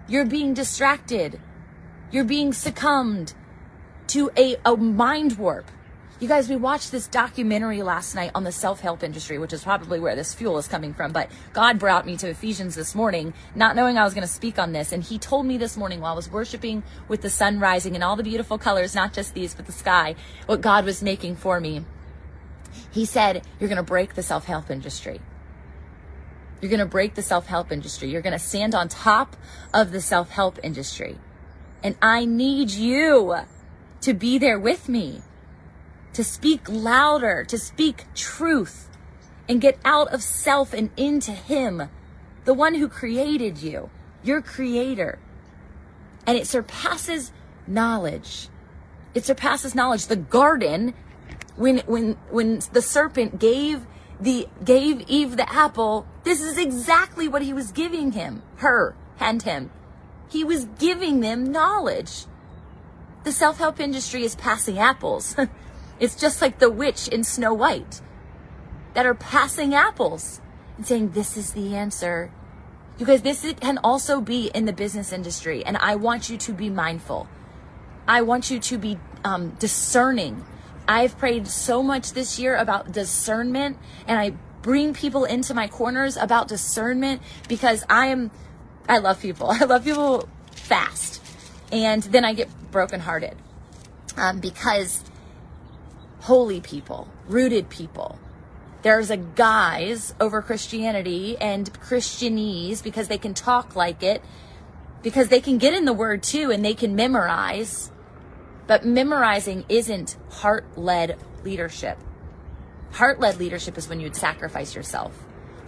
You're 0.08 0.24
being 0.24 0.52
distracted. 0.52 1.40
You're 2.10 2.24
being 2.24 2.52
succumbed 2.52 3.34
to 4.08 4.32
a, 4.36 4.56
a 4.64 4.76
mind 4.76 5.38
warp. 5.38 5.70
You 6.18 6.26
guys, 6.26 6.48
we 6.48 6.56
watched 6.56 6.90
this 6.90 7.06
documentary 7.06 7.82
last 7.82 8.16
night 8.16 8.32
on 8.34 8.42
the 8.42 8.50
self 8.50 8.80
help 8.80 9.04
industry, 9.04 9.38
which 9.38 9.52
is 9.52 9.62
probably 9.62 10.00
where 10.00 10.16
this 10.16 10.34
fuel 10.34 10.58
is 10.58 10.66
coming 10.66 10.92
from. 10.92 11.12
But 11.12 11.30
God 11.52 11.78
brought 11.78 12.04
me 12.04 12.16
to 12.16 12.28
Ephesians 12.28 12.74
this 12.74 12.96
morning, 12.96 13.32
not 13.54 13.76
knowing 13.76 13.96
I 13.96 14.02
was 14.02 14.12
going 14.12 14.26
to 14.26 14.32
speak 14.32 14.58
on 14.58 14.72
this. 14.72 14.90
And 14.90 15.04
He 15.04 15.20
told 15.20 15.46
me 15.46 15.56
this 15.56 15.76
morning 15.76 16.00
while 16.00 16.14
I 16.14 16.16
was 16.16 16.28
worshiping 16.28 16.82
with 17.06 17.22
the 17.22 17.30
sun 17.30 17.60
rising 17.60 17.94
and 17.94 18.02
all 18.02 18.16
the 18.16 18.24
beautiful 18.24 18.58
colors, 18.58 18.92
not 18.92 19.12
just 19.12 19.34
these, 19.34 19.54
but 19.54 19.66
the 19.66 19.72
sky, 19.72 20.16
what 20.46 20.60
God 20.60 20.84
was 20.84 21.00
making 21.00 21.36
for 21.36 21.60
me. 21.60 21.84
He 22.90 23.04
said, 23.04 23.46
You're 23.60 23.68
going 23.68 23.76
to 23.76 23.84
break 23.84 24.14
the 24.14 24.22
self 24.24 24.46
help 24.46 24.68
industry. 24.68 25.20
You're 26.60 26.70
going 26.70 26.80
to 26.80 26.86
break 26.86 27.14
the 27.14 27.22
self 27.22 27.46
help 27.46 27.70
industry. 27.70 28.08
You're 28.08 28.22
going 28.22 28.32
to 28.32 28.38
stand 28.38 28.74
on 28.74 28.88
top 28.88 29.36
of 29.74 29.92
the 29.92 30.00
self 30.00 30.30
help 30.30 30.58
industry. 30.62 31.18
And 31.82 31.96
I 32.00 32.24
need 32.24 32.70
you 32.70 33.36
to 34.00 34.14
be 34.14 34.38
there 34.38 34.58
with 34.58 34.88
me 34.88 35.22
to 36.16 36.24
speak 36.24 36.66
louder, 36.66 37.44
to 37.44 37.58
speak 37.58 38.04
truth, 38.14 38.88
and 39.50 39.60
get 39.60 39.78
out 39.84 40.08
of 40.14 40.22
self 40.22 40.72
and 40.72 40.88
into 40.96 41.32
Him, 41.32 41.90
the 42.46 42.54
one 42.54 42.74
who 42.74 42.88
created 42.88 43.58
you, 43.58 43.90
your 44.24 44.40
creator. 44.40 45.18
And 46.26 46.38
it 46.38 46.46
surpasses 46.46 47.32
knowledge. 47.66 48.48
It 49.14 49.26
surpasses 49.26 49.74
knowledge. 49.74 50.06
The 50.06 50.16
garden, 50.16 50.94
when 51.54 51.78
when 51.80 52.16
when 52.30 52.60
the 52.72 52.82
serpent 52.82 53.38
gave 53.38 53.86
the 54.20 54.48
gave 54.64 55.02
Eve 55.08 55.36
the 55.36 55.50
apple, 55.52 56.06
this 56.24 56.40
is 56.40 56.58
exactly 56.58 57.28
what 57.28 57.42
he 57.42 57.52
was 57.52 57.72
giving 57.72 58.12
him, 58.12 58.42
her, 58.56 58.94
and 59.20 59.42
him. 59.42 59.70
He 60.28 60.44
was 60.44 60.64
giving 60.78 61.20
them 61.20 61.52
knowledge. 61.52 62.24
The 63.24 63.32
self-help 63.32 63.80
industry 63.80 64.24
is 64.24 64.34
passing 64.34 64.78
apples. 64.78 65.36
It's 65.98 66.14
just 66.14 66.42
like 66.42 66.58
the 66.58 66.70
witch 66.70 67.08
in 67.08 67.24
Snow 67.24 67.54
White 67.54 68.02
that 68.94 69.06
are 69.06 69.14
passing 69.14 69.74
apples 69.74 70.40
and 70.76 70.86
saying, 70.86 71.10
This 71.10 71.36
is 71.36 71.52
the 71.52 71.74
answer. 71.74 72.30
You 72.98 73.06
guys, 73.06 73.22
this 73.22 73.46
can 73.60 73.78
also 73.78 74.20
be 74.20 74.50
in 74.54 74.64
the 74.64 74.72
business 74.72 75.12
industry, 75.12 75.64
and 75.64 75.76
I 75.76 75.96
want 75.96 76.30
you 76.30 76.38
to 76.38 76.52
be 76.52 76.70
mindful. 76.70 77.28
I 78.08 78.22
want 78.22 78.50
you 78.50 78.58
to 78.58 78.78
be 78.78 78.98
um, 79.24 79.50
discerning. 79.58 80.44
I've 80.88 81.18
prayed 81.18 81.48
so 81.48 81.82
much 81.82 82.12
this 82.12 82.38
year 82.38 82.56
about 82.56 82.92
discernment, 82.92 83.78
and 84.06 84.18
I 84.18 84.34
bring 84.62 84.94
people 84.94 85.24
into 85.24 85.54
my 85.54 85.68
corners 85.68 86.16
about 86.16 86.48
discernment 86.48 87.22
because 87.48 87.84
I 87.88 88.08
am, 88.08 88.30
I 88.88 88.98
love 88.98 89.20
people. 89.20 89.50
I 89.50 89.64
love 89.64 89.84
people 89.84 90.28
fast. 90.50 91.22
And 91.72 92.02
then 92.02 92.24
I 92.24 92.32
get 92.32 92.48
brokenhearted 92.70 93.36
um, 94.16 94.40
because 94.40 95.04
holy 96.20 96.60
people, 96.60 97.08
rooted 97.28 97.68
people. 97.68 98.18
There's 98.82 99.10
a 99.10 99.16
guise 99.16 100.14
over 100.20 100.42
Christianity 100.42 101.36
and 101.38 101.72
Christianese 101.80 102.82
because 102.82 103.08
they 103.08 103.18
can 103.18 103.34
talk 103.34 103.76
like 103.76 104.02
it, 104.02 104.22
because 105.02 105.28
they 105.28 105.40
can 105.40 105.58
get 105.58 105.74
in 105.74 105.84
the 105.84 105.92
word 105.92 106.22
too 106.22 106.50
and 106.50 106.64
they 106.64 106.74
can 106.74 106.96
memorize. 106.96 107.90
But 108.66 108.84
memorizing 108.84 109.64
isn't 109.68 110.16
heart 110.30 110.66
led 110.76 111.18
leadership. 111.44 111.98
Heart 112.92 113.20
led 113.20 113.38
leadership 113.38 113.78
is 113.78 113.88
when 113.88 114.00
you'd 114.00 114.16
sacrifice 114.16 114.74
yourself. 114.74 115.16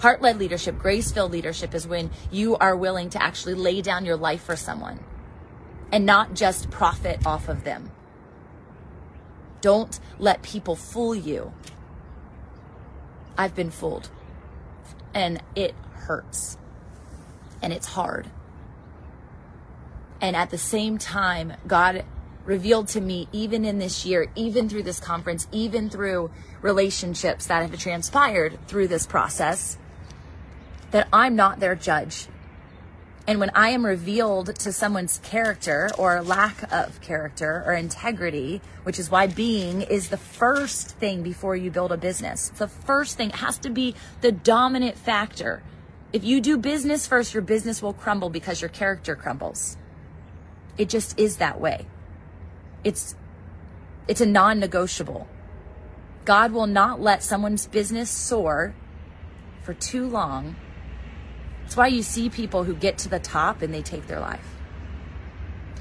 Heart 0.01 0.23
led 0.23 0.39
leadership, 0.39 0.79
grace 0.79 1.11
filled 1.11 1.33
leadership 1.33 1.75
is 1.75 1.87
when 1.87 2.11
you 2.31 2.57
are 2.57 2.77
willing 2.77 3.11
to 3.11 3.23
actually 3.23 3.55
lay 3.55 3.83
down 3.83 4.05
your 4.05 4.17
life 4.17 4.43
for 4.43 4.57
someone 4.57 5.01
and 5.91 6.07
not 6.07 6.35
just 6.35 6.71
profit 6.71 7.27
off 7.27 7.49
of 7.49 7.65
them. 7.65 7.91
Don't 9.61 9.99
let 10.19 10.43
people 10.43 10.77
fool 10.77 11.15
you. 11.15 11.53
I've 13.37 13.55
been 13.55 13.71
fooled 13.71 14.09
and 15.15 15.43
it 15.57 15.75
hurts 15.93 16.57
and 17.61 17.73
it's 17.73 17.87
hard. 17.87 18.31
And 20.21 20.37
at 20.37 20.51
the 20.51 20.59
same 20.59 20.99
time, 20.99 21.55
God 21.67 22.05
revealed 22.49 22.89
to 22.89 23.01
me, 23.01 23.29
even 23.31 23.67
in 23.67 23.79
this 23.79 24.07
year, 24.07 24.27
even 24.35 24.71
through 24.71 24.83
this 24.83 24.99
conference, 24.99 25.47
even 25.53 25.91
through 25.91 26.31
relationships 26.63 27.47
that 27.47 27.71
have 27.71 27.79
transpired 27.79 28.59
through 28.67 28.89
this 28.89 29.07
process, 29.07 29.77
that 30.91 31.07
I'm 31.13 31.37
not 31.37 31.61
their 31.61 31.75
judge. 31.75 32.27
And 33.27 33.39
when 33.39 33.51
I 33.55 33.69
am 33.69 33.85
revealed 33.85 34.57
to 34.61 34.73
someone's 34.73 35.19
character 35.19 35.91
or 35.99 36.23
lack 36.23 36.73
of 36.73 37.03
character 37.03 37.63
or 37.67 37.75
integrity, 37.75 38.63
which 38.85 38.99
is 38.99 39.11
why 39.11 39.27
being 39.27 39.83
is 39.83 40.09
the 40.09 40.17
first 40.17 40.97
thing 40.97 41.23
before 41.23 41.55
you 41.55 41.71
build 41.71 41.93
a 41.93 41.99
business. 41.99 42.49
It's 42.49 42.61
the 42.61 42.69
first 42.69 43.19
thing. 43.19 43.29
It 43.29 43.35
has 43.35 43.59
to 43.59 43.69
be 43.69 43.95
the 44.23 44.33
dominant 44.33 44.97
factor. 44.97 45.63
If 46.15 46.25
you 46.25 46.41
do 46.41 46.57
business 46.57 47.07
first, 47.07 47.35
your 47.35 47.43
business 47.43 47.83
will 47.83 47.93
crumble 47.93 48.31
because 48.31 48.63
your 48.63 48.71
character 48.71 49.15
crumbles. 49.15 49.77
It 50.79 50.89
just 50.89 51.19
is 51.19 51.37
that 51.37 51.61
way. 51.61 51.87
It's 52.85 53.15
it's 54.07 54.21
a 54.21 54.27
non-negotiable. 54.27 55.29
God 56.25 56.53
will 56.53 56.67
not 56.67 57.01
let 57.01 57.23
someone's 57.23 57.67
business 57.67 58.11
soar 58.11 58.75
for 59.63 59.75
too 59.75 60.09
long 60.09 60.57
it's 61.69 61.77
why 61.77 61.89
you 61.89 62.03
see 62.03 62.31
people 62.31 62.65
who 62.65 62.73
get 62.75 62.97
to 62.97 63.11
the 63.11 63.19
top 63.19 63.61
and 63.61 63.75
they 63.75 63.83
take 63.83 64.07
their 64.07 64.21
life. 64.21 64.57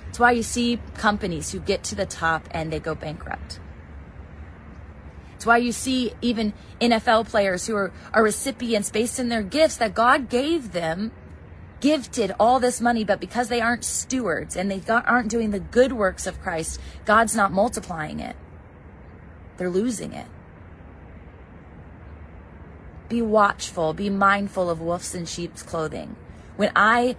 It's 0.09 0.19
why 0.19 0.31
you 0.31 0.43
see 0.43 0.81
companies 0.95 1.53
who 1.53 1.61
get 1.61 1.81
to 1.85 1.95
the 1.95 2.05
top 2.05 2.45
and 2.51 2.73
they 2.73 2.81
go 2.81 2.93
bankrupt. 2.93 3.61
It's 5.35 5.45
why 5.45 5.59
you 5.59 5.71
see 5.71 6.11
even 6.21 6.51
NFL 6.81 7.29
players 7.29 7.67
who 7.67 7.75
are, 7.77 7.93
are 8.13 8.21
recipients 8.21 8.89
based 8.89 9.17
in 9.17 9.29
their 9.29 9.41
gifts 9.41 9.77
that 9.77 9.93
God 9.93 10.27
gave 10.27 10.73
them, 10.73 11.13
gifted 11.79 12.33
all 12.39 12.59
this 12.59 12.81
money, 12.81 13.03
but 13.03 13.19
because 13.19 13.49
they 13.49 13.61
aren't 13.61 13.83
stewards 13.83 14.55
and 14.55 14.69
they 14.71 14.81
aren't 14.89 15.29
doing 15.29 15.51
the 15.51 15.59
good 15.59 15.93
works 15.93 16.27
of 16.27 16.41
Christ, 16.41 16.79
God's 17.05 17.35
not 17.35 17.51
multiplying 17.51 18.19
it. 18.19 18.35
They're 19.57 19.69
losing 19.69 20.13
it. 20.13 20.27
Be 23.09 23.21
watchful, 23.21 23.93
be 23.93 24.09
mindful 24.09 24.69
of 24.69 24.81
wolves 24.81 25.15
in 25.15 25.25
sheep's 25.25 25.63
clothing. 25.63 26.15
When 26.57 26.71
I 26.75 27.15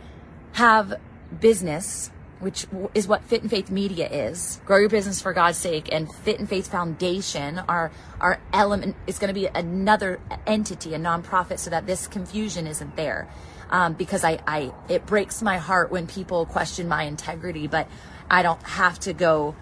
have 0.53 0.95
business, 1.41 2.11
which 2.41 2.67
is 2.95 3.09
what 3.09 3.25
Fit 3.25 3.43
in 3.43 3.49
Faith 3.49 3.71
Media 3.71 4.09
is, 4.09 4.61
grow 4.65 4.79
your 4.79 4.89
business 4.89 5.21
for 5.21 5.33
God's 5.33 5.59
sake, 5.59 5.89
and 5.91 6.13
Fit 6.13 6.39
in 6.39 6.47
Faith 6.47 6.71
Foundation, 6.71 7.59
our 7.61 7.91
our 8.21 8.41
element 8.53 8.97
is 9.07 9.19
going 9.19 9.29
to 9.29 9.35
be 9.35 9.47
another 9.47 10.21
entity, 10.47 10.95
a 10.95 10.99
nonprofit, 10.99 11.59
so 11.59 11.71
that 11.71 11.87
this 11.87 12.07
confusion 12.07 12.67
isn't 12.67 12.97
there. 12.97 13.29
Um, 13.71 13.93
because 13.93 14.25
I, 14.25 14.39
I, 14.47 14.73
it 14.89 15.05
breaks 15.05 15.43
my 15.43 15.59
heart 15.59 15.91
when 15.91 16.07
people 16.07 16.47
question 16.47 16.89
my 16.89 17.03
integrity, 17.03 17.67
but 17.67 17.87
I 18.31 18.43
don't 18.43 18.63
have 18.63 18.99
to 19.01 19.13
go 19.13 19.55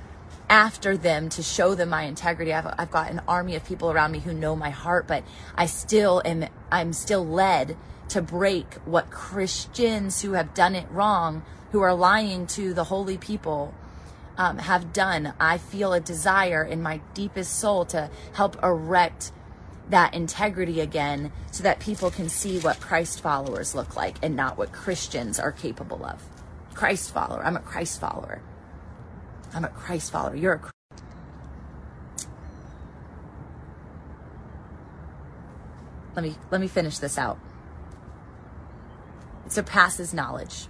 after 0.49 0.97
them 0.97 1.29
to 1.31 1.43
show 1.43 1.75
them 1.75 1.89
my 1.89 2.03
integrity. 2.03 2.53
I've, 2.53 2.73
I've 2.79 2.91
got 2.91 3.11
an 3.11 3.21
army 3.27 3.57
of 3.57 3.65
people 3.65 3.91
around 3.91 4.13
me 4.13 4.21
who 4.21 4.33
know 4.33 4.55
my 4.55 4.71
heart, 4.71 5.07
but 5.09 5.25
I 5.57 5.67
still 5.67 6.23
am, 6.25 6.47
I'm 6.71 6.93
still 6.93 7.27
led 7.27 7.77
to 8.11 8.23
break 8.23 8.75
what 8.85 9.11
Christians 9.11 10.23
who 10.23 10.33
have 10.33 10.55
done 10.55 10.75
it 10.77 10.87
wrong, 10.91 11.43
who 11.73 11.81
are 11.81 11.95
lying 11.95 12.47
to 12.49 12.73
the 12.73 12.85
holy 12.85 13.19
people, 13.19 13.75
um, 14.39 14.59
have 14.59 14.93
done. 14.93 15.35
I 15.41 15.59
feel 15.59 15.93
a 15.93 16.01
desire 16.01 16.63
in 16.63 16.83
my 16.83 17.01
deepest 17.15 17.59
soul 17.59 17.85
to 17.87 18.11
help 18.35 18.63
erect 18.63 19.33
that 19.91 20.15
integrity 20.15 20.81
again 20.81 21.33
so 21.53 21.63
that 21.63 21.81
people 21.81 22.11
can 22.11 22.29
see 22.29 22.59
what 22.59 22.81
Christ 22.81 23.21
followers 23.21 23.75
look 23.75 23.97
like 23.97 24.17
and 24.23 24.35
not 24.35 24.59
what 24.59 24.73
Christians 24.73 25.39
are 25.39 25.53
capable 25.53 26.05
of. 26.05 26.23
Christ 26.75 27.13
follower. 27.15 27.43
I'm 27.45 27.57
a 27.57 27.61
Christ 27.61 28.01
follower. 28.01 28.43
I'm 29.55 29.65
a 29.65 29.69
Christ 29.69 30.13
follower. 30.13 30.37
You're 30.37 30.55
a 30.55 30.71
Let 36.15 36.23
me 36.25 36.35
let 36.51 36.63
me 36.63 36.67
finish 36.67 36.99
this 36.99 37.19
out. 37.19 37.39
It 39.45 39.53
surpasses 39.53 40.15
knowledge. 40.15 40.67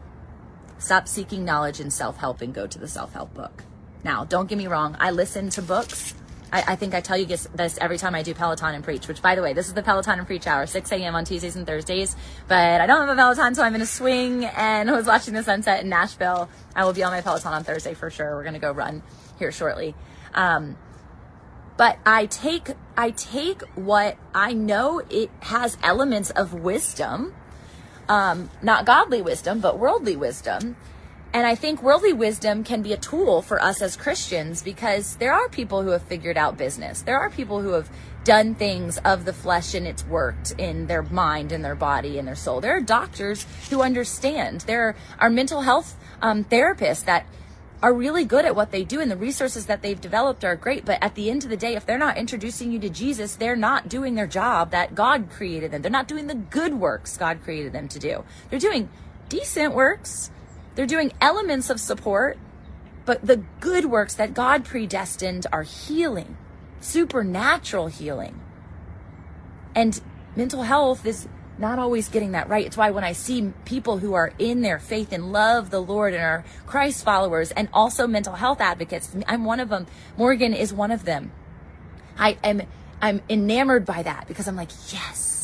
Stop 0.79 1.09
seeking 1.09 1.45
knowledge 1.45 1.81
in 1.81 1.91
self-help 1.91 2.43
and 2.43 2.53
go 2.53 2.67
to 2.67 2.79
the 2.79 2.89
self-help 2.89 3.33
book. 3.33 3.63
Now, 4.05 4.25
don't 4.25 4.49
get 4.49 4.59
me 4.59 4.67
wrong, 4.67 4.97
I 5.01 5.11
listen 5.11 5.49
to 5.51 5.63
books. 5.63 6.15
I, 6.53 6.63
I, 6.69 6.77
think 6.77 6.95
I 6.95 7.01
tell 7.01 7.17
you 7.17 7.27
this 7.27 7.79
every 7.81 7.99
time 7.99 8.15
I 8.15 8.23
do 8.23 8.33
Peloton 8.33 8.75
and 8.75 8.85
Preach, 8.85 9.09
which 9.09 9.21
by 9.21 9.35
the 9.35 9.43
way, 9.43 9.53
this 9.53 9.67
is 9.67 9.75
the 9.75 9.83
Peloton 9.83 10.19
and 10.19 10.27
Preach 10.27 10.47
hour, 10.47 10.67
6 10.67 10.93
a.m. 10.93 11.15
on 11.15 11.25
Tuesdays 11.25 11.57
and 11.57 11.67
Thursdays. 11.67 12.17
But 12.47 12.81
I 12.81 12.87
don't 12.87 13.01
have 13.01 13.09
a 13.09 13.15
Peloton, 13.17 13.55
so 13.55 13.63
I'm 13.63 13.75
in 13.75 13.81
a 13.81 13.87
swing 13.87 14.45
and 14.45 14.89
I 14.89 14.93
was 14.95 15.07
watching 15.07 15.35
the 15.35 15.43
sunset 15.43 15.83
in 15.83 15.89
Nashville. 15.89 16.49
I 16.75 16.85
will 16.85 16.93
be 16.93 17.03
on 17.03 17.13
my 17.13 17.21
Peloton 17.21 17.53
on 17.53 17.65
Thursday 17.65 17.95
for 17.95 18.11
sure. 18.11 18.37
We're 18.37 18.43
going 18.43 18.55
to 18.55 18.61
go 18.61 18.73
run 18.73 19.03
here 19.39 19.51
shortly. 19.51 19.95
Um, 20.35 20.77
but 21.77 21.99
I 22.07 22.27
take, 22.27 22.71
I 22.97 23.11
take 23.11 23.63
what 23.75 24.17
I 24.35 24.53
know 24.53 25.03
it 25.11 25.31
has 25.41 25.77
elements 25.83 26.31
of 26.31 26.55
wisdom, 26.55 27.35
um, 28.09 28.51
not 28.63 28.87
godly 28.87 29.21
wisdom, 29.21 29.61
but 29.61 29.79
worldly 29.79 30.17
wisdom 30.17 30.77
and 31.37 31.47
I 31.47 31.55
think 31.55 31.83
worldly 31.83 32.15
wisdom 32.15 32.65
can 32.65 32.81
be 32.81 32.95
a 32.95 32.97
tool 32.97 33.43
for 33.43 33.63
us 33.63 33.83
as 33.83 33.95
Christians 33.95 34.63
because 34.63 35.17
there 35.17 35.35
are 35.35 35.51
people 35.51 35.83
who 35.83 35.91
have 35.91 36.01
figured 36.01 36.39
out 36.39 36.57
business. 36.57 37.03
There 37.03 37.19
are 37.19 37.29
people 37.29 37.61
who 37.61 37.73
have 37.73 37.91
done 38.25 38.55
things 38.55 38.97
of 39.05 39.27
the 39.27 39.35
flesh 39.35 39.75
and 39.75 39.87
it's 39.87 40.07
worked 40.07 40.53
in 40.53 40.87
their 40.87 41.03
mind 41.03 41.53
and 41.53 41.63
their 41.63 41.75
body 41.75 42.19
and 42.19 42.27
their 42.27 42.37
soul. 42.37 42.63
There 42.63 42.75
are 42.75 42.81
doctors 42.81 43.45
who 43.69 43.83
understand. 43.83 44.63
There 44.63 44.97
are 45.19 45.29
mental 45.29 45.61
health 45.61 45.99
um, 46.23 46.43
therapists 46.43 47.05
that 47.05 47.27
are 47.83 47.93
really 47.93 48.25
good 48.25 48.47
at 48.47 48.57
what 48.57 48.71
they 48.71 48.83
do 48.83 49.03
and 49.03 49.11
the 49.11 49.17
resources 49.19 49.67
that 49.67 49.83
they've 49.83 50.01
developed 50.01 50.43
are 50.43 50.57
great. 50.57 50.87
But 50.87 51.03
at 51.03 51.17
the 51.17 51.31
end 51.31 51.45
of 51.45 51.51
the 51.51 51.57
day, 51.59 51.77
if 51.77 51.85
they're 51.85 51.99
not 51.99 52.17
introducing 52.17 52.73
you 52.73 52.79
to 52.79 52.89
Jesus, 52.89 53.37
they're 53.37 53.57
not 53.57 53.91
doing 53.91 54.15
their 54.15 54.27
job 54.27 54.71
that 54.71 54.95
God 54.95 55.29
created 55.29 55.71
them. 55.71 55.83
They're 55.83 55.91
not 55.91 56.09
doing 56.09 56.29
the 56.29 56.35
good 56.35 56.81
works 56.81 57.19
God 57.19 57.43
created 57.45 57.75
them 57.75 57.89
to 57.89 57.99
do. 57.99 58.25
They're 58.49 58.59
doing 58.59 58.89
decent 59.29 59.75
works 59.75 60.31
they're 60.77 60.87
doing 60.87 61.13
elements 61.21 61.71
of 61.71 61.81
support, 61.81 62.39
but 63.05 63.27
the 63.27 63.43
good 63.61 63.87
works 63.87 64.15
that 64.15 64.35
God 64.35 64.65
predestined 64.65 65.47
are 65.53 65.63
healing, 65.63 66.37
supernatural 66.81 67.89
healing. 67.89 68.41
And 69.75 70.01
mental 70.37 70.63
health 70.63 71.05
is 71.05 71.27
not 71.59 71.79
always 71.79 72.09
getting 72.09 72.33
that 72.33 72.49
right. 72.49 72.67
It's 72.67 72.77
why 72.77 72.91
when 72.91 73.05
I 73.05 73.13
see 73.13 73.53
people 73.65 73.99
who 73.99 74.15
are 74.15 74.33
in 74.39 74.61
their 74.61 74.79
faith 74.79 75.13
and 75.13 75.33
love 75.33 75.71
the 75.71 75.81
Lord 75.81 76.13
and 76.13 76.23
are 76.23 76.45
Christ 76.67 77.05
followers 77.05 77.51
and 77.53 77.69
also 77.73 78.07
mental 78.07 78.35
health 78.35 78.61
advocates, 78.61 79.15
I'm 79.27 79.45
one 79.45 79.61
of 79.61 79.71
them. 79.71 79.87
Morgan 80.17 80.53
is 80.53 80.73
one 80.73 80.91
of 80.91 81.05
them. 81.05 81.33
I 82.19 82.37
am 82.45 82.63
I'm 83.01 83.21
enamored 83.29 83.85
by 83.85 84.03
that 84.03 84.27
because 84.27 84.49
I'm 84.49 84.57
like, 84.57 84.71
yes, 84.91 85.36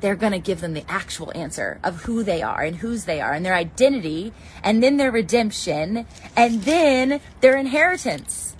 they're 0.00 0.16
going 0.16 0.32
to 0.32 0.38
give 0.38 0.60
them 0.60 0.74
the 0.74 0.84
actual 0.90 1.32
answer 1.34 1.80
of 1.82 2.02
who 2.02 2.22
they 2.22 2.42
are 2.42 2.62
and 2.62 2.76
whose 2.76 3.04
they 3.04 3.20
are 3.20 3.32
and 3.32 3.44
their 3.44 3.54
identity 3.54 4.32
and 4.62 4.82
then 4.82 4.96
their 4.96 5.10
redemption 5.10 6.06
and 6.36 6.62
then 6.62 7.20
their 7.40 7.56
inheritance. 7.56 8.56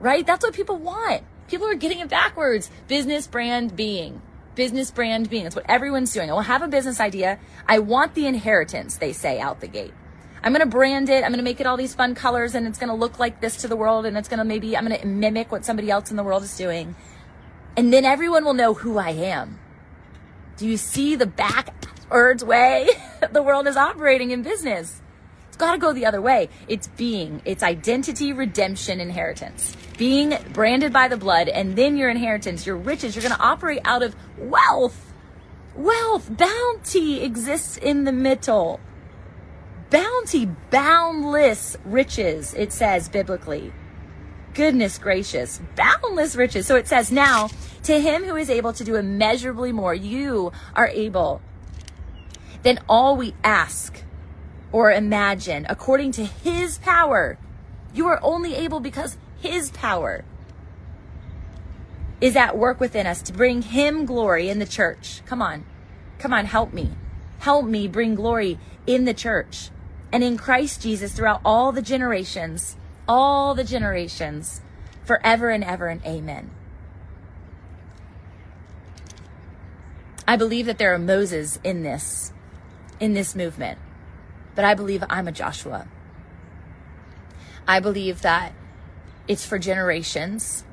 Right? 0.00 0.26
That's 0.26 0.44
what 0.44 0.54
people 0.54 0.78
want. 0.78 1.22
People 1.48 1.66
are 1.68 1.74
getting 1.74 1.98
it 1.98 2.08
backwards. 2.08 2.70
Business 2.86 3.26
brand 3.26 3.74
being. 3.74 4.22
Business 4.54 4.90
brand 4.90 5.30
being. 5.30 5.44
That's 5.44 5.56
what 5.56 5.68
everyone's 5.68 6.12
doing. 6.12 6.30
I 6.30 6.34
will 6.34 6.40
have 6.42 6.62
a 6.62 6.68
business 6.68 7.00
idea. 7.00 7.38
I 7.66 7.78
want 7.78 8.14
the 8.14 8.26
inheritance, 8.26 8.96
they 8.96 9.12
say 9.12 9.40
out 9.40 9.60
the 9.60 9.68
gate. 9.68 9.94
I'm 10.42 10.52
going 10.52 10.64
to 10.64 10.70
brand 10.70 11.08
it. 11.08 11.24
I'm 11.24 11.30
going 11.30 11.38
to 11.38 11.42
make 11.42 11.60
it 11.60 11.66
all 11.66 11.76
these 11.76 11.94
fun 11.94 12.14
colors 12.14 12.54
and 12.54 12.66
it's 12.66 12.78
going 12.78 12.90
to 12.90 12.94
look 12.94 13.18
like 13.18 13.40
this 13.40 13.56
to 13.58 13.68
the 13.68 13.76
world 13.76 14.06
and 14.06 14.16
it's 14.16 14.28
going 14.28 14.38
to 14.38 14.44
maybe, 14.44 14.76
I'm 14.76 14.86
going 14.86 15.00
to 15.00 15.06
mimic 15.06 15.50
what 15.50 15.64
somebody 15.64 15.90
else 15.90 16.10
in 16.10 16.16
the 16.16 16.22
world 16.22 16.42
is 16.42 16.56
doing. 16.56 16.94
And 17.76 17.92
then 17.92 18.04
everyone 18.04 18.44
will 18.44 18.54
know 18.54 18.74
who 18.74 18.98
I 18.98 19.10
am 19.10 19.58
do 20.58 20.66
you 20.66 20.76
see 20.76 21.14
the 21.14 21.26
backwards 21.26 22.44
way 22.44 22.88
the 23.32 23.42
world 23.42 23.66
is 23.66 23.76
operating 23.76 24.32
in 24.32 24.42
business? 24.42 25.00
It's 25.46 25.56
got 25.56 25.72
to 25.72 25.78
go 25.78 25.92
the 25.92 26.04
other 26.04 26.20
way. 26.20 26.48
It's 26.66 26.88
being, 26.88 27.40
it's 27.44 27.62
identity, 27.62 28.32
redemption, 28.32 29.00
inheritance. 29.00 29.76
Being 29.96 30.36
branded 30.52 30.92
by 30.92 31.08
the 31.08 31.16
blood, 31.16 31.48
and 31.48 31.76
then 31.76 31.96
your 31.96 32.10
inheritance, 32.10 32.66
your 32.66 32.76
riches, 32.76 33.14
you're 33.14 33.22
going 33.22 33.34
to 33.34 33.40
operate 33.40 33.80
out 33.84 34.02
of 34.02 34.14
wealth. 34.36 35.12
Wealth, 35.76 36.36
bounty 36.36 37.22
exists 37.22 37.76
in 37.76 38.04
the 38.04 38.12
middle. 38.12 38.80
Bounty, 39.90 40.46
boundless 40.70 41.76
riches, 41.84 42.52
it 42.54 42.72
says 42.72 43.08
biblically. 43.08 43.72
Goodness 44.58 44.98
gracious, 44.98 45.62
boundless 45.76 46.34
riches. 46.34 46.66
So 46.66 46.74
it 46.74 46.88
says 46.88 47.12
now, 47.12 47.48
To 47.84 48.00
him 48.00 48.24
who 48.24 48.34
is 48.34 48.50
able 48.50 48.72
to 48.72 48.82
do 48.82 48.96
immeasurably 48.96 49.70
more, 49.70 49.94
you 49.94 50.50
are 50.74 50.88
able 50.88 51.40
than 52.64 52.80
all 52.88 53.16
we 53.16 53.34
ask 53.44 54.02
or 54.72 54.90
imagine 54.90 55.64
according 55.68 56.10
to 56.10 56.24
his 56.24 56.78
power. 56.78 57.38
You 57.94 58.08
are 58.08 58.18
only 58.20 58.56
able 58.56 58.80
because 58.80 59.16
his 59.38 59.70
power 59.70 60.24
is 62.20 62.34
at 62.34 62.58
work 62.58 62.80
within 62.80 63.06
us 63.06 63.22
to 63.22 63.32
bring 63.32 63.62
him 63.62 64.06
glory 64.06 64.48
in 64.48 64.58
the 64.58 64.66
church. 64.66 65.22
Come 65.24 65.40
on. 65.40 65.64
Come 66.18 66.32
on, 66.32 66.46
help 66.46 66.72
me. 66.72 66.90
Help 67.38 67.64
me 67.64 67.86
bring 67.86 68.16
glory 68.16 68.58
in 68.88 69.04
the 69.04 69.14
church 69.14 69.70
and 70.12 70.24
in 70.24 70.36
Christ 70.36 70.82
Jesus 70.82 71.12
throughout 71.12 71.42
all 71.44 71.70
the 71.70 71.80
generations, 71.80 72.76
all 73.08 73.54
the 73.54 73.64
generations, 73.64 74.60
forever 75.04 75.48
and 75.48 75.64
ever 75.64 75.88
and 75.88 76.04
amen. 76.04 76.50
I 80.26 80.36
believe 80.36 80.66
that 80.66 80.76
there 80.76 80.92
are 80.92 80.98
Moses 80.98 81.58
in 81.64 81.82
this, 81.82 82.32
in 83.00 83.14
this 83.14 83.34
movement, 83.34 83.78
but 84.54 84.66
I 84.66 84.74
believe 84.74 85.02
I'm 85.08 85.26
a 85.26 85.32
Joshua. 85.32 85.88
I 87.66 87.80
believe 87.80 88.20
that 88.20 88.52
it's 89.26 89.46
for 89.46 89.58
generations 89.58 90.64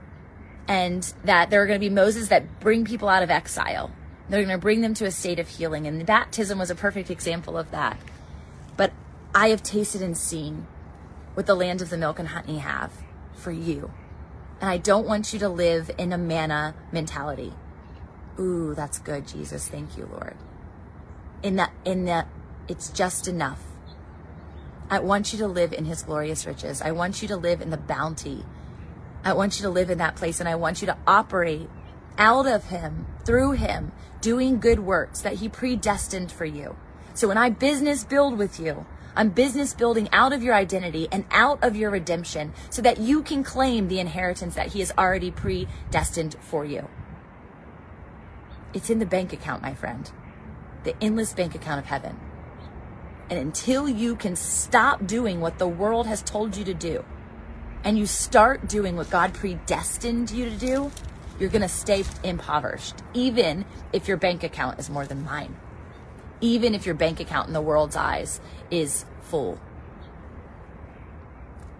and 0.67 1.13
that 1.23 1.49
there 1.49 1.61
are 1.61 1.67
going 1.67 1.79
to 1.79 1.89
be 1.89 1.93
Moses 1.93 2.27
that 2.29 2.59
bring 2.59 2.83
people 2.83 3.07
out 3.07 3.23
of 3.23 3.29
exile. 3.29 3.91
They're 4.27 4.43
going 4.43 4.57
to 4.57 4.61
bring 4.61 4.81
them 4.81 4.93
to 4.95 5.05
a 5.05 5.11
state 5.11 5.39
of 5.39 5.47
healing. 5.47 5.87
And 5.87 6.05
baptism 6.05 6.57
was 6.57 6.71
a 6.71 6.75
perfect 6.75 7.09
example 7.09 7.57
of 7.57 7.71
that. 7.71 7.97
But 8.75 8.91
I 9.33 9.49
have 9.49 9.61
tasted 9.61 10.01
and 10.01 10.17
seen 10.17 10.67
what 11.35 11.45
the 11.45 11.55
land 11.55 11.81
of 11.81 11.89
the 11.89 11.97
milk 11.97 12.19
and 12.19 12.29
honey 12.29 12.57
have 12.57 12.91
for 13.33 13.51
you. 13.51 13.91
And 14.59 14.69
I 14.69 14.77
don't 14.77 15.05
want 15.05 15.31
you 15.31 15.39
to 15.39 15.49
live 15.49 15.91
in 15.97 16.11
a 16.11 16.17
manna 16.17 16.75
mentality. 16.91 17.53
Ooh, 18.39 18.73
that's 18.73 18.99
good, 18.99 19.27
Jesus. 19.27 19.67
Thank 19.67 19.97
you, 19.97 20.09
Lord. 20.11 20.35
In 21.43 21.57
that, 21.57 21.71
in 21.85 22.05
that, 22.05 22.27
it's 22.67 22.89
just 22.89 23.27
enough. 23.27 23.61
I 24.89 24.99
want 24.99 25.31
you 25.31 25.39
to 25.39 25.47
live 25.47 25.71
in 25.71 25.85
his 25.85 26.03
glorious 26.03 26.45
riches. 26.45 26.81
I 26.81 26.91
want 26.91 27.21
you 27.21 27.27
to 27.29 27.37
live 27.37 27.61
in 27.61 27.69
the 27.69 27.77
bounty 27.77 28.43
I 29.25 29.33
want 29.33 29.57
you 29.57 29.63
to 29.63 29.71
live 29.71 29.89
in 29.89 29.97
that 29.97 30.15
place 30.15 30.39
and 30.39 30.47
I 30.47 30.53
want 30.53 30.81
you 30.81 30.85
to 30.85 30.97
operate 31.07 31.67
out 32.15 32.45
of 32.45 32.65
Him, 32.65 33.07
through 33.25 33.53
Him, 33.53 33.91
doing 34.21 34.59
good 34.59 34.79
works 34.79 35.21
that 35.21 35.33
He 35.33 35.49
predestined 35.49 36.31
for 36.31 36.45
you. 36.45 36.75
So 37.15 37.27
when 37.27 37.37
I 37.37 37.49
business 37.49 38.03
build 38.03 38.37
with 38.37 38.59
you, 38.59 38.85
I'm 39.15 39.29
business 39.29 39.73
building 39.73 40.09
out 40.11 40.33
of 40.33 40.43
your 40.43 40.53
identity 40.53 41.07
and 41.11 41.25
out 41.31 41.63
of 41.63 41.75
your 41.75 41.89
redemption 41.89 42.53
so 42.69 42.81
that 42.81 42.99
you 42.99 43.23
can 43.23 43.43
claim 43.43 43.87
the 43.87 43.99
inheritance 43.99 44.55
that 44.55 44.73
He 44.73 44.79
has 44.79 44.91
already 44.97 45.31
predestined 45.31 46.35
for 46.41 46.65
you. 46.65 46.89
It's 48.73 48.89
in 48.89 48.99
the 48.99 49.05
bank 49.05 49.31
account, 49.31 49.61
my 49.61 49.73
friend, 49.73 50.11
the 50.83 50.95
endless 51.01 51.33
bank 51.33 51.55
account 51.55 51.79
of 51.79 51.85
heaven. 51.85 52.19
And 53.29 53.39
until 53.39 53.87
you 53.87 54.15
can 54.15 54.35
stop 54.35 55.07
doing 55.07 55.39
what 55.39 55.57
the 55.57 55.67
world 55.67 56.07
has 56.07 56.21
told 56.21 56.57
you 56.57 56.65
to 56.65 56.73
do, 56.73 57.05
and 57.85 57.97
you 57.97 58.05
start 58.05 58.67
doing 58.67 58.95
what 58.95 59.09
God 59.09 59.33
predestined 59.33 60.31
you 60.31 60.49
to 60.49 60.57
do, 60.57 60.91
you're 61.39 61.49
going 61.49 61.61
to 61.61 61.69
stay 61.69 62.03
impoverished, 62.23 62.95
even 63.13 63.65
if 63.93 64.07
your 64.07 64.17
bank 64.17 64.43
account 64.43 64.79
is 64.79 64.89
more 64.89 65.05
than 65.05 65.23
mine, 65.23 65.55
even 66.41 66.73
if 66.73 66.85
your 66.85 66.95
bank 66.95 67.19
account 67.19 67.47
in 67.47 67.53
the 67.53 67.61
world's 67.61 67.95
eyes 67.95 68.41
is 68.71 69.05
full. 69.21 69.59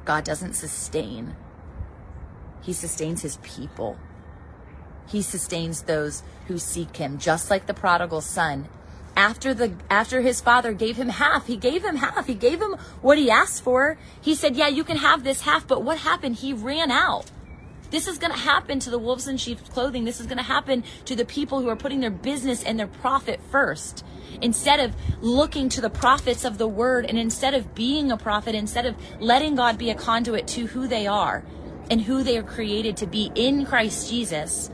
God 0.04 0.24
doesn't 0.24 0.54
sustain, 0.54 1.36
He 2.62 2.74
sustains 2.74 3.22
His 3.22 3.38
people. 3.38 3.98
He 5.08 5.22
sustains 5.22 5.84
those 5.84 6.24
who 6.48 6.58
seek 6.58 6.98
Him, 6.98 7.18
just 7.18 7.50
like 7.50 7.66
the 7.66 7.74
prodigal 7.74 8.22
son. 8.22 8.70
After 9.18 9.54
the 9.54 9.74
after 9.90 10.20
his 10.20 10.42
father 10.42 10.74
gave 10.74 10.98
him 10.98 11.08
half 11.08 11.48
he 11.48 11.56
gave 11.56 11.86
him 11.86 11.96
half. 11.96 12.28
He 12.28 12.34
gave 12.34 12.62
him 12.62 12.74
what 13.02 13.18
he 13.18 13.32
asked 13.32 13.64
for. 13.64 13.98
He 14.20 14.36
said 14.36 14.58
yeah 14.58 14.68
you 14.68 14.84
can 14.84 14.98
have 14.98 15.24
this 15.24 15.42
half. 15.42 15.66
But 15.66 15.84
what 15.84 16.00
happened? 16.00 16.36
He 16.36 16.52
ran 16.52 16.92
out 16.92 17.32
this 17.96 18.08
is 18.08 18.18
going 18.18 18.34
to 18.34 18.38
happen 18.38 18.78
to 18.80 18.89
the 18.89 19.00
wolves 19.00 19.28
in 19.28 19.38
sheep's 19.38 19.70
clothing. 19.70 20.04
This 20.04 20.20
is 20.20 20.28
going 20.28 20.38
to 20.38 20.43
happen 20.43 20.84
to 21.06 21.16
the 21.16 21.24
people 21.24 21.62
who 21.62 21.70
are 21.70 21.78
putting 21.78 22.02
their 22.02 22.12
business 22.12 22.62
and 22.62 22.78
their 22.78 22.88
profit 22.88 23.39
first. 23.50 24.06
Instead 24.41 24.82
of 24.82 24.93
looking 25.22 25.70
to 25.70 25.80
the 25.80 25.89
prophets 25.89 26.43
of 26.43 26.58
the 26.58 26.68
word 26.68 27.06
and 27.06 27.18
instead 27.18 27.54
of 27.54 27.74
being 27.74 28.12
a 28.12 28.18
prophet 28.18 28.54
instead 28.54 28.86
of 28.86 28.96
letting 29.22 29.56
god 29.56 29.78
be 29.78 29.89
a 29.89 29.96
conduit 29.96 30.46
to 30.46 30.68
who 30.68 30.88
they 30.88 31.08
are 31.08 31.46
and 31.89 32.02
who 32.02 32.22
they 32.22 32.38
are 32.38 32.43
created 32.43 32.98
to 32.98 33.08
be 33.08 33.32
in 33.34 33.66
christ 33.66 34.10
jesus 34.10 34.70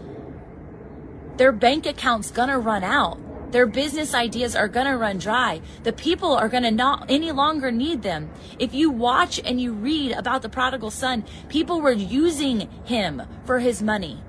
their 1.38 1.51
bank 1.51 1.86
account's 1.86 2.32
going 2.32 2.49
to 2.49 2.57
run 2.57 2.84
out 2.84 3.19
their 3.51 3.65
business 3.65 4.13
ideas 4.13 4.55
are 4.55 4.67
going 4.67 4.87
to 4.87 4.97
run 4.97 5.17
dry. 5.17 5.61
The 5.83 5.93
people 5.93 6.33
are 6.33 6.49
going 6.49 6.63
to 6.63 6.71
not 6.71 7.09
any 7.09 7.31
longer 7.31 7.71
need 7.71 8.01
them. 8.01 8.29
If 8.59 8.73
you 8.73 8.89
watch 8.89 9.39
and 9.43 9.59
you 9.59 9.73
read 9.73 10.13
about 10.13 10.41
the 10.41 10.49
prodigal 10.49 10.91
son, 10.91 11.25
people 11.49 11.81
were 11.81 11.91
using 11.91 12.69
him 12.85 13.21
for 13.45 13.59
his 13.59 13.81
money. 13.81 14.21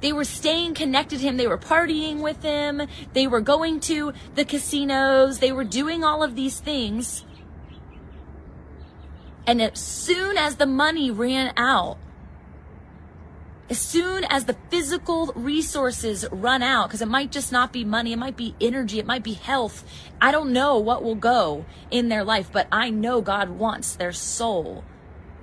They 0.00 0.12
were 0.12 0.24
staying 0.24 0.74
connected 0.74 1.20
to 1.20 1.24
him. 1.24 1.36
They 1.36 1.46
were 1.46 1.58
partying 1.58 2.20
with 2.22 2.42
him. 2.42 2.82
They 3.12 3.28
were 3.28 3.40
going 3.40 3.78
to 3.80 4.12
the 4.34 4.44
casinos. 4.44 5.38
They 5.38 5.52
were 5.52 5.64
doing 5.64 6.02
all 6.02 6.24
of 6.24 6.34
these 6.34 6.58
things. 6.58 7.24
And 9.46 9.62
as 9.62 9.78
soon 9.78 10.36
as 10.36 10.56
the 10.56 10.66
money 10.66 11.10
ran 11.10 11.52
out, 11.56 11.98
as 13.72 13.80
soon 13.80 14.22
as 14.24 14.44
the 14.44 14.56
physical 14.68 15.32
resources 15.34 16.26
run 16.30 16.62
out, 16.62 16.88
because 16.88 17.00
it 17.00 17.08
might 17.08 17.32
just 17.32 17.50
not 17.50 17.72
be 17.72 17.86
money, 17.86 18.12
it 18.12 18.18
might 18.18 18.36
be 18.36 18.54
energy, 18.60 18.98
it 18.98 19.06
might 19.06 19.22
be 19.22 19.32
health. 19.32 19.82
I 20.20 20.30
don't 20.30 20.52
know 20.52 20.76
what 20.78 21.02
will 21.02 21.14
go 21.14 21.64
in 21.90 22.10
their 22.10 22.22
life, 22.22 22.50
but 22.52 22.68
I 22.70 22.90
know 22.90 23.22
God 23.22 23.48
wants 23.48 23.96
their 23.96 24.12
soul. 24.12 24.84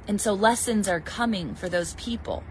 And 0.07 0.21
so 0.21 0.33
lessons 0.33 0.87
are 0.87 0.99
coming 0.99 1.55
for 1.55 1.69
those 1.69 1.95
people. 1.95 2.43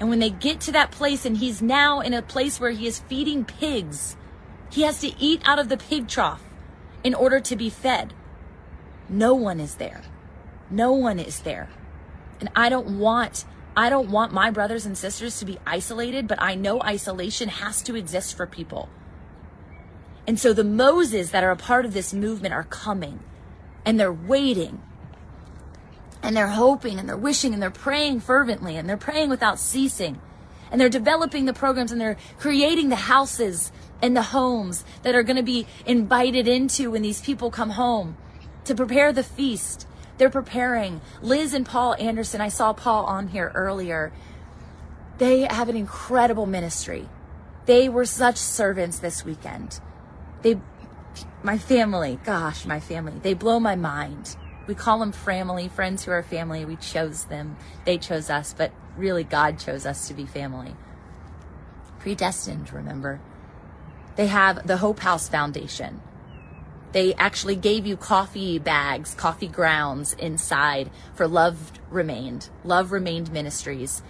And 0.00 0.08
when 0.08 0.18
they 0.18 0.30
get 0.30 0.58
to 0.62 0.72
that 0.72 0.90
place, 0.90 1.24
and 1.24 1.36
he's 1.36 1.62
now 1.62 2.00
in 2.00 2.14
a 2.14 2.20
place 2.20 2.58
where 2.58 2.72
he 2.72 2.88
is 2.88 2.98
feeding 2.98 3.44
pigs, 3.44 4.16
he 4.72 4.82
has 4.82 4.98
to 5.02 5.16
eat 5.20 5.40
out 5.44 5.60
of 5.60 5.68
the 5.68 5.76
pig 5.76 6.08
trough 6.08 6.42
in 7.04 7.14
order 7.14 7.38
to 7.38 7.54
be 7.54 7.70
fed. 7.70 8.12
No 9.08 9.34
one 9.34 9.60
is 9.60 9.76
there. 9.76 10.02
No 10.68 10.92
one 10.94 11.20
is 11.20 11.38
there. 11.42 11.70
And 12.40 12.50
I 12.56 12.68
don't 12.68 12.98
want 12.98 13.44
I 13.76 13.90
don't 13.90 14.10
want 14.10 14.32
my 14.32 14.50
brothers 14.50 14.86
and 14.86 14.96
sisters 14.96 15.38
to 15.38 15.44
be 15.44 15.58
isolated, 15.66 16.28
but 16.28 16.40
I 16.40 16.54
know 16.54 16.80
isolation 16.80 17.48
has 17.48 17.82
to 17.82 17.96
exist 17.96 18.36
for 18.36 18.46
people. 18.46 18.88
And 20.26 20.38
so 20.38 20.52
the 20.52 20.64
Moses 20.64 21.30
that 21.30 21.44
are 21.44 21.50
a 21.50 21.56
part 21.56 21.84
of 21.84 21.92
this 21.92 22.14
movement 22.14 22.54
are 22.54 22.64
coming 22.64 23.20
and 23.84 23.98
they're 23.98 24.12
waiting 24.12 24.80
and 26.22 26.36
they're 26.36 26.48
hoping 26.48 26.98
and 26.98 27.08
they're 27.08 27.16
wishing 27.16 27.52
and 27.52 27.62
they're 27.62 27.70
praying 27.70 28.20
fervently 28.20 28.76
and 28.76 28.88
they're 28.88 28.96
praying 28.96 29.28
without 29.28 29.58
ceasing 29.58 30.20
and 30.70 30.80
they're 30.80 30.88
developing 30.88 31.44
the 31.44 31.52
programs 31.52 31.92
and 31.92 32.00
they're 32.00 32.16
creating 32.38 32.88
the 32.88 32.96
houses 32.96 33.70
and 34.00 34.16
the 34.16 34.22
homes 34.22 34.84
that 35.02 35.14
are 35.14 35.22
going 35.22 35.36
to 35.36 35.42
be 35.42 35.66
invited 35.84 36.48
into 36.48 36.90
when 36.90 37.02
these 37.02 37.20
people 37.20 37.50
come 37.50 37.70
home 37.70 38.16
to 38.64 38.74
prepare 38.74 39.12
the 39.12 39.22
feast 39.22 39.86
they're 40.18 40.30
preparing. 40.30 41.00
Liz 41.22 41.54
and 41.54 41.66
Paul 41.66 41.94
Anderson, 41.98 42.40
I 42.40 42.48
saw 42.48 42.72
Paul 42.72 43.04
on 43.04 43.28
here 43.28 43.50
earlier. 43.54 44.12
They 45.18 45.42
have 45.42 45.68
an 45.68 45.76
incredible 45.76 46.46
ministry. 46.46 47.08
They 47.66 47.88
were 47.88 48.04
such 48.04 48.36
servants 48.36 48.98
this 48.98 49.24
weekend. 49.24 49.80
They, 50.42 50.60
my 51.42 51.58
family, 51.58 52.18
gosh, 52.24 52.66
my 52.66 52.80
family, 52.80 53.14
they 53.22 53.34
blow 53.34 53.58
my 53.58 53.74
mind. 53.76 54.36
We 54.66 54.74
call 54.74 54.98
them 54.98 55.12
family, 55.12 55.68
friends 55.68 56.04
who 56.04 56.10
are 56.10 56.22
family. 56.22 56.64
We 56.64 56.76
chose 56.76 57.24
them. 57.24 57.56
They 57.84 57.98
chose 57.98 58.30
us, 58.30 58.54
but 58.56 58.72
really 58.96 59.24
God 59.24 59.58
chose 59.58 59.84
us 59.86 60.08
to 60.08 60.14
be 60.14 60.26
family. 60.26 60.74
Predestined, 61.98 62.72
remember? 62.72 63.20
They 64.16 64.28
have 64.28 64.66
the 64.66 64.78
Hope 64.78 65.00
House 65.00 65.28
Foundation. 65.28 66.00
They 66.94 67.12
actually 67.14 67.56
gave 67.56 67.88
you 67.88 67.96
coffee 67.96 68.60
bags, 68.60 69.14
coffee 69.14 69.48
grounds 69.48 70.12
inside 70.12 70.90
for 71.16 71.26
Love 71.26 71.72
Remained, 71.90 72.48
Love 72.62 72.92
Remained 72.92 73.32
Ministries. 73.32 74.00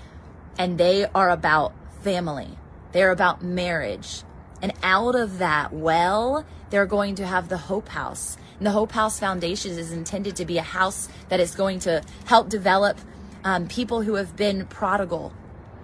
And 0.59 0.77
they 0.77 1.07
are 1.07 1.31
about 1.31 1.73
family. 2.03 2.59
They're 2.93 3.11
about 3.11 3.43
marriage. 3.43 4.23
And 4.61 4.75
out 4.83 5.15
of 5.15 5.39
that 5.39 5.73
well, 5.73 6.45
they're 6.69 6.85
going 6.85 7.15
to 7.15 7.27
have 7.27 7.49
the 7.49 7.57
Hope 7.57 7.89
House. 7.89 8.37
And 8.59 8.67
the 8.67 8.73
Hope 8.73 8.93
House 8.93 9.19
Foundation 9.19 9.79
is 9.79 9.91
intended 9.91 10.37
to 10.37 10.45
be 10.45 10.59
a 10.59 10.63
house 10.63 11.09
that 11.31 11.41
is 11.41 11.55
going 11.55 11.79
to 11.81 12.03
help 12.27 12.51
develop 12.51 12.99
um, 13.45 13.67
people 13.67 14.03
who 14.03 14.17
have 14.17 14.37
been 14.37 14.67
prodigal, 14.67 15.33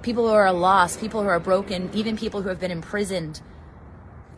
people 0.03 0.28
who 0.28 0.34
are 0.34 0.53
lost, 0.53 1.01
people 1.01 1.22
who 1.22 1.28
are 1.28 1.40
broken, 1.40 1.88
even 1.94 2.18
people 2.18 2.42
who 2.42 2.51
have 2.51 2.61
been 2.61 2.70
imprisoned 2.70 3.40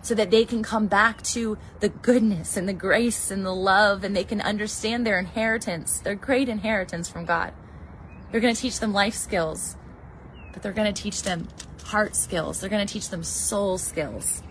so 0.02 0.14
that 0.14 0.30
they 0.30 0.44
can 0.44 0.62
come 0.62 0.88
back 0.88 1.22
to 1.22 1.56
the 1.80 1.88
goodness 1.88 2.56
and 2.56 2.68
the 2.68 2.72
grace 2.72 3.30
and 3.30 3.46
the 3.46 3.54
love 3.54 4.04
and 4.04 4.14
they 4.16 4.24
can 4.24 4.40
understand 4.40 5.06
their 5.06 5.18
inheritance, 5.18 6.00
their 6.00 6.16
great 6.16 6.48
inheritance 6.48 7.08
from 7.08 7.24
God. 7.24 7.52
They're 8.30 8.40
going 8.40 8.54
to 8.54 8.60
teach 8.60 8.80
them 8.80 8.92
life 8.92 9.14
skills. 9.14 9.76
but 10.52 10.62
they're 10.62 10.72
going 10.72 10.92
to 10.92 11.02
teach 11.02 11.22
them 11.22 11.48
heart 11.84 12.16
skills. 12.16 12.60
They're 12.60 12.70
going 12.70 12.86
to 12.86 12.92
teach 12.92 13.08
them 13.08 13.22
soul 13.22 13.78
skills. 13.78 14.42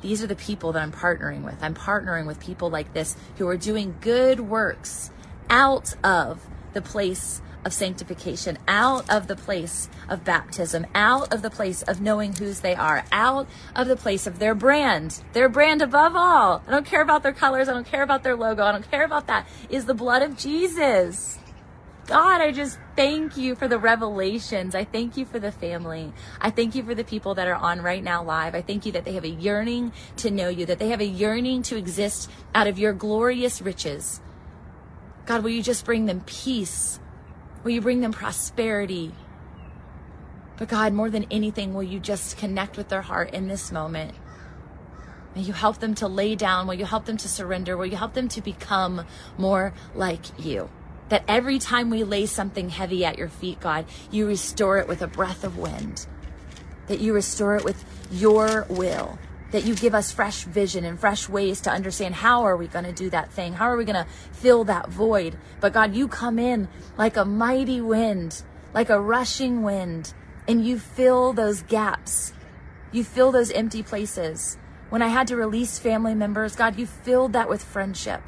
These 0.00 0.22
are 0.22 0.26
the 0.26 0.36
people 0.36 0.72
that 0.72 0.82
I'm 0.82 0.92
partnering 0.92 1.42
with. 1.44 1.62
I'm 1.62 1.74
partnering 1.74 2.26
with 2.26 2.40
people 2.40 2.70
like 2.70 2.92
this 2.92 3.16
who 3.36 3.48
are 3.48 3.56
doing 3.56 3.96
good 4.00 4.40
works 4.40 5.10
out 5.50 5.94
of 6.04 6.46
the 6.72 6.82
place 6.82 7.40
of 7.64 7.72
sanctification, 7.72 8.58
out 8.66 9.08
of 9.10 9.26
the 9.26 9.36
place 9.36 9.88
of 10.08 10.24
baptism, 10.24 10.86
out 10.94 11.32
of 11.32 11.42
the 11.42 11.50
place 11.50 11.82
of 11.82 12.00
knowing 12.00 12.34
whose 12.34 12.60
they 12.60 12.74
are, 12.74 13.04
out 13.12 13.46
of 13.74 13.88
the 13.88 13.96
place 13.96 14.26
of 14.26 14.38
their 14.38 14.54
brand, 14.54 15.22
their 15.32 15.48
brand 15.48 15.82
above 15.82 16.14
all. 16.16 16.62
I 16.66 16.70
don't 16.70 16.86
care 16.86 17.02
about 17.02 17.22
their 17.22 17.32
colors. 17.32 17.68
I 17.68 17.72
don't 17.72 17.86
care 17.86 18.02
about 18.02 18.22
their 18.22 18.36
logo. 18.36 18.64
I 18.64 18.72
don't 18.72 18.90
care 18.90 19.04
about 19.04 19.26
that. 19.26 19.46
Is 19.70 19.86
the 19.86 19.94
blood 19.94 20.22
of 20.22 20.36
Jesus. 20.36 21.38
God, 22.08 22.40
I 22.40 22.52
just 22.52 22.78
thank 22.96 23.36
you 23.36 23.54
for 23.54 23.68
the 23.68 23.78
revelations. 23.78 24.74
I 24.74 24.84
thank 24.84 25.18
you 25.18 25.26
for 25.26 25.38
the 25.38 25.52
family. 25.52 26.14
I 26.40 26.48
thank 26.48 26.74
you 26.74 26.82
for 26.82 26.94
the 26.94 27.04
people 27.04 27.34
that 27.34 27.46
are 27.46 27.54
on 27.54 27.82
right 27.82 28.02
now 28.02 28.24
live. 28.24 28.54
I 28.54 28.62
thank 28.62 28.86
you 28.86 28.92
that 28.92 29.04
they 29.04 29.12
have 29.12 29.24
a 29.24 29.28
yearning 29.28 29.92
to 30.16 30.30
know 30.30 30.48
you, 30.48 30.64
that 30.64 30.78
they 30.78 30.88
have 30.88 31.02
a 31.02 31.06
yearning 31.06 31.60
to 31.64 31.76
exist 31.76 32.30
out 32.54 32.66
of 32.66 32.78
your 32.78 32.94
glorious 32.94 33.60
riches. 33.60 34.22
God, 35.26 35.42
will 35.42 35.50
you 35.50 35.62
just 35.62 35.84
bring 35.84 36.06
them 36.06 36.22
peace? 36.24 36.98
Will 37.68 37.74
you 37.74 37.82
bring 37.82 38.00
them 38.00 38.14
prosperity? 38.14 39.12
But 40.56 40.68
God, 40.68 40.94
more 40.94 41.10
than 41.10 41.26
anything, 41.30 41.74
will 41.74 41.82
you 41.82 42.00
just 42.00 42.38
connect 42.38 42.78
with 42.78 42.88
their 42.88 43.02
heart 43.02 43.34
in 43.34 43.46
this 43.46 43.70
moment? 43.70 44.14
May 45.36 45.42
you 45.42 45.52
help 45.52 45.76
them 45.76 45.94
to 45.96 46.08
lay 46.08 46.34
down? 46.34 46.66
Will 46.66 46.76
you 46.76 46.86
help 46.86 47.04
them 47.04 47.18
to 47.18 47.28
surrender? 47.28 47.76
Will 47.76 47.84
you 47.84 47.98
help 47.98 48.14
them 48.14 48.26
to 48.28 48.40
become 48.40 49.04
more 49.36 49.74
like 49.94 50.42
you? 50.42 50.70
That 51.10 51.24
every 51.28 51.58
time 51.58 51.90
we 51.90 52.04
lay 52.04 52.24
something 52.24 52.70
heavy 52.70 53.04
at 53.04 53.18
your 53.18 53.28
feet, 53.28 53.60
God, 53.60 53.84
you 54.10 54.26
restore 54.26 54.78
it 54.78 54.88
with 54.88 55.02
a 55.02 55.06
breath 55.06 55.44
of 55.44 55.58
wind. 55.58 56.06
That 56.86 57.00
you 57.00 57.12
restore 57.12 57.54
it 57.56 57.64
with 57.64 57.84
your 58.10 58.64
will. 58.70 59.18
That 59.50 59.64
you 59.64 59.74
give 59.74 59.94
us 59.94 60.12
fresh 60.12 60.44
vision 60.44 60.84
and 60.84 61.00
fresh 61.00 61.28
ways 61.28 61.60
to 61.62 61.70
understand 61.70 62.16
how 62.16 62.42
are 62.42 62.56
we 62.56 62.66
going 62.66 62.84
to 62.84 62.92
do 62.92 63.08
that 63.10 63.32
thing? 63.32 63.54
How 63.54 63.66
are 63.66 63.76
we 63.76 63.84
going 63.84 64.04
to 64.04 64.10
fill 64.32 64.64
that 64.64 64.90
void? 64.90 65.38
But 65.60 65.72
God, 65.72 65.94
you 65.94 66.06
come 66.06 66.38
in 66.38 66.68
like 66.98 67.16
a 67.16 67.24
mighty 67.24 67.80
wind, 67.80 68.42
like 68.74 68.90
a 68.90 69.00
rushing 69.00 69.62
wind, 69.62 70.12
and 70.46 70.66
you 70.66 70.78
fill 70.78 71.32
those 71.32 71.62
gaps. 71.62 72.32
You 72.92 73.04
fill 73.04 73.32
those 73.32 73.50
empty 73.50 73.82
places. 73.82 74.58
When 74.90 75.02
I 75.02 75.08
had 75.08 75.28
to 75.28 75.36
release 75.36 75.78
family 75.78 76.14
members, 76.14 76.56
God, 76.56 76.78
you 76.78 76.86
filled 76.86 77.32
that 77.32 77.48
with 77.48 77.62
friendship 77.62 78.22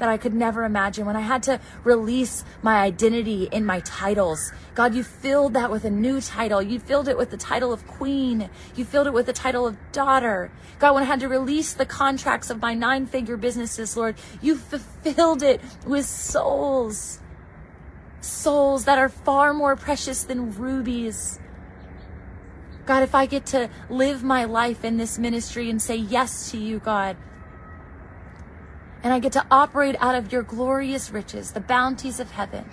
that 0.00 0.08
I 0.08 0.16
could 0.16 0.34
never 0.34 0.64
imagine. 0.64 1.06
When 1.06 1.14
I 1.14 1.20
had 1.20 1.42
to 1.44 1.60
release 1.84 2.44
my 2.62 2.80
identity 2.80 3.48
in 3.52 3.64
my 3.64 3.80
titles, 3.80 4.52
God, 4.74 4.94
you 4.94 5.04
filled 5.04 5.54
that 5.54 5.70
with 5.70 5.84
a 5.84 5.90
new 5.90 6.20
title. 6.20 6.60
You 6.60 6.80
filled 6.80 7.06
it 7.06 7.16
with 7.16 7.30
the 7.30 7.36
title 7.36 7.72
of 7.72 7.86
queen. 7.86 8.50
You 8.74 8.84
filled 8.84 9.06
it 9.06 9.12
with 9.12 9.26
the 9.26 9.32
title 9.32 9.66
of 9.66 9.76
daughter. 9.92 10.50
God, 10.78 10.94
when 10.94 11.02
I 11.04 11.06
had 11.06 11.20
to 11.20 11.28
release 11.28 11.74
the 11.74 11.86
contracts 11.86 12.50
of 12.50 12.60
my 12.60 12.74
nine 12.74 13.06
figure 13.06 13.36
businesses, 13.36 13.96
Lord, 13.96 14.16
you 14.40 14.56
fulfilled 14.56 15.42
it 15.42 15.60
with 15.86 16.06
souls. 16.06 17.20
Souls 18.22 18.86
that 18.86 18.98
are 18.98 19.08
far 19.08 19.52
more 19.52 19.76
precious 19.76 20.24
than 20.24 20.54
rubies. 20.56 21.38
God, 22.86 23.02
if 23.02 23.14
I 23.14 23.26
get 23.26 23.46
to 23.46 23.68
live 23.90 24.24
my 24.24 24.44
life 24.44 24.84
in 24.84 24.96
this 24.96 25.18
ministry 25.18 25.68
and 25.68 25.80
say 25.80 25.96
yes 25.96 26.50
to 26.50 26.58
you, 26.58 26.78
God, 26.78 27.16
and 29.02 29.12
I 29.12 29.18
get 29.18 29.32
to 29.32 29.46
operate 29.50 29.96
out 30.00 30.14
of 30.14 30.32
your 30.32 30.42
glorious 30.42 31.10
riches, 31.10 31.52
the 31.52 31.60
bounties 31.60 32.20
of 32.20 32.32
heaven. 32.32 32.68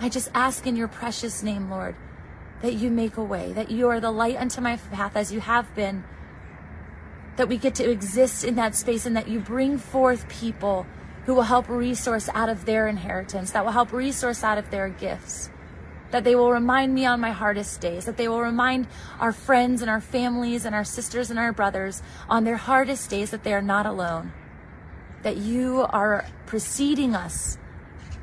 I 0.00 0.08
just 0.08 0.30
ask 0.34 0.66
in 0.66 0.76
your 0.76 0.88
precious 0.88 1.42
name, 1.42 1.70
Lord, 1.70 1.96
that 2.60 2.74
you 2.74 2.90
make 2.90 3.16
a 3.16 3.24
way, 3.24 3.52
that 3.52 3.70
you 3.70 3.88
are 3.88 4.00
the 4.00 4.10
light 4.10 4.36
unto 4.36 4.60
my 4.60 4.76
path 4.76 5.16
as 5.16 5.32
you 5.32 5.40
have 5.40 5.74
been, 5.74 6.04
that 7.36 7.48
we 7.48 7.56
get 7.56 7.74
to 7.76 7.90
exist 7.90 8.44
in 8.44 8.56
that 8.56 8.74
space 8.74 9.06
and 9.06 9.16
that 9.16 9.28
you 9.28 9.40
bring 9.40 9.78
forth 9.78 10.28
people 10.28 10.86
who 11.24 11.34
will 11.34 11.42
help 11.42 11.68
resource 11.68 12.28
out 12.34 12.48
of 12.48 12.66
their 12.66 12.88
inheritance, 12.88 13.52
that 13.52 13.64
will 13.64 13.72
help 13.72 13.92
resource 13.92 14.44
out 14.44 14.58
of 14.58 14.70
their 14.70 14.88
gifts, 14.88 15.48
that 16.10 16.24
they 16.24 16.34
will 16.34 16.52
remind 16.52 16.92
me 16.92 17.06
on 17.06 17.20
my 17.20 17.30
hardest 17.30 17.80
days, 17.80 18.04
that 18.04 18.16
they 18.16 18.28
will 18.28 18.42
remind 18.42 18.86
our 19.18 19.32
friends 19.32 19.80
and 19.80 19.90
our 19.90 20.00
families 20.00 20.66
and 20.66 20.74
our 20.74 20.84
sisters 20.84 21.30
and 21.30 21.38
our 21.38 21.52
brothers 21.52 22.02
on 22.28 22.44
their 22.44 22.56
hardest 22.56 23.08
days 23.08 23.30
that 23.30 23.44
they 23.44 23.54
are 23.54 23.62
not 23.62 23.86
alone 23.86 24.32
that 25.22 25.36
you 25.36 25.86
are 25.88 26.24
preceding 26.46 27.14
us, 27.14 27.58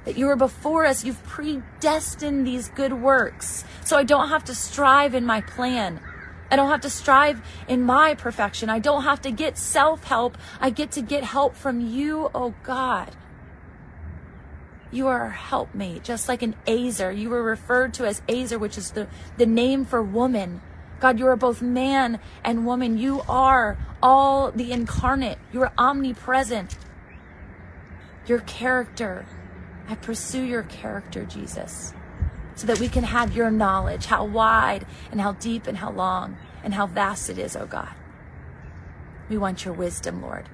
that 0.05 0.17
you 0.17 0.27
are 0.29 0.35
before 0.35 0.85
us. 0.85 1.03
You've 1.03 1.23
predestined 1.23 2.45
these 2.45 2.69
good 2.69 2.93
works. 2.93 3.63
So 3.83 3.97
I 3.97 4.03
don't 4.03 4.29
have 4.29 4.45
to 4.45 4.55
strive 4.55 5.15
in 5.15 5.25
my 5.25 5.41
plan. 5.41 5.99
I 6.51 6.55
don't 6.55 6.69
have 6.69 6.81
to 6.81 6.89
strive 6.89 7.41
in 7.67 7.83
my 7.83 8.15
perfection. 8.15 8.69
I 8.69 8.79
don't 8.79 9.03
have 9.03 9.21
to 9.21 9.31
get 9.31 9.57
self 9.57 10.03
help. 10.03 10.37
I 10.59 10.69
get 10.69 10.91
to 10.91 11.01
get 11.01 11.23
help 11.23 11.55
from 11.55 11.79
you, 11.79 12.29
oh 12.33 12.53
God. 12.63 13.15
You 14.91 15.07
are 15.07 15.21
our 15.21 15.29
helpmate, 15.29 16.03
just 16.03 16.27
like 16.27 16.41
an 16.41 16.55
Ezer. 16.65 17.11
You 17.11 17.29
were 17.29 17.43
referred 17.43 17.93
to 17.95 18.07
as 18.07 18.23
Ezer, 18.27 18.57
which 18.57 18.77
is 18.77 18.91
the, 18.91 19.07
the 19.37 19.45
name 19.45 19.85
for 19.85 20.01
woman. 20.01 20.61
God, 20.99 21.19
you 21.19 21.27
are 21.27 21.35
both 21.35 21.61
man 21.61 22.19
and 22.43 22.65
woman. 22.65 22.97
You 22.97 23.21
are 23.29 23.77
all 24.01 24.51
the 24.51 24.71
incarnate. 24.71 25.37
You 25.53 25.61
are 25.61 25.71
omnipresent 25.77 26.75
your 28.29 28.39
character. 28.41 29.25
I 29.87 29.95
pursue 29.95 30.43
your 30.43 30.63
character, 30.63 31.25
Jesus, 31.25 31.93
so 32.55 32.67
that 32.67 32.79
we 32.79 32.87
can 32.87 33.03
have 33.03 33.35
your 33.35 33.49
knowledge, 33.49 34.05
how 34.05 34.23
wide 34.25 34.85
and 35.11 35.19
how 35.19 35.33
deep 35.33 35.65
and 35.65 35.77
how 35.77 35.91
long 35.91 36.37
and 36.63 36.73
how 36.73 36.85
vast 36.87 37.29
it 37.29 37.39
is, 37.39 37.55
oh 37.55 37.65
God. 37.65 37.89
We 39.29 39.37
want 39.37 39.65
your 39.65 39.73
wisdom, 39.73 40.21
Lord. 40.21 40.47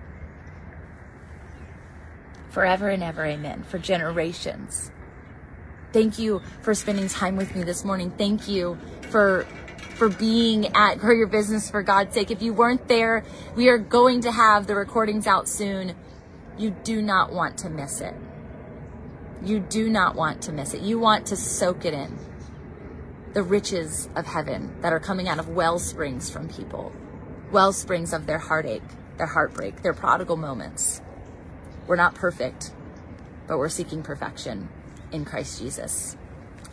Forever 2.49 2.89
and 2.89 3.03
ever, 3.03 3.26
amen. 3.26 3.63
For 3.63 3.78
generations. 3.78 4.91
Thank 5.91 6.19
you 6.19 6.41
for 6.61 6.73
spending 6.73 7.07
time 7.07 7.36
with 7.36 7.55
me 7.55 7.63
this 7.63 7.84
morning. 7.84 8.11
Thank 8.11 8.47
you 8.47 8.78
for 9.09 9.45
for 9.95 10.09
being 10.09 10.67
at 10.76 10.99
Grow 10.99 11.15
Your 11.15 11.28
Business 11.28 11.69
for 11.69 11.82
God's 11.82 12.13
sake. 12.13 12.30
If 12.30 12.41
you 12.41 12.53
weren't 12.53 12.86
there, 12.89 13.23
we 13.55 13.69
are 13.69 13.78
going 13.78 14.21
to 14.21 14.32
have 14.32 14.67
the 14.67 14.76
recordings 14.76 15.26
out 15.26 15.47
soon. 15.47 15.95
You 16.58 16.72
do 16.84 17.01
not 17.01 17.34
want 17.34 17.58
to 17.60 17.70
miss 17.70 18.01
it. 18.01 18.16
You 19.43 19.60
do 19.60 19.89
not 19.89 20.16
want 20.16 20.41
to 20.43 20.51
miss 20.51 20.74
it. 20.74 20.82
You 20.82 20.97
want 20.97 21.28
to 21.28 21.36
soak 21.36 21.86
it 21.86 21.93
in. 21.93 22.18
The 23.34 23.43
riches 23.43 24.10
of 24.16 24.26
heaven 24.26 24.74
that 24.82 24.93
are 24.93 24.99
coming 24.99 25.28
out 25.28 25.39
of 25.39 25.49
well 25.49 25.78
springs 25.78 26.30
from 26.30 26.47
people, 26.47 26.93
well 27.51 27.74
springs 27.74 28.14
of 28.14 28.26
their 28.26 28.38
heartache, 28.38 28.84
their 29.18 29.28
heartbreak, 29.28 29.82
their 29.82 29.93
prodigal 29.93 30.38
moments. 30.38 31.01
We're 31.86 31.97
not 31.97 32.16
perfect, 32.16 32.72
but 33.47 33.58
we're 33.58 33.70
seeking 33.70 34.01
perfection 34.01 34.70
in 35.12 35.26
Christ 35.26 35.60
Jesus. 35.60 36.16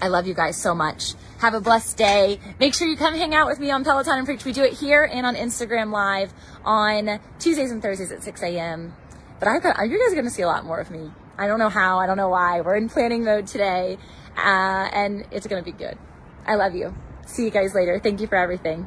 I 0.01 0.09
love 0.09 0.26
you 0.26 0.35
guys 0.35 0.57
so 0.57 0.74
much. 0.74 1.14
Have 1.39 1.55
a 1.55 1.61
blessed 1.61 1.97
day. 1.97 2.41
Make 2.59 2.74
sure 2.74 2.89
you 2.89 2.97
come 2.97 3.14
hang 3.14 3.35
out 3.35 3.47
with 3.47 3.61
me 3.61 3.70
on 3.70 3.85
Peloton 3.85 4.18
and 4.18 4.26
Preach. 4.26 4.45
We 4.45 4.53
do 4.53 4.62
it 4.62 4.72
here 4.72 5.05
and 5.05 5.26
on 5.26 5.37
Instagram 5.37 5.93
Live 5.93 6.33
on 6.64 7.20
Tuesdays 7.39 7.70
and 7.70 7.83
Thursdays 7.83 8.11
at 8.11 8.22
6 8.22 8.43
a.m. 8.43 8.95
But 9.43 9.49
I 9.49 9.59
thought 9.59 9.76
you 9.88 9.99
guys 9.99 10.12
are 10.12 10.14
going 10.14 10.24
to 10.24 10.30
see 10.30 10.43
a 10.43 10.47
lot 10.47 10.64
more 10.64 10.78
of 10.78 10.88
me. 10.93 11.11
I 11.36 11.49
don't 11.49 11.59
know 11.59 11.68
how. 11.68 11.99
I 11.99 12.07
don't 12.07 12.16
know 12.16 12.28
why. 12.28 12.61
We're 12.61 12.76
in 12.76 12.88
planning 12.88 13.24
mode 13.24 13.49
today, 13.49 13.99
uh, 14.36 14.88
and 14.93 15.26
it's 15.32 15.49
going 15.49 15.61
to 15.61 15.68
be 15.68 15.76
good. 15.76 15.99
I 16.47 16.55
love 16.55 16.76
you. 16.76 16.95
See 17.26 17.43
you 17.43 17.51
guys 17.51 17.74
later. 17.74 17.99
Thank 17.99 18.20
you 18.20 18.28
for 18.28 18.36
everything. 18.36 18.86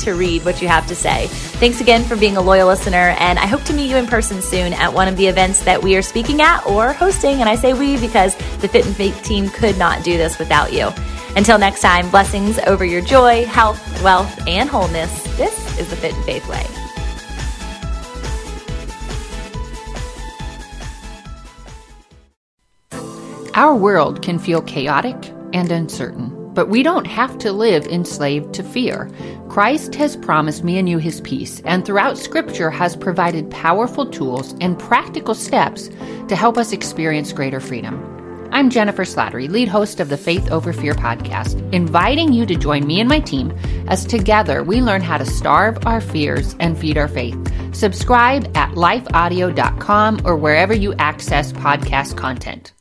to 0.00 0.12
read 0.12 0.44
what 0.44 0.62
you 0.62 0.68
have 0.68 0.86
to 0.86 0.94
say. 0.94 1.26
Thanks 1.28 1.80
again 1.80 2.04
for 2.04 2.16
being 2.16 2.36
a 2.36 2.40
loyal 2.40 2.68
listener, 2.68 3.14
and 3.18 3.38
I 3.38 3.46
hope 3.46 3.62
to 3.64 3.72
meet 3.72 3.90
you 3.90 3.96
in 3.96 4.06
person 4.06 4.40
soon 4.40 4.72
at 4.72 4.92
one 4.92 5.08
of 5.08 5.16
the 5.16 5.26
events 5.26 5.60
that 5.64 5.82
we 5.82 5.96
are 5.96 6.02
speaking 6.02 6.40
at 6.40 6.66
or 6.66 6.92
hosting. 6.92 7.40
And 7.40 7.48
I 7.48 7.56
say 7.56 7.72
we 7.72 7.98
because 7.98 8.34
the 8.58 8.68
Fit 8.68 8.86
in 8.86 8.94
Faith 8.94 9.22
team 9.22 9.48
could 9.48 9.78
not 9.78 10.04
do 10.04 10.16
this 10.16 10.38
without 10.38 10.72
you. 10.72 10.90
Until 11.36 11.58
next 11.58 11.82
time, 11.82 12.10
blessings 12.10 12.58
over 12.60 12.84
your 12.84 13.02
joy, 13.02 13.44
health, 13.44 14.02
wealth, 14.02 14.46
and 14.46 14.70
wholeness. 14.70 15.22
This 15.36 15.78
is 15.78 15.90
the 15.90 15.96
Fit 15.96 16.14
in 16.14 16.22
Faith 16.22 16.48
Way. 16.48 16.66
Our 23.56 23.74
world 23.74 24.20
can 24.20 24.38
feel 24.38 24.60
chaotic 24.60 25.16
and 25.54 25.72
uncertain, 25.72 26.52
but 26.52 26.68
we 26.68 26.82
don't 26.82 27.06
have 27.06 27.38
to 27.38 27.52
live 27.52 27.86
enslaved 27.86 28.52
to 28.54 28.62
fear. 28.62 29.10
Christ 29.48 29.94
has 29.94 30.16
promised 30.16 30.64
me 30.64 30.78
and 30.78 30.88
you 30.88 30.98
his 30.98 31.20
peace, 31.22 31.62
and 31.64 31.84
throughout 31.84 32.18
Scripture 32.18 32.70
has 32.70 32.96
provided 32.96 33.50
powerful 33.50 34.04
tools 34.04 34.54
and 34.60 34.78
practical 34.78 35.34
steps 35.34 35.88
to 36.28 36.36
help 36.36 36.58
us 36.58 36.72
experience 36.72 37.32
greater 37.32 37.60
freedom. 37.60 38.12
I'm 38.52 38.70
Jennifer 38.70 39.04
Slattery, 39.04 39.48
lead 39.48 39.68
host 39.68 40.00
of 40.00 40.08
the 40.08 40.16
Faith 40.16 40.50
Over 40.50 40.72
Fear 40.72 40.94
podcast, 40.94 41.60
inviting 41.72 42.32
you 42.32 42.46
to 42.46 42.54
join 42.54 42.86
me 42.86 43.00
and 43.00 43.08
my 43.08 43.20
team 43.20 43.50
as 43.88 44.04
together 44.04 44.62
we 44.62 44.80
learn 44.80 45.02
how 45.02 45.18
to 45.18 45.26
starve 45.26 45.86
our 45.86 46.00
fears 46.00 46.54
and 46.60 46.78
feed 46.78 46.96
our 46.96 47.08
faith. 47.08 47.36
Subscribe 47.74 48.56
at 48.56 48.70
lifeaudio.com 48.72 50.20
or 50.24 50.36
wherever 50.36 50.74
you 50.74 50.94
access 50.94 51.52
podcast 51.52 52.16
content. 52.16 52.72